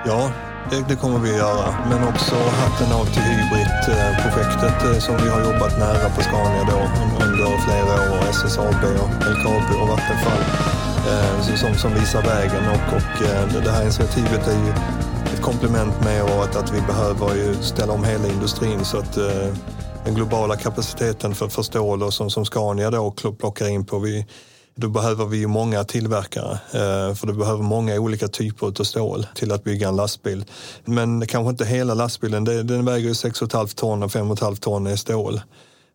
Ja, 0.05 0.32
det, 0.69 0.86
det, 0.89 0.95
kommer 0.95 1.19
vi 1.19 1.38
göra. 1.38 1.67
Men 1.89 2.07
också 2.07 2.36
hatten 2.36 2.91
av 2.99 3.05
till 3.05 3.21
Hybrid-projektet 3.21 4.84
eh, 4.84 4.99
som 4.99 5.15
vi 5.23 5.30
har 5.30 5.41
jobbat 5.41 5.80
nära 5.80 6.09
på 6.15 6.21
Scania 6.21 6.63
då 6.71 6.80
under 7.25 7.57
flera 7.65 7.93
år. 8.11 8.30
SSAB, 8.30 8.84
och 9.03 9.09
LKAB 9.34 9.82
och 9.82 9.88
Vattenfall 9.88 10.43
eh, 11.09 11.55
som, 11.55 11.73
som 11.75 11.93
visar 11.93 12.21
vägen. 12.21 12.63
Och, 12.69 12.93
och 12.97 13.13
eh, 13.27 13.63
det 13.63 13.71
här 13.71 13.82
initiativet 13.82 14.47
är 14.47 14.59
ju 14.65 14.73
ett 15.34 15.41
komplement 15.41 16.03
med 16.03 16.23
att, 16.23 16.55
att 16.55 16.73
vi 16.73 16.82
behöver 16.82 17.36
ju 17.36 17.55
ställa 17.55 17.93
om 17.93 18.03
hela 18.03 18.27
industrin 18.27 18.86
så 18.86 18.97
att 18.97 19.17
eh, 19.17 19.53
den 20.05 20.15
globala 20.15 20.55
kapaciteten 20.55 21.36
för, 21.36 21.47
för 21.47 21.61
stål 21.61 22.03
och 22.03 22.13
som, 22.13 22.30
som 22.30 22.45
Scania 22.45 22.91
då 22.91 23.11
plockar 23.11 23.67
in 23.67 23.86
på. 23.86 23.99
Vi, 23.99 24.25
då 24.75 24.89
behöver 24.89 25.25
vi 25.25 25.47
många 25.47 25.84
tillverkare, 25.84 26.51
eh, 26.51 27.15
för 27.15 27.27
du 27.27 27.34
behöver 27.34 27.63
många 27.63 27.99
olika 27.99 28.27
typer 28.27 28.67
av 28.67 28.84
stål 28.84 29.27
till 29.36 29.51
att 29.51 29.63
bygga 29.63 29.88
en 29.88 29.95
lastbil. 29.95 30.45
Men 30.86 31.27
kanske 31.27 31.49
inte 31.49 31.65
hela 31.65 31.93
lastbilen, 31.93 32.43
den 32.43 32.86
väger 32.86 33.07
ju 33.07 33.13
6,5 33.13 33.75
ton 33.75 34.03
och 34.03 34.11
5,5 34.11 34.55
ton 34.55 34.88
är 34.88 34.95
stål. 34.95 35.41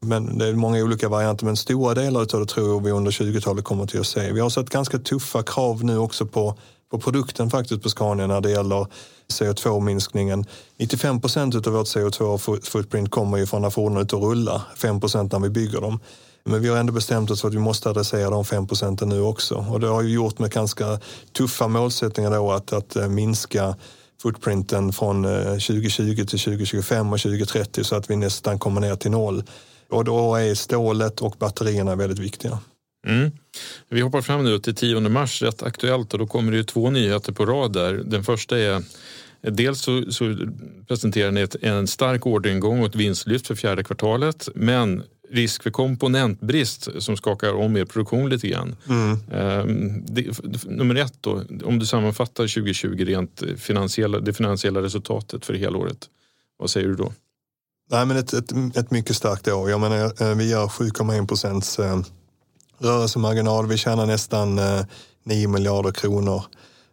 Men 0.01 0.39
det 0.39 0.47
är 0.47 0.53
många 0.53 0.85
olika 0.85 1.09
varianter, 1.09 1.47
men 1.47 1.57
stora 1.57 1.95
delar 1.95 2.21
av 2.21 2.41
det 2.41 2.47
tror 2.47 2.69
jag 2.69 2.85
vi 2.85 2.91
under 2.91 3.11
20-talet 3.11 3.65
kommer 3.65 3.87
till 3.87 4.01
att 4.01 4.07
se. 4.07 4.33
Vi 4.33 4.41
har 4.41 4.51
sett 4.51 4.71
ganska 4.71 4.99
tuffa 4.99 5.43
krav 5.43 5.85
nu 5.85 5.99
också 5.99 6.27
på, 6.27 6.59
på 6.95 7.01
produkten 7.01 7.51
faktiskt 7.51 7.83
på 7.83 7.89
Scania 7.89 8.27
när 8.27 8.41
det 8.41 8.51
gäller 8.51 8.87
CO2-minskningen. 9.33 10.47
95 10.79 11.21
procent 11.21 11.55
av 11.55 11.73
vårt 11.73 11.87
CO2-footprint 11.87 13.11
kommer 13.11 13.39
ju 13.39 13.47
från 13.47 13.63
när 13.63 13.71
fordonen 13.71 13.99
är 13.99 14.05
ute 14.05 14.17
och 14.17 14.23
rullar, 14.23 14.63
5 14.77 15.01
procent 15.01 15.33
när 15.33 15.39
vi 15.39 15.51
bygger 15.51 15.81
dem. 15.81 16.01
Men 16.45 16.63
vi 16.63 16.69
har 16.69 16.77
ändå 16.77 16.93
bestämt 16.93 17.31
oss 17.31 17.41
för 17.41 17.49
att 17.49 17.55
vi 17.55 17.59
måste 17.59 17.91
adressera 17.91 18.31
de 18.31 18.45
5 18.45 18.67
procenten 18.67 19.09
nu 19.09 19.21
också. 19.21 19.67
Och 19.71 19.81
det 19.81 19.87
har 19.87 20.03
ju 20.03 20.15
gjort 20.15 20.39
med 20.39 20.51
ganska 20.51 21.01
tuffa 21.37 21.69
målsättningar 21.69 22.31
då 22.31 22.53
att, 22.53 22.73
att 22.73 22.97
eh, 22.97 23.09
minska 23.09 23.77
footprinten 24.23 24.93
från 24.93 25.25
eh, 25.25 25.45
2020 25.45 26.15
till 26.17 26.39
2025 26.39 27.13
och 27.13 27.21
2030 27.21 27.85
så 27.85 27.97
att 27.97 28.11
vi 28.11 28.17
nästan 28.17 28.59
kommer 28.59 28.81
ner 28.81 28.97
till 28.97 29.11
noll. 29.11 29.43
Och 29.91 30.05
då 30.05 30.35
är 30.35 30.55
stålet 30.55 31.21
och 31.21 31.37
batterierna 31.39 31.95
väldigt 31.95 32.19
viktiga. 32.19 32.59
Mm. 33.05 33.31
Vi 33.89 34.01
hoppar 34.01 34.23
fram 34.23 34.45
nu 34.45 34.59
till 34.59 34.75
10 34.75 35.01
mars, 35.01 35.43
rätt 35.43 35.63
aktuellt 35.63 36.13
och 36.13 36.19
då 36.19 36.27
kommer 36.27 36.53
det 36.53 36.65
två 36.65 36.91
nyheter 36.91 37.33
på 37.33 37.47
rad 37.47 37.73
där. 37.73 37.95
Den 37.95 38.25
första 38.25 38.59
är 38.59 38.83
Dels 39.51 39.81
så, 39.81 40.13
så 40.13 40.37
presenterar 40.89 41.31
ni 41.31 41.41
ett, 41.41 41.57
en 41.63 41.87
stark 41.87 42.27
orderingång 42.27 42.81
och 42.81 42.87
ett 42.87 42.95
vinstlyft 42.95 43.47
för 43.47 43.55
fjärde 43.55 43.85
kvartalet 43.85 44.49
men 44.55 45.03
risk 45.31 45.63
för 45.63 45.71
komponentbrist 45.71 46.89
som 46.99 47.17
skakar 47.17 47.55
om 47.55 47.77
er 47.77 47.85
produktion 47.85 48.31
lite 48.31 48.49
grann. 48.49 48.77
Mm. 48.89 49.19
Ehm, 49.33 50.05
det, 50.07 50.43
nummer 50.65 50.95
ett 50.95 51.15
då, 51.21 51.43
om 51.65 51.79
du 51.79 51.87
sammanfattar 51.87 52.45
2020 52.45 53.05
rent 53.05 53.43
finansiella, 53.57 54.21
det 54.21 54.33
finansiella 54.33 54.83
resultatet 54.83 55.47
för 55.47 55.55
helåret. 55.55 56.09
Vad 56.59 56.71
säger 56.71 56.89
du 56.89 56.95
då? 56.95 57.13
Nej, 57.91 58.07
men 58.07 58.17
ett, 58.17 58.33
ett, 58.33 58.53
ett 58.77 58.91
mycket 58.91 59.17
starkt 59.17 59.49
år. 59.49 59.71
Jag 59.71 59.81
menar, 59.81 60.23
eh, 60.23 60.37
vi 60.37 60.51
gör 60.51 60.67
7,1 60.67 61.27
procents 61.27 61.79
eh, 61.79 62.01
rörelsemarginal. 62.79 63.67
Vi 63.67 63.77
tjänar 63.77 64.07
nästan 64.07 64.59
eh, 64.59 64.81
9 65.25 65.49
miljarder 65.49 65.91
kronor 65.91 66.45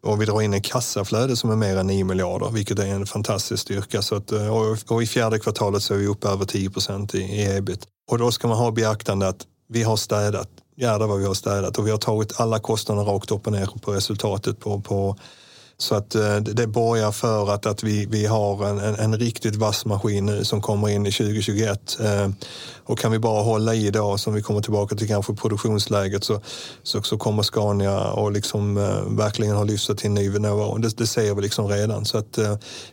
och 0.03 0.21
vi 0.21 0.25
drar 0.25 0.41
in 0.41 0.53
en 0.53 0.61
kassaflöde 0.61 1.35
som 1.35 1.51
är 1.51 1.55
mer 1.55 1.77
än 1.77 1.87
9 1.87 2.03
miljarder, 2.03 2.49
vilket 2.49 2.79
är 2.79 2.85
en 2.85 3.05
fantastisk 3.05 3.61
styrka. 3.61 4.01
Så 4.01 4.15
att, 4.15 4.31
eh, 4.31 4.81
och 4.87 5.03
i 5.03 5.07
fjärde 5.07 5.39
kvartalet 5.39 5.83
så 5.83 5.93
är 5.93 5.97
vi 5.97 6.07
uppe 6.07 6.27
över 6.27 6.45
10 6.45 6.69
procent 6.69 7.15
i, 7.15 7.19
i 7.19 7.57
ebit. 7.57 7.87
Och 8.11 8.17
då 8.17 8.31
ska 8.31 8.47
man 8.47 8.57
ha 8.57 8.69
i 8.69 8.71
beaktande 8.71 9.27
att 9.27 9.45
vi 9.69 9.83
har 9.83 9.97
städat, 9.97 10.49
jädrar 10.77 11.07
vad 11.07 11.19
vi 11.19 11.25
har 11.25 11.33
städat 11.33 11.77
och 11.77 11.87
vi 11.87 11.91
har 11.91 11.97
tagit 11.97 12.39
alla 12.39 12.59
kostnader 12.59 13.03
rakt 13.03 13.31
upp 13.31 13.47
och 13.47 13.53
ner 13.53 13.69
på 13.81 13.91
resultatet 13.91 14.59
på, 14.59 14.81
på 14.81 15.17
så 15.81 15.95
att 15.95 16.15
eh, 16.15 16.35
det 16.35 16.67
borgar 16.67 17.11
för 17.11 17.53
att, 17.53 17.65
att 17.65 17.83
vi, 17.83 18.05
vi 18.05 18.25
har 18.25 18.69
en, 18.69 18.79
en, 18.79 18.95
en 18.95 19.17
riktigt 19.17 19.55
vass 19.55 19.85
maskin 19.85 20.25
nu 20.25 20.37
eh, 20.37 20.43
som 20.43 20.61
kommer 20.61 20.89
in 20.89 21.05
i 21.05 21.11
2021. 21.11 21.99
Eh, 21.99 22.29
och 22.83 22.99
kan 22.99 23.11
vi 23.11 23.19
bara 23.19 23.43
hålla 23.43 23.75
i 23.75 23.89
då, 23.89 24.17
som 24.17 24.33
vi 24.33 24.41
kommer 24.41 24.61
tillbaka 24.61 24.95
till 24.95 25.07
kanske 25.07 25.33
produktionsläget, 25.33 26.23
så, 26.23 26.41
så, 26.83 27.01
så 27.01 27.17
kommer 27.17 27.43
Scania 27.43 28.11
och 28.11 28.31
liksom 28.31 28.75
verkligen 29.17 29.55
ha 29.55 29.63
lyft 29.63 29.97
till 29.97 30.07
en 30.07 30.13
ny 30.13 30.29
nivå. 30.29 30.77
Det, 30.77 30.97
det 30.97 31.07
ser 31.07 31.35
vi 31.35 31.41
liksom 31.41 31.67
redan. 31.67 32.05
Så 32.05 32.17
att 32.17 32.33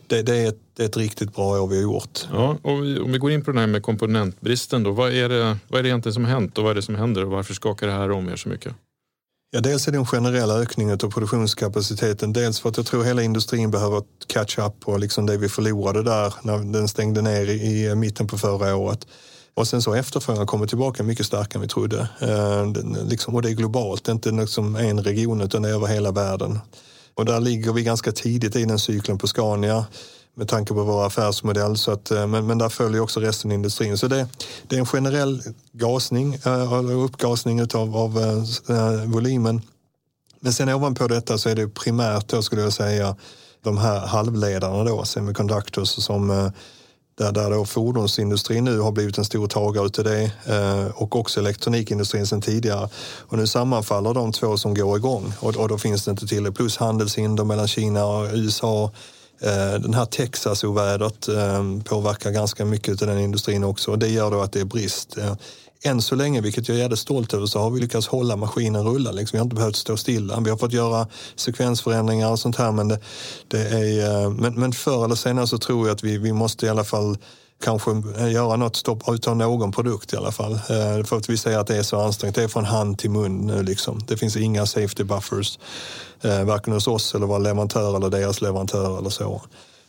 det, 0.07 0.21
det, 0.21 0.37
är 0.37 0.49
ett, 0.49 0.59
det 0.77 0.83
är 0.83 0.87
ett 0.87 0.97
riktigt 0.97 1.35
bra 1.35 1.61
år 1.61 1.67
vi 1.67 1.75
har 1.75 1.83
gjort. 1.83 2.27
Ja, 2.31 2.57
och 2.61 2.73
om 2.73 3.11
vi 3.11 3.17
går 3.17 3.31
in 3.31 3.43
på 3.43 3.51
det 3.51 3.59
här 3.59 3.67
med 3.67 3.83
komponentbristen 3.83 4.83
då. 4.83 4.91
Vad 4.91 5.13
är, 5.13 5.29
det, 5.29 5.57
vad 5.67 5.79
är 5.79 5.83
det 5.83 5.89
egentligen 5.89 6.13
som 6.13 6.25
har 6.25 6.31
hänt 6.31 6.57
och 6.57 6.63
vad 6.63 6.71
är 6.71 6.75
det 6.75 6.81
som 6.81 6.95
händer 6.95 7.25
och 7.25 7.31
varför 7.31 7.53
skakar 7.53 7.87
det 7.87 7.93
här 7.93 8.11
om 8.11 8.29
er 8.29 8.35
så 8.35 8.49
mycket? 8.49 8.73
Ja, 9.51 9.59
dels 9.61 9.87
är 9.87 9.91
det 9.91 9.97
en 9.97 10.05
generell 10.05 10.51
ökning 10.51 10.91
av 10.91 10.97
produktionskapaciteten. 10.97 12.33
Dels 12.33 12.59
för 12.59 12.69
att 12.69 12.77
jag 12.77 12.85
tror 12.85 13.03
hela 13.03 13.21
industrin 13.21 13.71
behöver 13.71 14.03
catch 14.27 14.59
up 14.59 14.79
på 14.79 14.97
liksom 14.97 15.25
det 15.25 15.37
vi 15.37 15.49
förlorade 15.49 16.03
där 16.03 16.33
när 16.41 16.57
den 16.73 16.87
stängde 16.87 17.21
ner 17.21 17.49
i 17.49 17.95
mitten 17.95 18.27
på 18.27 18.37
förra 18.37 18.75
året. 18.75 19.07
Och 19.53 19.67
sen 19.67 19.81
så 19.81 19.93
efterfrågan 19.93 20.47
kommer 20.47 20.67
tillbaka 20.67 21.03
mycket 21.03 21.25
starkare 21.25 21.57
än 21.57 21.61
vi 21.61 21.67
trodde. 21.67 22.09
Eh, 22.21 22.65
liksom, 23.05 23.35
och 23.35 23.41
det 23.41 23.49
är 23.49 23.53
globalt, 23.53 24.03
det 24.03 24.11
är 24.11 24.13
inte 24.13 24.31
liksom 24.31 24.75
en 24.75 25.03
region 25.03 25.41
utan 25.41 25.61
det 25.61 25.69
är 25.69 25.73
över 25.73 25.87
hela 25.87 26.11
världen. 26.11 26.59
Och 27.13 27.25
där 27.25 27.39
ligger 27.39 27.73
vi 27.73 27.83
ganska 27.83 28.11
tidigt 28.11 28.55
i 28.55 28.65
den 28.65 28.79
cykeln 28.79 29.17
på 29.17 29.27
Scania 29.27 29.85
med 30.39 30.47
tanke 30.47 30.73
på 30.73 30.83
vår 30.83 31.05
affärsmodell. 31.05 31.77
Så 31.77 31.91
att, 31.91 32.11
eh, 32.11 32.27
men, 32.27 32.47
men 32.47 32.57
där 32.57 32.69
följer 32.69 33.01
också 33.01 33.19
resten 33.19 33.51
av 33.51 33.55
industrin. 33.55 33.97
Så 33.97 34.07
det, 34.07 34.27
det 34.67 34.75
är 34.75 34.79
en 34.79 34.85
generell 34.85 35.41
gasning, 35.71 36.33
eh, 36.45 37.03
uppgasning 37.03 37.59
utav, 37.59 37.97
av 37.97 38.17
äh, 38.69 39.03
volymen. 39.05 39.61
Men 40.39 40.53
sen 40.53 40.69
ovanpå 40.69 41.07
detta 41.07 41.37
så 41.37 41.49
är 41.49 41.55
det 41.55 41.67
primärt 41.67 42.27
då 42.27 42.41
skulle 42.41 42.61
jag 42.61 42.73
säga 42.73 43.15
de 43.63 43.77
här 43.77 44.07
halvledarna 44.07 44.83
då, 44.83 45.05
semiconductors 45.05 45.89
som 45.89 46.51
där, 47.17 47.31
där 47.31 47.49
då 47.49 47.65
fordonsindustrin 47.65 48.63
nu 48.63 48.79
har 48.79 48.91
blivit 48.91 49.17
en 49.17 49.25
stor 49.25 49.47
tagare 49.47 49.85
utav 49.85 50.05
det 50.05 50.31
och 50.93 51.15
också 51.15 51.39
elektronikindustrin 51.39 52.27
sedan 52.27 52.41
tidigare. 52.41 52.89
Och 53.17 53.37
nu 53.37 53.47
sammanfaller 53.47 54.13
de 54.13 54.31
två 54.31 54.57
som 54.57 54.73
går 54.73 54.97
igång 54.97 55.33
och, 55.39 55.55
och 55.55 55.67
då 55.67 55.77
finns 55.77 56.05
det 56.05 56.11
inte 56.11 56.27
till 56.27 56.51
plus 56.51 56.77
handelshinder 56.77 57.43
mellan 57.43 57.67
Kina 57.67 58.05
och 58.05 58.29
USA 58.33 58.91
Eh, 59.41 59.81
den 59.81 59.93
här 59.93 60.05
Texas-ovädret 60.05 61.27
eh, 61.27 61.63
påverkar 61.83 62.31
ganska 62.31 62.65
mycket 62.65 63.01
av 63.01 63.07
den 63.07 63.19
industrin 63.19 63.63
också 63.63 63.91
och 63.91 63.99
det 63.99 64.07
gör 64.07 64.31
då 64.31 64.41
att 64.41 64.51
det 64.51 64.59
är 64.59 64.65
brist. 64.65 65.17
Eh, 65.17 65.33
än 65.83 66.01
så 66.01 66.15
länge, 66.15 66.41
vilket 66.41 66.67
jag 66.67 66.77
är 66.77 66.81
jävligt 66.81 66.99
stolt 66.99 67.33
över, 67.33 67.45
så 67.45 67.59
har 67.59 67.69
vi 67.69 67.79
lyckats 67.79 68.07
hålla 68.07 68.35
maskinen 68.35 68.83
rulla. 68.83 69.11
Liksom. 69.11 69.37
Vi 69.37 69.39
har 69.39 69.43
inte 69.43 69.55
behövt 69.55 69.75
stå 69.75 69.97
stilla. 69.97 70.39
Vi 70.39 70.49
har 70.49 70.57
fått 70.57 70.73
göra 70.73 71.07
sekvensförändringar 71.35 72.31
och 72.31 72.39
sånt 72.39 72.55
här 72.55 72.71
men, 72.71 72.87
det, 72.87 72.99
det 73.47 73.59
är, 73.59 74.29
men, 74.29 74.59
men 74.59 74.71
förr 74.71 75.05
eller 75.05 75.15
senare 75.15 75.47
så 75.47 75.57
tror 75.57 75.87
jag 75.87 75.95
att 75.95 76.03
vi, 76.03 76.17
vi 76.17 76.33
måste 76.33 76.65
i 76.65 76.69
alla 76.69 76.83
fall 76.83 77.17
kanske 77.63 77.91
eh, 78.17 78.31
göra 78.31 78.55
något 78.55 78.75
stopp, 78.75 79.03
utan 79.07 79.37
någon 79.37 79.71
produkt 79.71 80.13
i 80.13 80.17
alla 80.17 80.31
fall. 80.31 80.53
Eh, 80.53 81.03
för 81.05 81.17
att 81.17 81.29
vi 81.29 81.37
ser 81.37 81.57
att 81.57 81.67
det 81.67 81.77
är 81.77 81.83
så 81.83 81.99
ansträngt. 81.99 82.35
Det 82.35 82.43
är 82.43 82.47
från 82.47 82.65
hand 82.65 82.97
till 82.97 83.11
mun 83.11 83.47
nu 83.47 83.63
liksom. 83.63 83.99
Det 84.07 84.17
finns 84.17 84.37
inga 84.37 84.65
safety 84.65 85.03
buffers 85.03 85.59
eh, 86.21 86.43
varken 86.43 86.73
hos 86.73 86.87
oss 86.87 87.15
eller 87.15 87.25
vår 87.25 87.39
leverantör 87.39 87.97
eller 87.97 88.09
deras 88.09 88.41
leverantör 88.41 88.97
eller 88.97 89.09
så. 89.09 89.41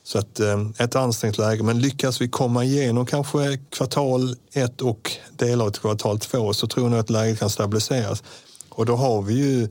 Så 0.03 0.19
att, 0.19 0.41
ett 0.79 0.97
ansträngt 0.97 1.39
läge, 1.39 1.63
men 1.63 1.81
lyckas 1.81 2.21
vi 2.21 2.29
komma 2.29 2.65
igenom 2.65 3.07
kanske 3.07 3.59
kvartal 3.71 4.37
ett 4.53 4.81
och 4.81 5.13
delar 5.37 5.65
av 5.65 5.71
kvartal 5.71 6.19
två 6.19 6.53
så 6.53 6.67
tror 6.67 6.87
jag 6.87 6.91
nog 6.91 7.01
att 7.01 7.11
läget 7.11 7.39
kan 7.39 7.51
stabiliseras. 7.51 8.23
Och 8.69 8.87
då 8.87 8.97
har 8.97 9.23
vi 9.23 9.35
ju 9.35 9.69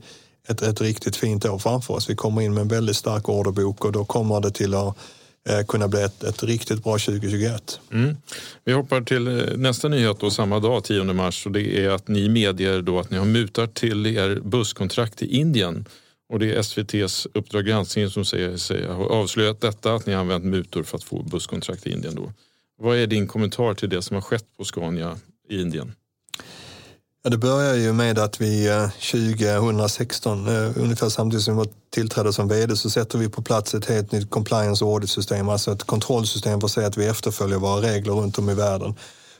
ett, 0.48 0.62
ett 0.62 0.80
riktigt 0.80 1.16
fint 1.16 1.44
år 1.44 1.58
framför 1.58 1.94
oss. 1.94 2.10
Vi 2.10 2.16
kommer 2.16 2.42
in 2.42 2.54
med 2.54 2.60
en 2.60 2.68
väldigt 2.68 2.96
stark 2.96 3.28
orderbok 3.28 3.84
och 3.84 3.92
då 3.92 4.04
kommer 4.04 4.40
det 4.40 4.50
till 4.50 4.74
att 4.74 4.96
Eh, 5.48 5.66
kunna 5.66 5.88
bli 5.88 6.02
ett, 6.02 6.24
ett 6.24 6.42
riktigt 6.42 6.84
bra 6.84 6.98
2021. 6.98 7.80
Mm. 7.92 8.16
Vi 8.64 8.72
hoppar 8.72 9.00
till 9.00 9.26
eh, 9.26 9.56
nästa 9.56 9.88
nyhet 9.88 10.20
då, 10.20 10.30
samma 10.30 10.60
dag, 10.60 10.84
10 10.84 11.04
mars. 11.04 11.46
Och 11.46 11.52
det 11.52 11.84
är 11.84 11.90
att 11.90 12.08
ni 12.08 12.28
medger 12.28 12.82
då 12.82 12.98
att 12.98 13.10
ni 13.10 13.18
har 13.18 13.24
mutat 13.24 13.74
till 13.74 14.06
er 14.06 14.40
busskontrakt 14.44 15.22
i 15.22 15.36
Indien 15.36 15.86
och 16.30 16.38
det 16.38 16.54
är 16.54 16.58
SVTs 16.58 17.26
Uppdrag 17.34 17.66
granskning 17.66 18.10
som 18.10 18.24
säger 18.24 18.56
sig 18.56 18.86
ha 18.86 19.04
avslöjat 19.04 19.60
detta, 19.60 19.94
att 19.94 20.06
ni 20.06 20.12
har 20.12 20.20
använt 20.20 20.44
mutor 20.44 20.82
för 20.82 20.96
att 20.96 21.04
få 21.04 21.22
busskontrakt 21.22 21.86
i 21.86 21.92
Indien. 21.92 22.14
Då. 22.14 22.32
Vad 22.78 22.96
är 22.96 23.06
din 23.06 23.26
kommentar 23.26 23.74
till 23.74 23.88
det 23.88 24.02
som 24.02 24.14
har 24.14 24.22
skett 24.22 24.44
på 24.56 24.64
Scania 24.64 25.18
i 25.48 25.60
Indien? 25.60 25.92
Ja, 27.22 27.30
det 27.30 27.38
börjar 27.38 27.74
ju 27.74 27.92
med 27.92 28.18
att 28.18 28.40
vi 28.40 28.68
eh, 28.68 28.88
2016, 28.88 30.48
eh, 30.48 30.82
ungefär 30.82 31.08
samtidigt 31.08 31.44
som 31.44 31.58
vi 31.58 31.64
tillträdde 31.90 32.32
som 32.32 32.48
vd, 32.48 32.76
så 32.76 32.90
sätter 32.90 33.18
vi 33.18 33.28
på 33.28 33.42
plats 33.42 33.74
ett 33.74 33.84
helt 33.84 34.12
nytt 34.12 34.30
compliance 34.30 34.84
och 34.84 34.92
audit-system, 34.92 35.48
alltså 35.48 35.72
ett 35.72 35.82
kontrollsystem 35.82 36.60
för 36.60 36.66
att 36.66 36.72
se 36.72 36.84
att 36.84 36.96
vi 36.96 37.06
efterföljer 37.06 37.58
våra 37.58 37.82
regler 37.82 38.12
runt 38.12 38.38
om 38.38 38.50
i 38.50 38.54
världen. 38.54 38.94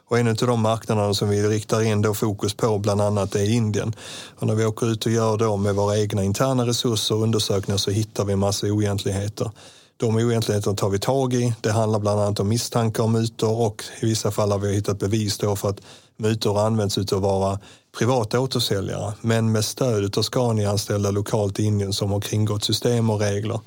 Och 0.08 0.18
en 0.18 0.28
av 0.28 0.34
de 0.34 0.60
marknaderna 0.60 1.14
som 1.14 1.28
vi 1.28 1.42
riktar 1.42 1.82
in 1.82 2.02
då 2.02 2.14
fokus 2.14 2.54
på 2.54 2.78
bland 2.78 3.00
annat 3.00 3.34
är 3.34 3.50
Indien. 3.50 3.94
Och 4.36 4.46
när 4.46 4.54
vi 4.54 4.64
åker 4.64 4.92
ut 4.92 5.06
och 5.06 5.12
gör 5.12 5.36
då 5.36 5.56
med 5.56 5.74
våra 5.74 5.98
egna 5.98 6.24
interna 6.24 6.66
resurser 6.66 7.14
och 7.14 7.22
undersökningar 7.22 7.78
så 7.78 7.90
hittar 7.90 8.24
vi 8.24 8.32
en 8.32 8.38
massa 8.38 8.66
oegentligheter. 8.66 9.50
De 9.96 10.16
oegentligheterna 10.16 10.76
tar 10.76 10.88
vi 10.88 10.98
tag 10.98 11.34
i. 11.34 11.54
Det 11.60 11.72
handlar 11.72 11.98
bland 11.98 12.20
annat 12.20 12.40
om 12.40 12.48
misstankar 12.48 13.02
om 13.02 13.12
mutor 13.12 13.60
och 13.60 13.84
i 14.00 14.06
vissa 14.06 14.30
fall 14.30 14.52
har 14.52 14.58
vi 14.58 14.74
hittat 14.74 14.98
bevis 14.98 15.38
då 15.38 15.56
för 15.56 15.68
att 15.68 15.80
mutor 16.20 16.60
används 16.66 16.98
av 16.98 17.20
våra 17.20 17.58
privata 17.98 18.40
återsäljare 18.40 19.12
men 19.20 19.52
med 19.52 19.64
stöd 19.64 20.18
av 20.18 20.22
Scania-anställda 20.22 21.10
lokalt 21.10 21.60
i 21.60 21.64
Indien 21.64 21.92
som 21.92 22.10
har 22.10 22.20
kringgått 22.20 22.64
system 22.64 23.10
och 23.10 23.20
regler. 23.20 23.60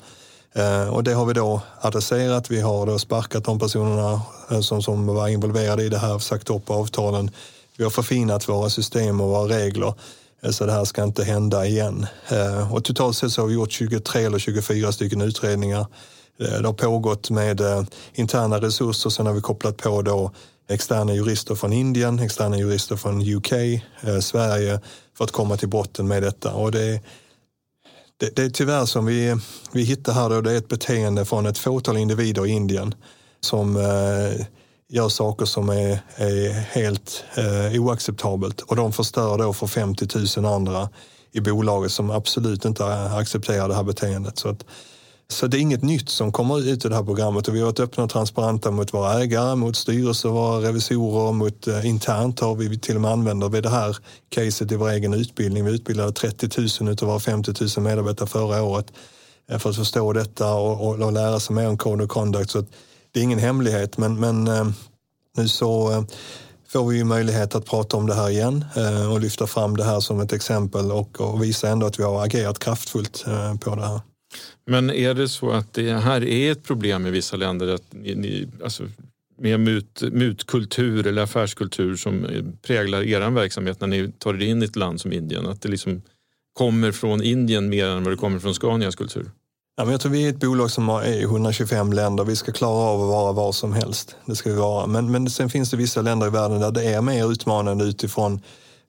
Eh, 0.54 0.88
och 0.88 1.04
det 1.04 1.12
har 1.12 1.26
vi 1.26 1.32
då 1.32 1.60
adresserat. 1.80 2.50
Vi 2.50 2.60
har 2.60 2.86
då 2.86 2.98
sparkat 2.98 3.44
de 3.44 3.58
personerna 3.58 4.20
eh, 4.50 4.60
som, 4.60 4.82
som 4.82 5.06
var 5.06 5.28
involverade 5.28 5.82
i 5.82 5.88
det 5.88 5.98
här, 5.98 6.18
sagt 6.18 6.50
upp 6.50 6.70
avtalen. 6.70 7.30
Vi 7.76 7.84
har 7.84 7.90
förfinat 7.90 8.48
våra 8.48 8.70
system 8.70 9.20
och 9.20 9.28
våra 9.28 9.56
regler 9.56 9.94
eh, 10.42 10.50
så 10.50 10.66
det 10.66 10.72
här 10.72 10.84
ska 10.84 11.04
inte 11.04 11.24
hända 11.24 11.66
igen. 11.66 12.06
Och 12.72 12.84
totalt 12.84 13.16
sett 13.16 13.32
så 13.32 13.40
har 13.40 13.48
vi 13.48 13.54
gjort 13.54 13.72
23 13.72 14.24
eller 14.24 14.38
24 14.38 14.92
stycken 14.92 15.20
utredningar. 15.20 15.86
Det 16.38 16.66
har 16.66 16.72
pågått 16.72 17.30
med 17.30 17.86
interna 18.14 18.60
resurser, 18.60 19.10
sen 19.10 19.26
har 19.26 19.32
vi 19.32 19.40
kopplat 19.40 19.76
på 19.76 20.02
då 20.02 20.30
externa 20.68 21.14
jurister 21.14 21.54
från 21.54 21.72
Indien, 21.72 22.18
externa 22.18 22.58
jurister 22.58 22.96
från 22.96 23.34
UK, 23.36 23.52
eh, 23.52 24.18
Sverige 24.20 24.80
för 25.18 25.24
att 25.24 25.32
komma 25.32 25.56
till 25.56 25.68
botten 25.68 26.08
med 26.08 26.22
detta. 26.22 26.54
Och 26.54 26.72
det 26.72 27.00
det, 28.16 28.36
det 28.36 28.42
är 28.42 28.50
tyvärr 28.50 28.86
som 28.86 29.06
vi, 29.06 29.36
vi 29.72 29.82
hittar 29.82 30.12
här 30.12 30.30
då, 30.30 30.40
det 30.40 30.52
är 30.52 30.56
ett 30.56 30.68
beteende 30.68 31.24
från 31.24 31.46
ett 31.46 31.58
fåtal 31.58 31.96
individer 31.96 32.46
i 32.46 32.50
Indien 32.50 32.94
som 33.40 33.76
eh, 33.76 34.46
gör 34.88 35.08
saker 35.08 35.46
som 35.46 35.68
är, 35.68 35.98
är 36.16 36.50
helt 36.50 37.24
eh, 37.34 37.82
oacceptabelt 37.82 38.60
och 38.60 38.76
de 38.76 38.92
förstör 38.92 39.38
då 39.38 39.52
för 39.52 39.66
50 39.66 40.40
000 40.40 40.54
andra 40.54 40.88
i 41.32 41.40
bolaget 41.40 41.92
som 41.92 42.10
absolut 42.10 42.64
inte 42.64 42.86
accepterar 42.94 43.68
det 43.68 43.74
här 43.74 43.82
beteendet. 43.82 44.38
Så 44.38 44.48
att, 44.48 44.64
så 45.34 45.46
det 45.46 45.58
är 45.58 45.60
inget 45.60 45.82
nytt 45.82 46.08
som 46.08 46.32
kommer 46.32 46.68
ut 46.68 46.84
i 46.84 46.88
det 46.88 46.94
här 46.94 47.02
programmet 47.02 47.48
och 47.48 47.54
vi 47.54 47.58
har 47.58 47.66
varit 47.66 47.80
öppna 47.80 48.04
och 48.04 48.10
transparenta 48.10 48.70
mot 48.70 48.94
våra 48.94 49.22
ägare, 49.22 49.56
mot 49.56 49.76
styrelser, 49.76 50.28
våra 50.28 50.68
revisorer, 50.68 51.32
mot 51.32 51.66
eh, 51.66 51.86
internt 51.86 52.40
har 52.40 52.54
vi 52.54 52.78
till 52.78 52.94
och 52.94 53.00
med 53.00 53.10
använder 53.10 53.48
vi 53.48 53.60
det 53.60 53.68
här 53.68 53.96
caset 54.28 54.72
i 54.72 54.76
vår 54.76 54.90
egen 54.90 55.14
utbildning. 55.14 55.64
Vi 55.64 55.72
utbildade 55.72 56.12
30 56.12 56.84
000 56.84 56.88
av 56.88 57.08
våra 57.08 57.20
50 57.20 57.52
000 57.76 57.84
medarbetare 57.84 58.28
förra 58.28 58.62
året 58.62 58.86
eh, 59.50 59.58
för 59.58 59.70
att 59.70 59.76
förstå 59.76 60.12
detta 60.12 60.54
och, 60.54 60.88
och, 60.88 61.00
och 61.00 61.12
lära 61.12 61.40
sig 61.40 61.56
mer 61.56 61.68
om 61.68 61.78
Code 61.78 62.04
of 62.04 62.10
Conduct. 62.10 62.50
Så 62.50 62.64
det 63.12 63.20
är 63.20 63.24
ingen 63.24 63.38
hemlighet 63.38 63.98
men, 63.98 64.20
men 64.20 64.48
eh, 64.48 64.66
nu 65.36 65.48
så 65.48 65.92
eh, 65.92 66.02
får 66.68 66.88
vi 66.88 66.96
ju 66.96 67.04
möjlighet 67.04 67.54
att 67.54 67.66
prata 67.66 67.96
om 67.96 68.06
det 68.06 68.14
här 68.14 68.30
igen 68.30 68.64
eh, 68.76 69.12
och 69.12 69.20
lyfta 69.20 69.46
fram 69.46 69.76
det 69.76 69.84
här 69.84 70.00
som 70.00 70.20
ett 70.20 70.32
exempel 70.32 70.92
och, 70.92 71.20
och 71.20 71.42
visa 71.42 71.68
ändå 71.68 71.86
att 71.86 71.98
vi 71.98 72.02
har 72.02 72.24
agerat 72.24 72.58
kraftfullt 72.58 73.24
eh, 73.26 73.54
på 73.54 73.74
det 73.74 73.86
här. 73.86 74.00
Men 74.66 74.90
är 74.90 75.14
det 75.14 75.28
så 75.28 75.50
att 75.50 75.72
det 75.72 75.92
här 75.92 76.24
är 76.24 76.52
ett 76.52 76.62
problem 76.62 77.06
i 77.06 77.10
vissa 77.10 77.36
länder? 77.36 77.74
Att 77.74 77.92
ni, 77.92 78.14
ni, 78.14 78.48
alltså, 78.64 78.84
med 79.38 79.60
mut, 79.60 80.02
mutkultur 80.12 81.06
eller 81.06 81.22
affärskultur 81.22 81.96
som 81.96 82.24
eh, 82.24 82.44
präglar 82.62 83.02
er 83.02 83.30
verksamhet 83.30 83.80
när 83.80 83.88
ni 83.88 84.12
tar 84.18 84.34
er 84.34 84.42
in 84.42 84.62
i 84.62 84.64
ett 84.64 84.76
land 84.76 85.00
som 85.00 85.12
Indien? 85.12 85.46
Att 85.46 85.62
det 85.62 85.68
liksom 85.68 86.02
kommer 86.52 86.92
från 86.92 87.22
Indien 87.22 87.68
mer 87.68 87.86
än 87.86 88.04
vad 88.04 88.12
det 88.12 88.16
kommer 88.16 88.38
från 88.38 88.54
Scanias 88.54 88.96
kultur? 88.96 89.30
Ja, 89.76 89.84
men 89.84 89.92
jag 89.92 90.00
tror 90.00 90.12
vi 90.12 90.26
är 90.26 90.30
ett 90.30 90.40
bolag 90.40 90.70
som 90.70 90.88
är 90.88 91.04
i 91.04 91.22
125 91.22 91.92
länder. 91.92 92.24
Vi 92.24 92.36
ska 92.36 92.52
klara 92.52 92.90
av 92.90 93.02
att 93.02 93.08
vara 93.08 93.32
var 93.32 93.52
som 93.52 93.72
helst. 93.72 94.16
Det 94.26 94.36
ska 94.36 94.50
vi 94.50 94.56
vara. 94.56 94.86
Men, 94.86 95.10
men 95.10 95.30
sen 95.30 95.50
finns 95.50 95.70
det 95.70 95.76
vissa 95.76 96.02
länder 96.02 96.26
i 96.26 96.30
världen 96.30 96.60
där 96.60 96.70
det 96.70 96.84
är 96.84 97.00
mer 97.00 97.32
utmanande 97.32 97.84
utifrån 97.84 98.40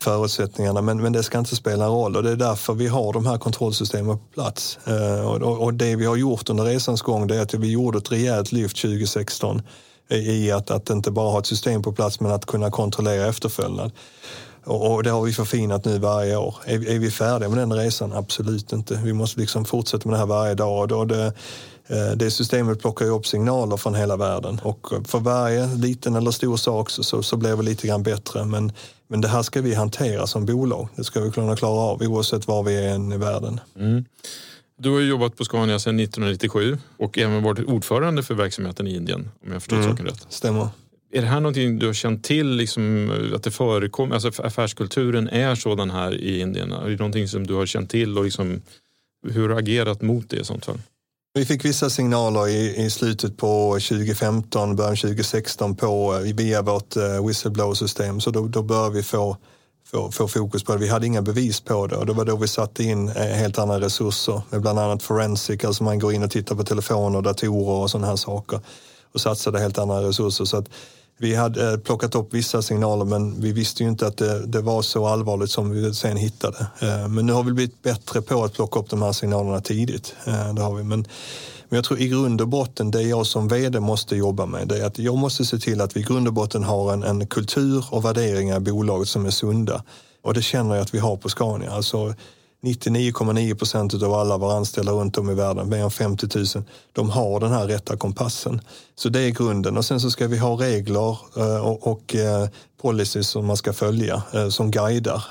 förutsättningarna. 0.04 0.82
Men, 0.82 1.02
men 1.02 1.14
det 1.14 1.24
ska 1.24 1.40
inte 1.40 1.56
spela 1.56 1.86
en 1.86 1.92
roll 1.92 2.16
och 2.16 2.24
det 2.24 2.32
är 2.32 2.36
därför 2.36 2.74
vi 2.74 2.88
har 2.88 3.14
de 3.14 3.26
här 3.26 3.38
kontrollsystemen 3.38 4.18
på 4.18 4.24
plats. 4.34 4.80
Eh, 4.86 5.26
och, 5.26 5.64
och, 5.64 5.74
det 5.74 5.96
vi 5.96 6.06
har 6.06 6.16
gjort 6.16 6.50
under 6.50 6.64
resans 6.64 7.02
gång 7.02 7.28
det 7.28 7.36
är 7.36 7.42
att 7.42 7.54
vi 7.54 7.72
gjorde 7.72 7.98
ett 7.98 8.12
rejält 8.12 8.52
lyft 8.52 8.82
2016 8.82 9.62
i 10.10 10.52
att, 10.52 10.72
att 10.72 10.90
inte 10.90 11.12
bara 11.12 11.32
ha 11.32 11.40
ett 11.40 11.46
system 11.46 11.84
på 11.84 11.94
plats 11.94 12.20
men 12.20 12.32
att 12.32 12.46
kunna 12.46 12.72
kontrollera 12.72 13.28
efterföljden. 13.28 13.92
Och, 14.66 14.94
och 14.94 15.04
det 15.04 15.10
har 15.10 15.22
vi 15.22 15.34
förfinat 15.34 15.86
nu 15.86 16.00
varje 16.00 16.38
år. 16.38 16.56
Är, 16.66 16.90
är 16.90 17.00
vi 17.00 17.12
färdiga 17.12 17.50
med 17.50 17.58
den 17.58 17.74
resan? 17.74 18.14
Absolut 18.14 18.74
inte. 18.74 19.00
Vi 19.04 19.14
måste 19.14 19.40
liksom 19.40 19.66
fortsätta 19.66 20.10
med 20.10 20.14
det 20.14 20.20
här 20.20 20.26
varje 20.26 20.54
dag. 20.54 20.82
Och 20.82 20.88
då 20.88 21.06
det, 21.06 21.34
eh, 21.88 22.12
det 22.16 22.32
systemet 22.32 22.82
plockar 22.82 23.06
ju 23.06 23.12
upp 23.12 23.28
signaler 23.28 23.78
från 23.78 23.96
hela 23.96 24.18
världen 24.18 24.60
och 24.64 24.88
för 25.06 25.20
varje 25.20 25.68
liten 25.68 26.16
eller 26.16 26.32
stor 26.32 26.58
sak 26.58 26.90
så, 26.90 27.04
så, 27.04 27.24
så 27.24 27.38
blir 27.38 27.56
vi 27.56 27.64
lite 27.64 27.88
grann 27.88 28.04
bättre. 28.04 28.46
Men, 28.46 28.72
men 29.08 29.22
det 29.22 29.28
här 29.28 29.44
ska 29.44 29.62
vi 29.62 29.74
hantera 29.74 30.28
som 30.28 30.46
bolag. 30.46 30.88
Det 30.96 31.04
ska 31.04 31.22
vi 31.22 31.32
kunna 31.32 31.56
klara 31.56 31.80
av 31.80 32.02
oavsett 32.02 32.48
var 32.48 32.64
vi 32.64 32.76
är 32.76 33.14
i 33.14 33.18
världen. 33.18 33.60
Mm. 33.80 34.06
Du 34.78 34.90
har 34.90 35.00
jobbat 35.00 35.38
på 35.38 35.46
Scania 35.46 35.80
sedan 35.80 36.00
1997 36.00 36.78
och 36.98 37.18
även 37.18 37.44
varit 37.44 37.68
ordförande 37.68 38.24
för 38.24 38.34
verksamheten 38.34 38.88
i 38.88 38.96
Indien 38.96 39.30
om 39.46 39.52
jag 39.52 39.62
förstått 39.62 39.80
mm. 39.80 39.90
saken 39.90 40.06
rätt. 40.06 40.26
Stämmer. 40.30 40.68
Är 41.14 41.22
det 41.22 41.28
här 41.28 41.40
någonting 41.40 41.80
du 41.80 41.86
har 41.86 41.94
känt 41.94 42.24
till, 42.24 42.50
liksom, 42.50 43.12
att 43.36 43.44
det 43.44 43.52
förekommer, 43.52 44.16
alltså 44.16 44.44
affärskulturen 44.44 45.30
är 45.30 45.56
sådan 45.56 45.92
här 45.92 46.16
i 46.16 46.40
Indien? 46.40 46.72
Är 46.72 46.90
det 46.90 46.96
någonting 46.96 47.28
som 47.28 47.48
du 47.48 47.54
har 47.54 47.66
känt 47.66 47.90
till 47.90 48.18
och 48.18 48.24
liksom, 48.24 48.62
hur 49.28 49.42
har 49.42 49.50
du 49.50 49.56
agerat 49.56 50.02
mot 50.02 50.30
det 50.30 50.38
i 50.38 50.44
sånt 50.44 50.66
fall? 50.66 50.80
Vi 51.38 51.46
fick 51.46 51.66
vissa 51.66 51.90
signaler 51.90 52.48
i, 52.48 52.86
i 52.86 52.90
slutet 52.90 53.38
på 53.38 53.72
2015, 53.74 54.76
början 54.76 54.96
2016 54.96 55.76
på, 55.76 56.16
eh, 56.16 56.36
via 56.36 56.62
vårt 56.62 56.98
uh, 56.98 57.28
whistleblower-system. 57.28 58.22
Så 58.22 58.32
då, 58.32 58.48
då 58.48 58.64
började 58.64 58.96
vi 58.96 59.04
få, 59.04 59.38
få, 59.88 60.12
få, 60.12 60.28
fokus 60.28 60.64
på 60.64 60.72
det. 60.74 60.78
Vi 60.78 60.88
hade 60.88 61.06
inga 61.06 61.22
bevis 61.22 61.62
på 61.62 61.88
det 61.88 61.96
och 61.96 62.06
det 62.06 62.14
var 62.14 62.26
då 62.26 62.36
vi 62.36 62.48
satte 62.48 62.84
in 62.84 63.10
eh, 63.10 63.16
helt 63.16 63.60
andra 63.60 63.80
resurser 63.80 64.42
med 64.50 64.62
bland 64.62 64.80
annat 64.80 65.04
forensic, 65.04 65.64
alltså 65.64 65.84
man 65.84 66.00
går 66.00 66.14
in 66.14 66.24
och 66.24 66.32
tittar 66.32 66.56
på 66.56 66.64
telefoner, 66.64 67.22
datorer 67.22 67.82
och 67.82 67.92
sådana 67.92 68.08
här 68.08 68.16
saker 68.16 68.60
och 69.14 69.22
satsade 69.22 69.60
helt 69.60 69.78
andra 69.78 70.08
resurser. 70.08 70.46
Så 70.46 70.58
att 70.58 70.70
vi 71.18 71.36
hade 71.36 71.72
eh, 71.72 71.78
plockat 71.78 72.16
upp 72.16 72.34
vissa 72.34 72.62
signaler 72.62 73.06
men 73.06 73.42
vi 73.42 73.52
visste 73.52 73.84
ju 73.84 73.90
inte 73.90 74.08
att 74.08 74.18
det, 74.18 74.46
det, 74.46 74.62
var 74.62 74.82
så 74.82 75.08
allvarligt 75.08 75.52
som 75.52 75.70
vi 75.70 75.94
sen 75.94 76.18
hittade. 76.18 76.68
Eh, 76.80 77.08
men 77.08 77.26
nu 77.26 77.34
har 77.34 77.44
vi 77.44 77.52
blivit 77.52 77.84
bättre 77.84 78.22
på 78.22 78.44
att 78.44 78.54
plocka 78.54 78.80
upp 78.80 78.90
de 78.90 79.02
här 79.02 79.12
signalerna 79.12 79.62
tidigt. 79.62 80.16
Eh, 80.26 80.54
det 80.54 80.62
har 80.62 80.76
vi. 80.76 80.84
Men, 80.84 81.08
men 81.70 81.78
jag 81.78 81.86
tror 81.86 82.00
i 82.00 82.08
grund 82.08 82.42
och 82.42 82.48
botten, 82.48 82.92
det 82.92 83.02
jag 83.02 83.26
som 83.26 83.48
vd 83.48 83.80
måste 83.80 84.16
jobba 84.16 84.46
med, 84.46 84.68
det 84.68 84.78
är 84.78 84.86
att 84.86 85.00
jag 85.00 85.18
måste 85.18 85.46
se 85.46 85.58
till 85.58 85.82
att 85.82 85.96
vi 85.96 86.00
i 86.00 86.04
grund 86.04 86.28
och 86.28 86.34
botten 86.34 86.64
har 86.64 86.94
en, 86.94 87.04
en 87.04 87.28
kultur 87.28 87.86
och 87.90 88.06
värderingar 88.06 88.58
i 88.58 88.60
bolaget 88.60 89.10
som 89.10 89.26
är 89.26 89.30
sunda. 89.30 89.84
Och 90.22 90.34
det 90.34 90.42
känner 90.42 90.76
jag 90.76 90.82
att 90.82 90.94
vi 90.94 91.00
har 91.00 91.18
på 91.18 91.30
Scania. 91.30 91.72
Alltså, 91.72 92.14
99,9 92.66 93.56
procent 93.56 94.04
av 94.04 94.14
alla 94.14 94.38
våra 94.38 94.54
anställda 94.54 94.92
runt 94.92 95.18
om 95.18 95.30
i 95.30 95.34
världen, 95.34 95.70
mer 95.70 95.84
än 95.84 95.92
50 95.92 96.28
000, 96.36 96.46
de 96.94 97.10
har 97.10 97.40
den 97.40 97.52
här 97.52 97.68
rätta 97.68 97.98
kompassen. 97.98 98.62
Så 98.96 99.10
det 99.10 99.22
är 99.22 99.30
grunden 99.30 99.78
och 99.78 99.86
sen 99.86 100.00
så 100.00 100.12
ska 100.12 100.28
vi 100.28 100.38
ha 100.38 100.62
regler 100.62 101.18
eh, 101.38 101.66
och, 101.66 102.16
eh, 102.16 102.48
policies 102.82 103.28
som 103.28 103.46
man 103.46 103.58
ska 103.58 103.74
följa, 103.74 104.24
eh, 104.34 104.50
som 104.50 104.72
guidar 104.72 105.24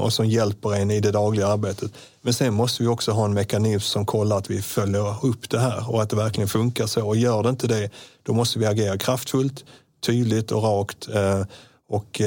och 0.00 0.12
som 0.12 0.26
hjälper 0.26 0.74
en 0.74 0.90
i 0.90 1.00
det 1.00 1.10
dagliga 1.10 1.46
arbetet. 1.46 1.90
Men 2.22 2.34
sen 2.34 2.54
måste 2.54 2.82
vi 2.82 2.88
också 2.88 3.12
ha 3.12 3.24
en 3.24 3.34
mekanism 3.34 3.86
som 3.86 4.06
kollar 4.06 4.38
att 4.38 4.50
vi 4.50 4.62
följer 4.62 5.26
upp 5.26 5.50
det 5.50 5.58
här 5.58 5.90
och 5.90 6.02
att 6.02 6.10
det 6.10 6.16
verkligen 6.16 6.48
funkar 6.48 6.86
så. 6.86 7.06
Och 7.06 7.16
gör 7.16 7.42
det 7.42 7.48
inte 7.48 7.66
det, 7.66 7.90
då 8.22 8.32
måste 8.32 8.58
vi 8.58 8.66
agera 8.66 8.98
kraftfullt, 8.98 9.64
tydligt 10.06 10.52
och 10.52 10.62
rakt 10.62 11.08
och 11.88 12.20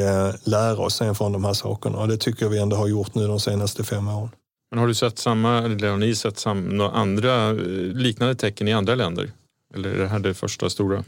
lära 0.44 0.78
oss 0.78 0.96
sen 0.96 1.16
från 1.16 1.32
de 1.32 1.44
här 1.44 1.54
sakerna. 1.54 1.98
Och 1.98 2.08
det 2.08 2.18
tycker 2.18 2.46
jag 2.46 2.50
vi 2.50 2.60
ändå 2.60 2.76
har 2.76 2.88
gjort 2.88 3.16
nu 3.16 3.28
de 3.28 3.40
senaste 3.40 3.84
fem 3.84 4.08
åren. 4.08 4.30
Men 4.72 4.80
har 4.80 4.88
du 4.88 4.94
sett 4.94 5.20
samma, 5.20 5.58
eller 5.58 5.90
har 5.90 5.98
ni 5.98 6.16
sett 6.16 6.40
samma, 6.40 6.62
några 6.62 6.92
andra 6.92 7.50
eh, 7.50 7.56
liknande 7.94 8.36
tecken 8.36 8.68
i 8.68 8.74
andra 8.74 8.96
länder? 8.96 9.32
Eller 9.76 9.90
är 9.90 9.98
det 9.98 10.08
här 10.08 10.20
det 10.20 10.34
första 10.34 10.70
stora? 10.70 11.04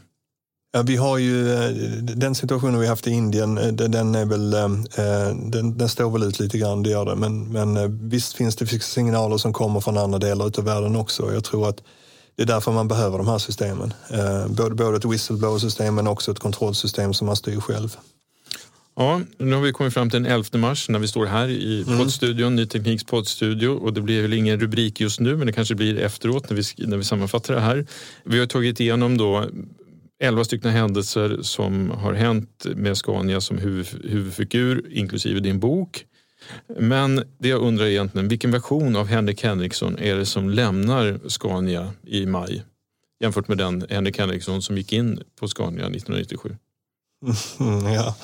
Ja, 0.72 0.82
vi 0.82 0.96
har 0.96 1.18
ju 1.18 1.52
eh, 1.52 1.70
den 2.02 2.34
situationen 2.34 2.80
vi 2.80 2.86
haft 2.86 3.06
i 3.06 3.10
Indien, 3.10 3.58
eh, 3.58 3.72
den, 3.72 4.14
är 4.14 4.24
väl, 4.24 4.50
den, 5.50 5.78
den 5.78 5.88
står 5.88 6.10
väl 6.10 6.22
ut 6.22 6.40
lite 6.40 6.58
grann, 6.58 6.82
det 6.82 6.90
gör 6.90 7.04
det. 7.04 7.16
Men, 7.16 7.52
men 7.52 8.08
visst 8.08 8.32
finns 8.32 8.56
det 8.56 8.82
signaler 8.82 9.36
som 9.36 9.52
kommer 9.52 9.80
från 9.80 9.98
andra 9.98 10.18
delar 10.18 10.58
av 10.58 10.64
världen 10.64 10.96
också. 10.96 11.32
Jag 11.34 11.44
tror 11.44 11.68
att 11.68 11.82
det 12.36 12.42
är 12.42 12.46
därför 12.46 12.72
man 12.72 12.88
behöver 12.88 13.18
de 13.18 13.28
här 13.28 13.38
systemen. 13.38 13.94
Både, 14.48 14.74
både 14.74 14.96
ett 14.96 15.04
whistleblower-system 15.04 15.94
men 15.94 16.06
också 16.06 16.30
ett 16.30 16.38
kontrollsystem 16.38 17.14
som 17.14 17.26
man 17.26 17.36
styr 17.36 17.60
själv. 17.60 17.96
Ja, 18.96 19.20
nu 19.38 19.54
har 19.54 19.62
vi 19.62 19.72
kommit 19.72 19.94
fram 19.94 20.10
till 20.10 20.22
den 20.22 20.32
11 20.32 20.58
mars 20.58 20.88
när 20.88 20.98
vi 20.98 21.08
står 21.08 21.26
här 21.26 21.48
i 21.48 21.82
mm. 21.82 21.98
poddstudion, 21.98 22.56
Ny 22.56 22.66
Tekniks 22.66 23.04
poddstudio 23.04 23.68
och 23.68 23.92
det 23.92 24.00
blir 24.00 24.22
väl 24.22 24.32
ingen 24.32 24.60
rubrik 24.60 25.00
just 25.00 25.20
nu 25.20 25.36
men 25.36 25.46
det 25.46 25.52
kanske 25.52 25.74
blir 25.74 25.98
efteråt 25.98 26.50
när 26.50 26.56
vi, 26.56 26.86
när 26.86 26.96
vi 26.96 27.04
sammanfattar 27.04 27.54
det 27.54 27.60
här. 27.60 27.86
Vi 28.24 28.38
har 28.38 28.46
tagit 28.46 28.80
igenom 28.80 29.18
då 29.18 29.46
11 30.22 30.44
stycken 30.44 30.70
händelser 30.70 31.38
som 31.42 31.90
har 31.90 32.12
hänt 32.12 32.66
med 32.76 32.96
Scania 32.96 33.40
som 33.40 33.58
huvud, 33.58 33.86
huvudfigur 34.04 34.86
inklusive 34.90 35.40
din 35.40 35.60
bok. 35.60 36.04
Men 36.78 37.24
det 37.38 37.48
jag 37.48 37.60
undrar 37.60 37.86
egentligen, 37.86 38.28
vilken 38.28 38.50
version 38.50 38.96
av 38.96 39.06
Henrik 39.06 39.44
Henriksson 39.44 39.98
är 39.98 40.16
det 40.16 40.26
som 40.26 40.50
lämnar 40.50 41.20
Scania 41.28 41.92
i 42.06 42.26
maj 42.26 42.62
jämfört 43.20 43.48
med 43.48 43.58
den 43.58 43.86
Henrik 43.90 44.18
Henriksson 44.18 44.62
som 44.62 44.76
gick 44.76 44.92
in 44.92 45.22
på 45.40 45.48
Scania 45.48 45.86
1997? 45.86 46.56
Mm, 47.60 47.92
ja. 47.94 48.16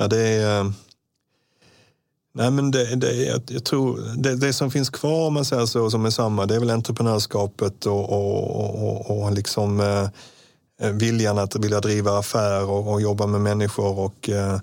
Ja, 0.00 0.08
det 0.08 0.18
är... 0.18 0.60
Eh, 0.60 0.70
nej, 2.34 2.50
men 2.50 2.70
det, 2.70 2.96
det, 2.96 3.14
jag, 3.14 3.42
jag 3.48 3.64
tror, 3.64 4.00
det, 4.16 4.36
det, 4.36 4.52
som 4.52 4.70
finns 4.70 4.90
kvar 4.90 5.26
om 5.26 5.34
man 5.34 5.44
säger 5.44 5.66
så, 5.66 5.90
som 5.90 6.06
är 6.06 6.10
samma, 6.10 6.46
det 6.46 6.54
är 6.54 6.60
väl 6.60 6.70
entreprenörskapet 6.70 7.86
och, 7.86 8.12
och, 8.12 8.88
och, 8.88 9.22
och 9.22 9.32
liksom 9.32 9.80
eh, 9.80 10.08
eh, 10.82 10.92
viljan 10.92 11.38
att 11.38 11.56
vilja 11.56 11.80
driva 11.80 12.18
affär 12.18 12.70
och, 12.70 12.92
och 12.92 13.00
jobba 13.00 13.26
med 13.26 13.40
människor 13.40 13.98
och 13.98 14.28
eh, 14.28 14.54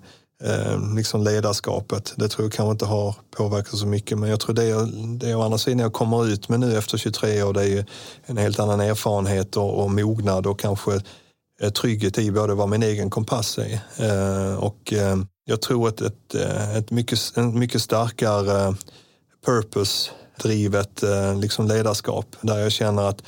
eh, 0.43 0.95
liksom 0.95 1.23
ledarskapet. 1.23 2.13
Det 2.15 2.27
tror 2.27 2.45
jag 2.45 2.53
kanske 2.53 2.71
inte 2.71 2.85
har 2.85 3.15
påverkat 3.37 3.77
så 3.79 3.87
mycket, 3.87 4.19
men 4.19 4.29
jag 4.29 4.39
tror 4.39 4.55
det, 4.55 4.85
det 5.25 5.35
å 5.35 5.41
andra 5.41 5.57
sidan 5.57 5.79
jag 5.79 5.93
kommer 5.93 6.27
ut 6.27 6.49
med 6.49 6.59
nu 6.59 6.77
efter 6.77 6.97
23 6.97 7.43
år, 7.43 7.53
det 7.53 7.69
är 7.69 7.85
en 8.25 8.37
helt 8.37 8.59
annan 8.59 8.81
erfarenhet 8.81 9.57
och, 9.57 9.83
och 9.83 9.91
mognad 9.91 10.47
och 10.47 10.59
kanske 10.59 11.01
Eh, 11.61 11.69
trygghet 11.69 12.17
i 12.17 12.31
både 12.31 12.53
vad 12.53 12.69
min 12.69 12.83
egen 12.83 13.09
kompass 13.09 13.57
är 13.57 13.79
eh, 13.97 14.55
och 14.55 14.93
eh, 14.93 15.17
jag 15.45 15.61
tror 15.61 15.87
att 15.87 16.01
ett, 16.01 16.35
ett 16.77 16.91
mycket, 16.91 17.19
en 17.35 17.59
mycket 17.59 17.81
starkare 17.81 18.75
purpose-drivet 19.45 21.03
liksom 21.35 21.67
ledarskap 21.67 22.35
där 22.41 22.57
jag 22.57 22.71
känner 22.71 23.03
att 23.03 23.23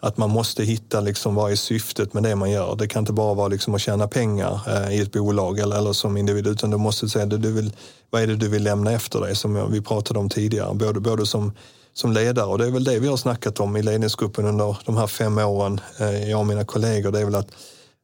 att 0.00 0.16
man 0.16 0.30
måste 0.30 0.64
hitta 0.64 1.00
liksom 1.00 1.34
vad 1.34 1.52
är 1.52 1.56
syftet 1.56 2.14
med 2.14 2.22
det 2.22 2.36
man 2.36 2.50
gör. 2.50 2.76
Det 2.76 2.88
kan 2.88 3.00
inte 3.00 3.12
bara 3.12 3.34
vara 3.34 3.48
liksom 3.48 3.74
att 3.74 3.80
tjäna 3.80 4.08
pengar 4.08 4.60
i 4.92 5.00
ett 5.00 5.12
bolag 5.12 5.58
eller, 5.58 5.76
eller 5.76 5.92
som 5.92 6.16
individ 6.16 6.46
utan 6.46 6.70
du 6.70 6.76
måste 6.76 7.08
säga 7.08 7.26
det 7.26 7.38
du 7.38 7.52
vill, 7.52 7.72
vad 8.10 8.22
är 8.22 8.26
det 8.26 8.36
du 8.36 8.48
vill 8.48 8.62
lämna 8.62 8.92
efter 8.92 9.20
dig 9.20 9.36
som 9.36 9.72
vi 9.72 9.80
pratade 9.80 10.18
om 10.18 10.28
tidigare. 10.28 10.74
Både, 10.74 11.00
både 11.00 11.26
som 11.26 11.52
som 11.96 12.12
ledare 12.12 12.46
och 12.46 12.58
det 12.58 12.66
är 12.66 12.70
väl 12.70 12.84
det 12.84 12.98
vi 12.98 13.08
har 13.08 13.16
snackat 13.16 13.60
om 13.60 13.76
i 13.76 13.82
ledningsgruppen 13.82 14.46
under 14.46 14.76
de 14.84 14.96
här 14.96 15.06
fem 15.06 15.38
åren, 15.38 15.80
eh, 15.98 16.30
jag 16.30 16.40
och 16.40 16.46
mina 16.46 16.64
kollegor. 16.64 17.12
Det 17.12 17.20
är 17.20 17.24
väl 17.24 17.34
att, 17.34 17.48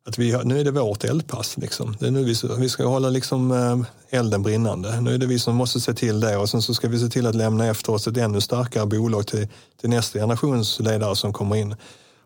att 0.06 0.18
vi, 0.18 0.38
nu 0.44 0.60
är 0.60 0.64
det 0.64 0.70
vårt 0.70 1.04
eldpass. 1.04 1.56
Liksom. 1.56 1.96
Det 2.00 2.06
är 2.06 2.10
nu 2.10 2.24
vi, 2.24 2.34
vi 2.58 2.68
ska 2.68 2.86
hålla 2.86 3.08
liksom, 3.08 3.52
eh, 3.52 4.18
elden 4.18 4.42
brinnande. 4.42 5.00
Nu 5.00 5.14
är 5.14 5.18
det 5.18 5.26
vi 5.26 5.38
som 5.38 5.56
måste 5.56 5.80
se 5.80 5.94
till 5.94 6.20
det 6.20 6.36
och 6.36 6.48
sen 6.48 6.62
så 6.62 6.74
ska 6.74 6.88
vi 6.88 6.98
se 6.98 7.08
till 7.08 7.26
att 7.26 7.34
lämna 7.34 7.66
efter 7.66 7.92
oss 7.92 8.06
ett 8.06 8.16
ännu 8.16 8.40
starkare 8.40 8.86
bolag 8.86 9.26
till, 9.26 9.48
till 9.80 9.90
nästa 9.90 10.18
generations 10.18 10.80
ledare 10.80 11.16
som 11.16 11.32
kommer 11.32 11.56
in. 11.56 11.74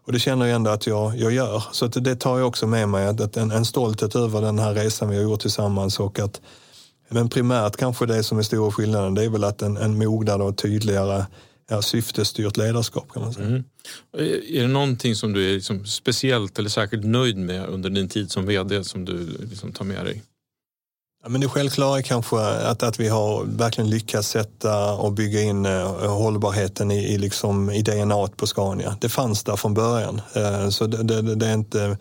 Och 0.06 0.12
det 0.12 0.18
känner 0.18 0.46
jag 0.46 0.54
ändå 0.54 0.70
att 0.70 0.86
jag, 0.86 1.16
jag 1.16 1.32
gör. 1.32 1.64
Så 1.72 1.86
det 1.86 2.16
tar 2.16 2.38
jag 2.38 2.48
också 2.48 2.66
med 2.66 2.88
mig, 2.88 3.06
att, 3.06 3.36
en, 3.36 3.50
en 3.50 3.64
stolthet 3.64 4.16
över 4.16 4.40
den 4.40 4.58
här 4.58 4.74
resan 4.74 5.08
vi 5.08 5.16
har 5.16 5.22
gjort 5.22 5.40
tillsammans 5.40 6.00
och 6.00 6.18
att 6.18 6.40
men 7.08 7.28
primärt 7.28 7.76
kanske 7.76 8.06
det 8.06 8.22
som 8.22 8.38
är 8.38 8.42
stora 8.42 8.72
skillnaden, 8.72 9.14
det 9.14 9.24
är 9.24 9.28
väl 9.28 9.44
att 9.44 9.62
en, 9.62 9.76
en 9.76 9.98
mognad 9.98 10.42
och 10.42 10.56
tydligare 10.56 11.24
ja, 11.70 11.82
syftestyrt 11.82 12.56
ledarskap 12.56 13.12
kan 13.12 13.22
man 13.22 13.34
säga. 13.34 13.46
Mm. 13.46 13.64
Är 14.52 14.62
det 14.62 14.68
någonting 14.68 15.14
som 15.14 15.32
du 15.32 15.50
är 15.50 15.54
liksom 15.54 15.86
speciellt 15.86 16.58
eller 16.58 16.70
särskilt 16.70 17.04
nöjd 17.04 17.36
med 17.36 17.66
under 17.68 17.90
din 17.90 18.08
tid 18.08 18.30
som 18.30 18.46
vd 18.46 18.84
som 18.84 19.04
du 19.04 19.26
liksom 19.50 19.72
tar 19.72 19.84
med 19.84 20.04
dig? 20.04 20.22
Ja, 21.22 21.30
men 21.30 21.40
det 21.40 21.48
självklara 21.48 21.98
är 21.98 22.02
kanske 22.02 22.40
att, 22.40 22.82
att 22.82 23.00
vi 23.00 23.08
har 23.08 23.44
verkligen 23.44 23.90
lyckats 23.90 24.28
sätta 24.28 24.92
och 24.92 25.12
bygga 25.12 25.40
in 25.40 25.66
uh, 25.66 26.06
hållbarheten 26.06 26.90
i, 26.90 27.14
i, 27.14 27.18
liksom, 27.18 27.70
i 27.70 27.82
DNA 27.82 28.26
på 28.36 28.46
Scania. 28.46 28.96
Det 29.00 29.08
fanns 29.08 29.44
där 29.44 29.56
från 29.56 29.74
början. 29.74 30.20
Uh, 30.36 30.68
så 30.68 30.86
det, 30.86 31.02
det, 31.02 31.34
det, 31.34 31.46
är 31.46 31.54
inte 31.54 31.98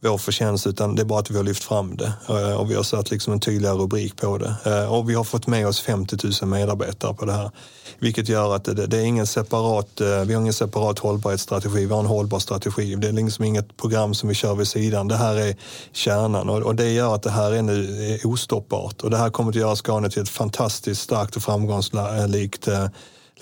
vår 0.00 0.18
förtjänst 0.18 0.66
utan 0.66 0.94
det 0.94 1.02
är 1.02 1.04
bara 1.04 1.18
att 1.18 1.30
vi 1.30 1.36
har 1.36 1.44
lyft 1.44 1.64
fram 1.64 1.96
det 1.96 2.12
eh, 2.28 2.60
och 2.60 2.70
vi 2.70 2.74
har 2.74 2.82
satt 2.82 3.10
liksom 3.10 3.32
en 3.32 3.40
tydligare 3.40 3.76
rubrik 3.76 4.16
på 4.16 4.38
det. 4.38 4.54
Eh, 4.64 4.92
och 4.92 5.10
vi 5.10 5.14
har 5.14 5.24
fått 5.24 5.46
med 5.46 5.66
oss 5.66 5.80
50 5.80 6.16
000 6.42 6.50
medarbetare 6.50 7.14
på 7.14 7.24
det 7.24 7.32
här. 7.32 7.50
Vilket 7.98 8.28
gör 8.28 8.54
att 8.54 8.64
det, 8.64 8.86
det 8.86 8.96
är 8.96 9.04
ingen 9.04 9.26
separat, 9.26 10.00
eh, 10.00 10.24
vi 10.24 10.34
har 10.34 10.40
ingen 10.40 10.52
separat 10.52 10.98
hållbarhetsstrategi, 10.98 11.86
vi 11.86 11.92
har 11.92 12.00
en 12.00 12.06
hållbar 12.06 12.38
strategi. 12.38 12.94
Det 12.94 13.08
är 13.08 13.12
liksom 13.12 13.44
inget 13.44 13.76
program 13.76 14.14
som 14.14 14.28
vi 14.28 14.34
kör 14.34 14.54
vid 14.54 14.68
sidan. 14.68 15.08
Det 15.08 15.16
här 15.16 15.36
är 15.36 15.56
kärnan 15.92 16.48
och, 16.48 16.62
och 16.62 16.74
det 16.74 16.90
gör 16.90 17.14
att 17.14 17.22
det 17.22 17.30
här 17.30 17.52
är 17.52 17.62
nu 17.62 18.18
ostoppbart. 18.24 19.02
Och 19.02 19.10
det 19.10 19.16
här 19.16 19.30
kommer 19.30 19.50
att 19.50 19.56
göra 19.56 19.76
Scania 19.76 20.10
till 20.10 20.22
ett 20.22 20.28
fantastiskt 20.28 21.02
starkt 21.02 21.36
och 21.36 21.42
framgångsrikt 21.42 22.68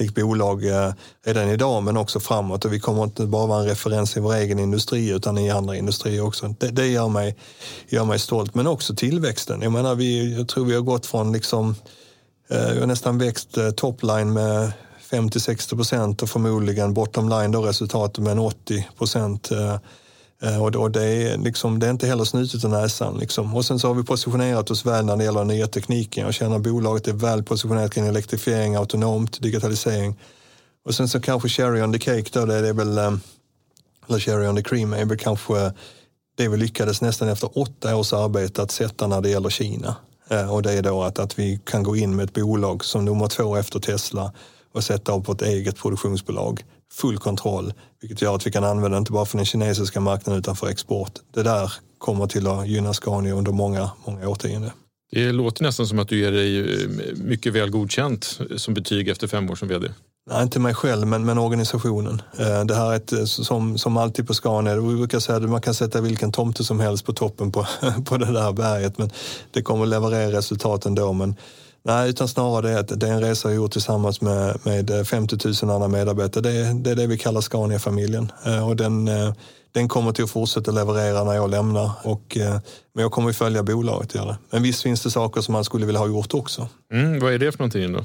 likt 0.01 0.15
bolag 0.15 0.67
eh, 0.67 0.93
redan 1.25 1.49
idag 1.49 1.83
men 1.83 1.97
också 1.97 2.21
framåt. 2.21 2.65
Och 2.65 2.73
vi 2.73 2.81
kommer 2.81 3.05
inte 3.05 3.27
bara 3.27 3.47
vara 3.47 3.61
en 3.61 3.69
referens 3.69 4.17
i 4.17 4.21
vår 4.21 4.35
egen 4.35 4.59
industri 4.59 5.11
utan 5.11 5.39
i 5.39 5.51
andra 5.51 5.77
industrier 5.77 6.25
också. 6.25 6.55
Det, 6.59 6.69
det 6.69 6.87
gör, 6.87 7.09
mig, 7.09 7.37
gör 7.89 8.05
mig 8.05 8.19
stolt. 8.19 8.55
Men 8.55 8.67
också 8.67 8.95
tillväxten. 8.95 9.63
Jag 9.63 9.73
menar, 9.73 9.95
vi, 9.95 10.37
jag 10.37 10.49
tror 10.49 10.65
vi 10.65 10.75
har 10.75 10.83
gått 10.83 11.07
från 11.07 11.33
liksom, 11.33 11.75
eh, 12.51 12.71
vi 12.73 12.81
har 12.81 12.87
nästan 12.87 13.19
växt 13.19 13.57
eh, 13.57 13.71
topline 13.71 14.33
med 14.33 14.73
50-60 15.11 15.77
procent 15.77 16.23
och 16.23 16.31
förmodligen 16.31 16.95
bottom 16.95 17.29
line 17.29 17.53
då 17.53 17.63
resultatet 17.63 18.19
med 18.19 18.33
en 18.33 18.39
80 18.39 18.89
procent. 18.99 19.51
Eh, 19.51 19.77
Eh, 20.43 20.63
och 20.63 20.71
då, 20.71 20.89
det 20.89 21.05
är, 21.05 21.39
liksom, 21.39 21.79
det 21.79 21.87
är 21.87 21.91
inte 21.91 22.07
heller 22.07 22.25
snutet 22.25 22.65
ur 22.65 22.69
näsan. 22.69 23.19
Liksom. 23.19 23.55
Och 23.55 23.65
sen 23.65 23.79
så 23.79 23.89
har 23.89 23.95
vi 23.95 24.05
positionerat 24.05 24.71
oss 24.71 24.87
väl 24.87 25.05
när 25.05 25.17
det 25.17 25.25
gäller 25.25 25.39
den 25.39 25.49
nya 25.49 25.67
tekniken. 25.67 26.25
Jag 26.25 26.35
känner 26.35 26.57
att 26.57 26.63
bolaget 26.63 27.09
är 27.09 27.13
väl 27.13 27.43
positionerat 27.43 27.95
kring 27.95 28.07
elektrifiering, 28.07 28.77
autonomt, 28.77 29.43
digitalisering. 29.43 30.17
Och 30.85 30.95
sen 30.95 31.09
så 31.09 31.21
kanske 31.21 31.49
cherry 31.49 31.83
on 31.83 31.93
the 31.93 31.99
cake 31.99 32.31
då, 32.33 32.47
det 32.47 32.55
är 32.55 32.73
väl, 32.73 32.99
eh, 32.99 33.13
eller 34.09 34.19
cherry 34.19 34.47
on 34.47 34.57
the 34.57 34.63
cream 34.63 34.93
är 34.93 35.05
väl 35.05 35.19
kanske 35.19 35.73
det 36.37 36.49
vi 36.49 36.57
lyckades 36.57 37.03
nästan 37.03 37.29
efter 37.29 37.59
åtta 37.59 37.97
års 37.97 38.13
arbete 38.13 38.63
att 38.63 38.71
sätta 38.71 39.07
när 39.07 39.21
det 39.21 39.29
gäller 39.29 39.51
Kina. 39.51 39.97
Eh, 40.31 40.55
och 40.55 40.63
det 40.63 40.73
är 40.73 40.83
då 40.83 41.03
att, 41.03 41.19
att 41.19 41.39
vi 41.39 41.61
kan 41.65 41.83
gå 41.83 41.97
in 41.97 42.17
med 42.17 42.25
ett 42.25 42.35
bolag 42.35 42.85
som 42.85 43.05
nummer 43.05 43.29
två 43.29 43.57
efter 43.57 43.81
Tesla 43.81 44.33
och 44.73 44.85
sätta 44.85 45.17
upp 45.17 45.29
ett 45.29 45.43
eget 45.43 45.77
produktionsbolag 45.77 46.65
full 46.93 47.19
kontroll, 47.19 47.73
vilket 48.01 48.23
gör 48.23 48.35
att 48.35 48.47
vi 48.47 48.51
kan 48.51 48.65
använda 48.65 48.99
inte 48.99 49.13
bara 49.13 49.25
för 49.25 49.37
den 49.37 49.47
kinesiska 49.47 50.01
marknaden 50.01 50.39
utan 50.39 50.57
för 50.57 50.67
export. 50.67 51.13
Det 51.35 51.43
där 51.43 51.73
kommer 51.99 52.27
till 52.27 52.47
att 52.47 52.69
gynna 52.69 52.95
Scania 52.95 53.35
under 53.35 53.53
många, 53.53 53.91
många 54.05 54.29
årtionden. 54.29 54.71
Det 55.11 55.33
låter 55.33 55.63
nästan 55.63 55.87
som 55.87 55.99
att 55.99 56.09
du 56.09 56.19
ger 56.19 56.33
dig 56.33 56.61
eh, 56.61 56.89
mycket 57.17 57.53
väl 57.53 57.71
godkänt 57.71 58.41
som 58.57 58.75
betyg 58.75 59.09
efter 59.09 59.27
fem 59.27 59.51
år 59.51 59.55
som 59.55 59.69
vd. 59.69 59.89
Nej, 60.31 60.43
inte 60.43 60.61
mig 60.61 60.75
själv, 60.75 61.07
men, 61.07 61.25
men 61.25 61.39
organisationen. 61.39 62.23
Eh, 62.39 62.65
det 62.65 62.75
här 62.75 62.93
är 62.93 62.97
ett, 62.97 63.13
eh, 63.13 63.25
som, 63.25 63.79
som 63.79 63.97
alltid 63.97 64.27
på 64.27 64.35
Scania, 64.35 64.81
vi 64.81 64.97
brukar 64.97 65.21
säga 65.21 65.37
att 65.37 65.51
man 65.51 65.61
kan 65.61 65.75
sätta 65.75 66.01
vilken 66.01 66.33
tomte 66.33 66.65
som 66.65 66.81
helst 66.81 67.07
på 67.07 67.13
toppen 67.13 67.53
på, 67.53 67.67
på 68.05 68.17
det 68.17 68.33
där 68.33 68.53
berget, 68.53 68.99
men 68.99 69.11
det 69.51 69.63
kommer 69.63 69.83
att 69.83 69.89
leverera 69.89 70.39
resultat 70.39 70.87
ändå. 70.87 71.13
Men 71.13 71.35
Nej, 71.87 72.11
utan 72.11 72.29
snarare 72.29 72.73
det 72.73 72.81
att 72.81 73.01
det 73.01 73.09
är 73.09 73.13
en 73.13 73.21
resa 73.21 73.49
jag 73.49 73.57
gjort 73.57 73.73
tillsammans 73.73 74.21
med, 74.21 74.59
med 74.63 75.07
50 75.07 75.65
000 75.65 75.75
andra 75.75 75.89
medarbetare. 75.89 76.43
Det, 76.43 76.73
det 76.75 76.91
är 76.91 76.95
det 76.95 77.07
vi 77.07 77.19
kallar 77.19 77.41
Scania-familjen 77.41 78.33
eh, 78.47 78.69
och 78.69 78.77
den, 78.77 79.09
eh, 79.09 79.33
den 79.73 79.89
kommer 79.89 80.13
till 80.13 80.25
att 80.25 80.31
fortsätta 80.31 80.71
leverera 80.71 81.25
när 81.25 81.35
jag 81.35 81.51
lämnar. 81.51 81.91
Och, 82.03 82.37
eh, 82.37 82.61
men 82.95 83.03
jag 83.03 83.13
kommer 83.13 83.31
att 83.31 83.37
följa 83.37 83.63
bolaget. 83.63 84.15
Gör 84.15 84.37
Men 84.51 84.63
visst 84.63 84.83
finns 84.83 85.03
det 85.03 85.11
saker 85.11 85.41
som 85.41 85.53
man 85.53 85.65
skulle 85.65 85.87
vilja 85.87 86.01
ha 86.01 86.09
gjort 86.09 86.35
också. 86.35 86.69
Mm, 86.93 87.21
vad 87.21 87.33
är 87.33 87.39
det 87.39 87.53
för 87.53 87.59
någonting 87.59 87.93
då? 87.93 88.05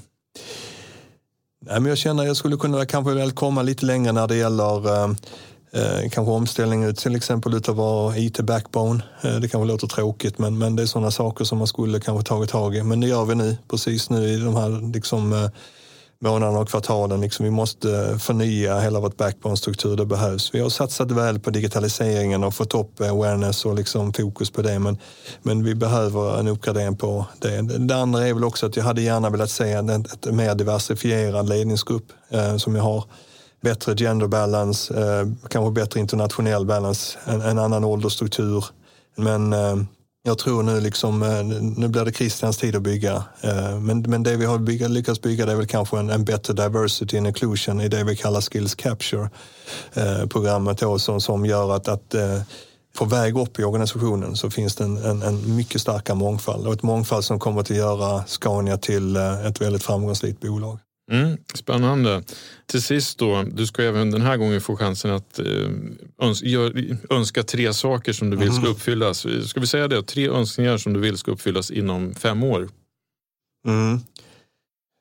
Nej, 1.65 1.79
men 1.79 1.85
jag 1.85 1.97
känner 1.97 2.23
att 2.23 2.27
jag 2.27 2.37
skulle 2.37 2.57
kunna 2.57 2.85
kanske 2.85 3.13
väl 3.13 3.31
komma 3.31 3.61
lite 3.61 3.85
längre 3.85 4.11
när 4.11 4.27
det 4.27 4.35
gäller 4.35 5.15
Eh, 5.73 6.09
kanske 6.09 6.31
omställning 6.31 6.83
ut 6.83 6.97
till 6.97 7.15
exempel 7.15 7.53
utav 7.53 7.75
vår 7.75 8.17
IT-backbone. 8.17 9.03
Eh, 9.21 9.35
det 9.35 9.47
kanske 9.47 9.67
låter 9.67 9.87
tråkigt 9.87 10.39
men, 10.39 10.57
men 10.57 10.75
det 10.75 10.81
är 10.81 10.87
sådana 10.87 11.11
saker 11.11 11.45
som 11.45 11.57
man 11.57 11.67
skulle 11.67 11.99
kanske 11.99 12.27
tagit 12.27 12.49
tag 12.49 12.75
i. 12.75 12.83
Men 12.83 12.99
det 12.99 13.07
gör 13.07 13.25
vi 13.25 13.35
nu, 13.35 13.57
precis 13.69 14.09
nu 14.09 14.27
i 14.27 14.37
de 14.37 14.55
här 14.55 14.93
liksom, 14.93 15.33
eh, 15.33 15.49
månaderna 16.19 16.59
och 16.59 16.69
kvartalen. 16.69 17.21
Liksom, 17.21 17.43
vi 17.43 17.51
måste 17.51 17.97
eh, 17.97 18.17
förnya 18.17 18.79
hela 18.79 18.99
vårt 18.99 19.17
backbone-struktur, 19.17 19.95
det 19.95 20.05
behövs. 20.05 20.53
Vi 20.53 20.59
har 20.59 20.69
satsat 20.69 21.11
väl 21.11 21.39
på 21.39 21.49
digitaliseringen 21.49 22.43
och 22.43 22.53
fått 22.53 22.75
upp 22.75 23.01
awareness 23.01 23.65
och 23.65 23.75
liksom 23.75 24.13
fokus 24.13 24.51
på 24.51 24.61
det. 24.61 24.79
Men, 24.79 24.97
men 25.41 25.63
vi 25.63 25.75
behöver 25.75 26.39
en 26.39 26.47
uppgradering 26.47 26.97
på 26.97 27.25
det. 27.39 27.61
Det 27.61 27.95
andra 27.95 28.27
är 28.27 28.33
väl 28.33 28.43
också 28.43 28.65
att 28.65 28.75
jag 28.75 28.83
hade 28.83 29.01
gärna 29.01 29.29
velat 29.29 29.51
se 29.51 29.71
en 29.71 30.05
mer 30.31 30.55
diversifierad 30.55 31.49
ledningsgrupp 31.49 32.05
eh, 32.29 32.57
som 32.57 32.75
jag 32.75 32.83
har 32.83 33.03
bättre 33.61 33.95
gender 33.95 34.27
balance, 34.27 34.93
eh, 34.93 35.27
kanske 35.49 35.71
bättre 35.71 35.99
internationell 35.99 36.65
balance, 36.65 37.17
en, 37.25 37.41
en 37.41 37.59
annan 37.59 37.83
åldersstruktur. 37.83 38.65
Men 39.15 39.53
eh, 39.53 39.75
jag 40.23 40.37
tror 40.37 40.63
nu 40.63 40.81
liksom, 40.81 41.23
eh, 41.23 41.43
nu 41.77 41.87
blir 41.87 42.05
det 42.05 42.11
Christians 42.11 42.57
tid 42.57 42.75
att 42.75 42.81
bygga. 42.81 43.23
Eh, 43.41 43.79
men, 43.79 44.01
men 44.01 44.23
det 44.23 44.37
vi 44.37 44.45
har 44.45 44.57
bygga, 44.57 44.87
lyckats 44.87 45.21
bygga 45.21 45.45
det 45.45 45.51
är 45.51 45.55
väl 45.55 45.67
kanske 45.67 45.99
en, 45.99 46.09
en 46.09 46.25
bättre 46.25 46.53
diversity 46.53 47.17
and 47.17 47.27
inclusion 47.27 47.81
i 47.81 47.87
det 47.87 48.03
vi 48.03 48.15
kallar 48.15 48.41
skills 48.41 48.75
capture-programmet 48.75 50.81
eh, 50.81 50.97
som, 50.97 51.21
som 51.21 51.45
gör 51.45 51.75
att, 51.75 51.87
att 51.87 52.13
eh, 52.13 52.41
på 52.97 53.05
väg 53.05 53.37
upp 53.37 53.59
i 53.59 53.63
organisationen 53.63 54.35
så 54.35 54.49
finns 54.49 54.75
det 54.75 54.83
en, 54.83 54.97
en, 54.97 55.21
en, 55.21 55.55
mycket 55.55 55.81
starkare 55.81 56.17
mångfald 56.17 56.67
och 56.67 56.73
ett 56.73 56.83
mångfald 56.83 57.23
som 57.23 57.39
kommer 57.39 57.61
att 57.61 57.69
göra 57.69 58.23
Scania 58.27 58.77
till 58.77 59.15
eh, 59.15 59.45
ett 59.45 59.61
väldigt 59.61 59.83
framgångsrikt 59.83 60.41
bolag. 60.41 60.79
Mm, 61.11 61.37
spännande. 61.53 62.23
Till 62.65 62.81
sist 62.81 63.17
då, 63.17 63.43
du 63.43 63.67
ska 63.67 63.83
även 63.83 64.11
den 64.11 64.21
här 64.21 64.37
gången 64.37 64.61
få 64.61 64.77
chansen 64.77 65.11
att 65.11 65.39
eh, 65.39 65.45
öns 66.19 66.43
önska 67.09 67.43
tre 67.43 67.73
saker 67.73 68.13
som 68.13 68.29
du 68.29 68.37
vill 68.37 68.51
ska 68.51 68.61
mm. 68.61 68.71
uppfyllas. 68.71 69.25
Ska 69.45 69.59
vi 69.59 69.67
säga 69.67 69.87
det? 69.87 70.03
Tre 70.03 70.29
önskningar 70.29 70.77
som 70.77 70.93
du 70.93 70.99
vill 70.99 71.17
ska 71.17 71.31
uppfyllas 71.31 71.71
inom 71.71 72.15
fem 72.15 72.43
år. 72.43 72.69
Mm. 73.67 73.99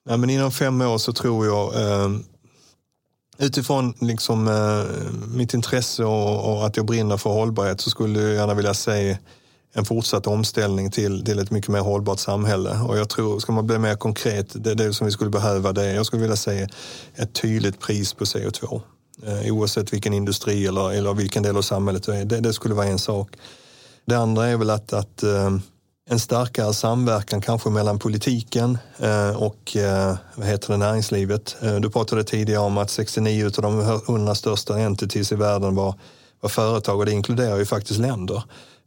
Ja, 0.08 0.16
men 0.16 0.30
inom 0.30 0.52
fem 0.52 0.80
år 0.80 0.98
så 0.98 1.12
tror 1.12 1.46
jag 1.46 1.82
eh, 1.82 2.10
utifrån 3.38 3.94
liksom, 4.00 4.48
eh, 4.48 5.36
mitt 5.36 5.54
intresse 5.54 6.04
och, 6.04 6.52
och, 6.52 6.66
att 6.66 6.76
jag 6.76 6.86
brinner 6.86 7.16
för 7.16 7.30
hållbarhet 7.30 7.80
så 7.80 7.90
skulle 7.90 8.20
jag 8.20 8.34
gärna 8.34 8.54
vilja 8.54 8.74
säga 8.74 9.18
en 9.72 9.84
fortsatt 9.84 10.26
omställning 10.26 10.90
till, 10.90 11.24
till 11.24 11.38
ett 11.38 11.50
mycket 11.50 11.70
mer 11.70 11.80
hållbart 11.80 12.18
samhälle. 12.18 12.80
Och 12.88 12.98
jag 12.98 13.08
tror, 13.08 13.38
ska 13.38 13.52
man 13.52 13.66
bli 13.66 13.78
mer 13.78 13.94
konkret, 13.94 14.64
det, 14.64 14.74
det 14.74 14.92
som 14.92 15.04
vi 15.04 15.12
skulle 15.12 15.30
behöva 15.30 15.72
det 15.72 15.92
jag 15.92 16.06
skulle 16.06 16.22
vilja 16.22 16.36
säga 16.36 16.68
ett 17.14 17.34
tydligt 17.34 17.80
pris 17.80 18.14
på 18.14 18.24
CO2. 18.24 18.80
Eh, 19.26 19.52
oavsett 19.54 19.92
vilken 19.92 20.14
industri 20.14 20.66
eller, 20.66 20.92
eller 20.92 21.14
vilken 21.14 21.42
del 21.42 21.56
av 21.56 21.62
samhället 21.62 22.02
du 22.02 22.12
är. 22.12 22.24
Det, 22.24 22.40
det 22.40 22.52
skulle 22.52 22.74
vara 22.74 22.86
en 22.86 22.98
sak. 22.98 23.36
Det 24.04 24.14
andra 24.14 24.46
är 24.46 24.56
väl 24.56 24.70
att, 24.70 24.92
att 24.92 25.22
eh, 25.22 25.50
en 26.10 26.20
starkare 26.20 26.74
samverkan 26.74 27.40
kanske 27.40 27.70
mellan 27.70 27.98
politiken 27.98 28.78
eh, 28.98 29.42
och 29.42 29.76
eh, 29.76 30.16
vad 30.34 30.46
heter 30.46 30.72
det, 30.72 30.76
näringslivet. 30.76 31.56
Eh, 31.62 31.76
du 31.76 31.90
pratade 31.90 32.24
tidigare 32.24 32.62
om 32.62 32.78
att 32.78 32.90
69 32.90 33.46
av 33.46 33.62
de 33.62 33.80
100 33.80 34.34
största 34.34 34.78
entities 34.78 35.32
i 35.32 35.34
världen 35.34 35.74
var, 35.74 35.94
var 36.40 36.48
företag 36.48 36.98
och 36.98 37.06
det 37.06 37.12
inkluderar 37.12 37.56
ju 37.56 37.64
faktiskt 37.64 38.00
länder. 38.00 38.42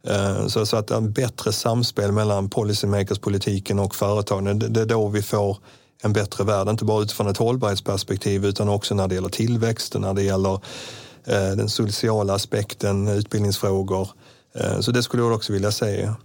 Eh, 0.06 0.46
så, 0.46 0.66
så 0.66 0.76
att 0.76 0.90
en 0.90 1.12
bättre 1.12 1.52
samspel 1.52 2.12
mellan 2.12 2.48
policymakers-politiken 2.48 3.78
och 3.78 3.94
företagen, 3.94 4.58
det, 4.58 4.68
det 4.68 4.80
är 4.80 4.86
då 4.86 5.08
vi 5.08 5.22
får 5.22 5.58
en 6.02 6.12
bättre 6.12 6.44
värld, 6.44 6.68
inte 6.68 6.84
bara 6.84 7.02
utifrån 7.02 7.28
ett 7.28 7.36
hållbarhetsperspektiv 7.36 8.44
utan 8.44 8.68
också 8.68 8.94
när 8.94 9.08
det 9.08 9.14
gäller 9.14 9.28
tillväxt, 9.28 9.94
när 9.98 10.14
det 10.14 10.22
gäller 10.22 10.52
eh, 11.24 11.50
den 11.56 11.68
sociala 11.68 12.34
aspekten, 12.34 13.08
utbildningsfrågor. 13.08 14.08
Eh, 14.54 14.80
så 14.80 14.90
det 14.90 15.02
skulle 15.02 15.22
jag 15.22 15.32
också 15.32 15.52
vilja 15.52 15.72
säga. 15.72 16.16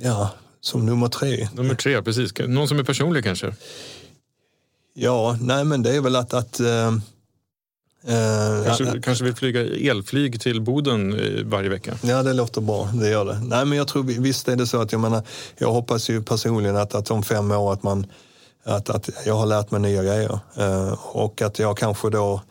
Ja, 0.00 0.30
som 0.60 0.86
nummer 0.86 1.08
tre. 1.08 1.48
Nummer 1.54 1.74
tre, 1.74 2.02
precis. 2.02 2.32
Någon 2.38 2.68
som 2.68 2.78
är 2.78 2.84
personlig 2.84 3.24
kanske? 3.24 3.54
Ja, 4.94 5.36
nej 5.40 5.64
men 5.64 5.82
det 5.82 5.96
är 5.96 6.00
väl 6.00 6.16
att, 6.16 6.34
att 6.34 6.60
Uh, 8.08 8.64
kanske, 8.64 8.84
ja, 8.84 8.94
kanske 9.02 9.24
vill 9.24 9.34
flyga 9.34 9.90
elflyg 9.90 10.40
till 10.40 10.60
Boden 10.60 11.12
eh, 11.12 11.44
varje 11.44 11.68
vecka? 11.68 11.98
Ja, 12.02 12.22
det 12.22 12.32
låter 12.32 12.60
bra. 12.60 12.88
Det 12.94 13.10
gör 13.10 13.24
det. 13.24 13.40
Nej, 13.44 13.64
men 13.64 13.78
jag 13.78 13.88
tror 13.88 14.02
visst 14.02 14.48
är 14.48 14.56
det 14.56 14.66
så 14.66 14.80
att 14.80 14.92
jag 14.92 15.00
menar, 15.00 15.22
jag 15.58 15.72
hoppas 15.72 16.10
ju 16.10 16.22
personligen 16.22 16.76
att, 16.76 16.94
att 16.94 17.10
om 17.10 17.22
fem 17.22 17.50
år 17.50 17.72
att 17.72 17.82
man 17.82 18.06
att, 18.64 18.90
att 18.90 19.10
jag 19.26 19.34
har 19.34 19.46
lärt 19.46 19.70
mig 19.70 19.80
nya 19.80 20.02
grejer 20.02 20.40
uh, 20.58 21.16
och 21.16 21.42
att 21.42 21.58
jag 21.58 21.78
kanske 21.78 22.10
då 22.10 22.42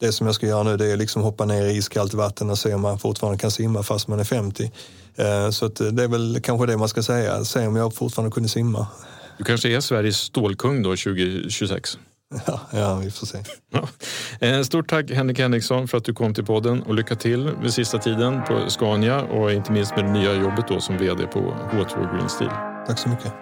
det 0.00 0.12
som 0.12 0.26
jag 0.26 0.34
ska 0.34 0.46
göra 0.46 0.62
nu 0.62 0.76
det 0.76 0.86
är 0.86 0.96
liksom 0.96 1.22
hoppa 1.22 1.44
ner 1.44 1.66
i 1.66 1.76
iskallt 1.76 2.14
vatten 2.14 2.50
och 2.50 2.58
se 2.58 2.74
om 2.74 2.80
man 2.80 2.98
fortfarande 2.98 3.38
kan 3.38 3.50
simma 3.50 3.82
fast 3.82 4.08
man 4.08 4.20
är 4.20 4.24
50. 4.24 4.64
Uh, 4.64 5.50
så 5.50 5.68
det 5.68 6.04
är 6.04 6.08
väl 6.08 6.40
kanske 6.42 6.66
det 6.66 6.76
man 6.76 6.88
ska 6.88 7.02
säga, 7.02 7.44
se 7.44 7.66
om 7.66 7.76
jag 7.76 7.94
fortfarande 7.94 8.34
kunde 8.34 8.48
simma. 8.48 8.86
Du 9.38 9.44
kanske 9.44 9.76
är 9.76 9.80
Sveriges 9.80 10.16
stålkung 10.16 10.82
då 10.82 10.90
2026? 10.90 11.98
Ja, 12.46 12.60
ja, 12.72 13.00
vi 13.04 13.10
får 13.10 13.26
se. 13.26 13.38
Ja. 13.70 13.88
Eh, 14.46 14.62
stort 14.62 14.88
tack 14.88 15.10
Henrik 15.10 15.38
Henriksson 15.38 15.88
för 15.88 15.98
att 15.98 16.04
du 16.04 16.14
kom 16.14 16.34
till 16.34 16.44
podden 16.44 16.82
och 16.82 16.94
lycka 16.94 17.14
till 17.14 17.44
med 17.62 17.72
sista 17.72 17.98
tiden 17.98 18.42
på 18.44 18.70
Scania 18.70 19.22
och 19.22 19.52
inte 19.52 19.72
minst 19.72 19.96
med 19.96 20.04
det 20.04 20.12
nya 20.12 20.34
jobbet 20.34 20.68
då 20.68 20.80
som 20.80 20.98
vd 20.98 21.26
på 21.26 21.38
H2 21.72 22.16
Green 22.16 22.28
Steel. 22.28 22.50
Tack 22.86 22.98
så 22.98 23.08
mycket. 23.08 23.32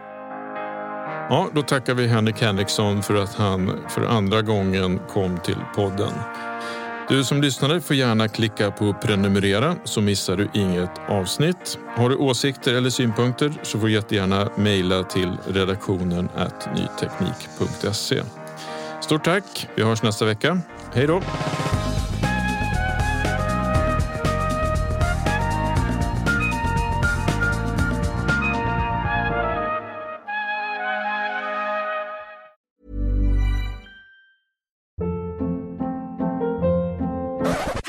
Ja, 1.28 1.48
då 1.54 1.62
tackar 1.62 1.94
vi 1.94 2.06
Henrik 2.06 2.40
Henriksson 2.40 3.02
för 3.02 3.14
att 3.14 3.34
han 3.34 3.72
för 3.88 4.02
andra 4.06 4.42
gången 4.42 5.00
kom 5.08 5.38
till 5.38 5.58
podden. 5.74 6.12
Du 7.08 7.24
som 7.24 7.42
lyssnade 7.42 7.80
får 7.80 7.96
gärna 7.96 8.28
klicka 8.28 8.70
på 8.70 8.92
prenumerera 8.92 9.76
så 9.84 10.00
missar 10.00 10.36
du 10.36 10.48
inget 10.54 10.90
avsnitt. 11.08 11.78
Har 11.96 12.08
du 12.08 12.16
åsikter 12.16 12.74
eller 12.74 12.90
synpunkter 12.90 13.52
så 13.62 13.78
får 13.78 13.86
du 13.86 13.92
jättegärna 13.92 14.48
mejla 14.56 15.02
till 15.02 15.36
redaktionen 15.46 16.28
nyteknik.se. 16.74 18.22
Stort 19.06 19.24
tack. 19.24 19.68
Vi 19.74 19.82
hörs 19.82 20.02
nästa 20.02 20.24
vecka. 20.24 20.58
Hej 20.94 21.06
då! 21.06 21.20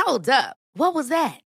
Hold 0.05 0.29
up. 0.29 0.55
What 0.73 0.95
was 0.95 1.09
that? 1.09 1.46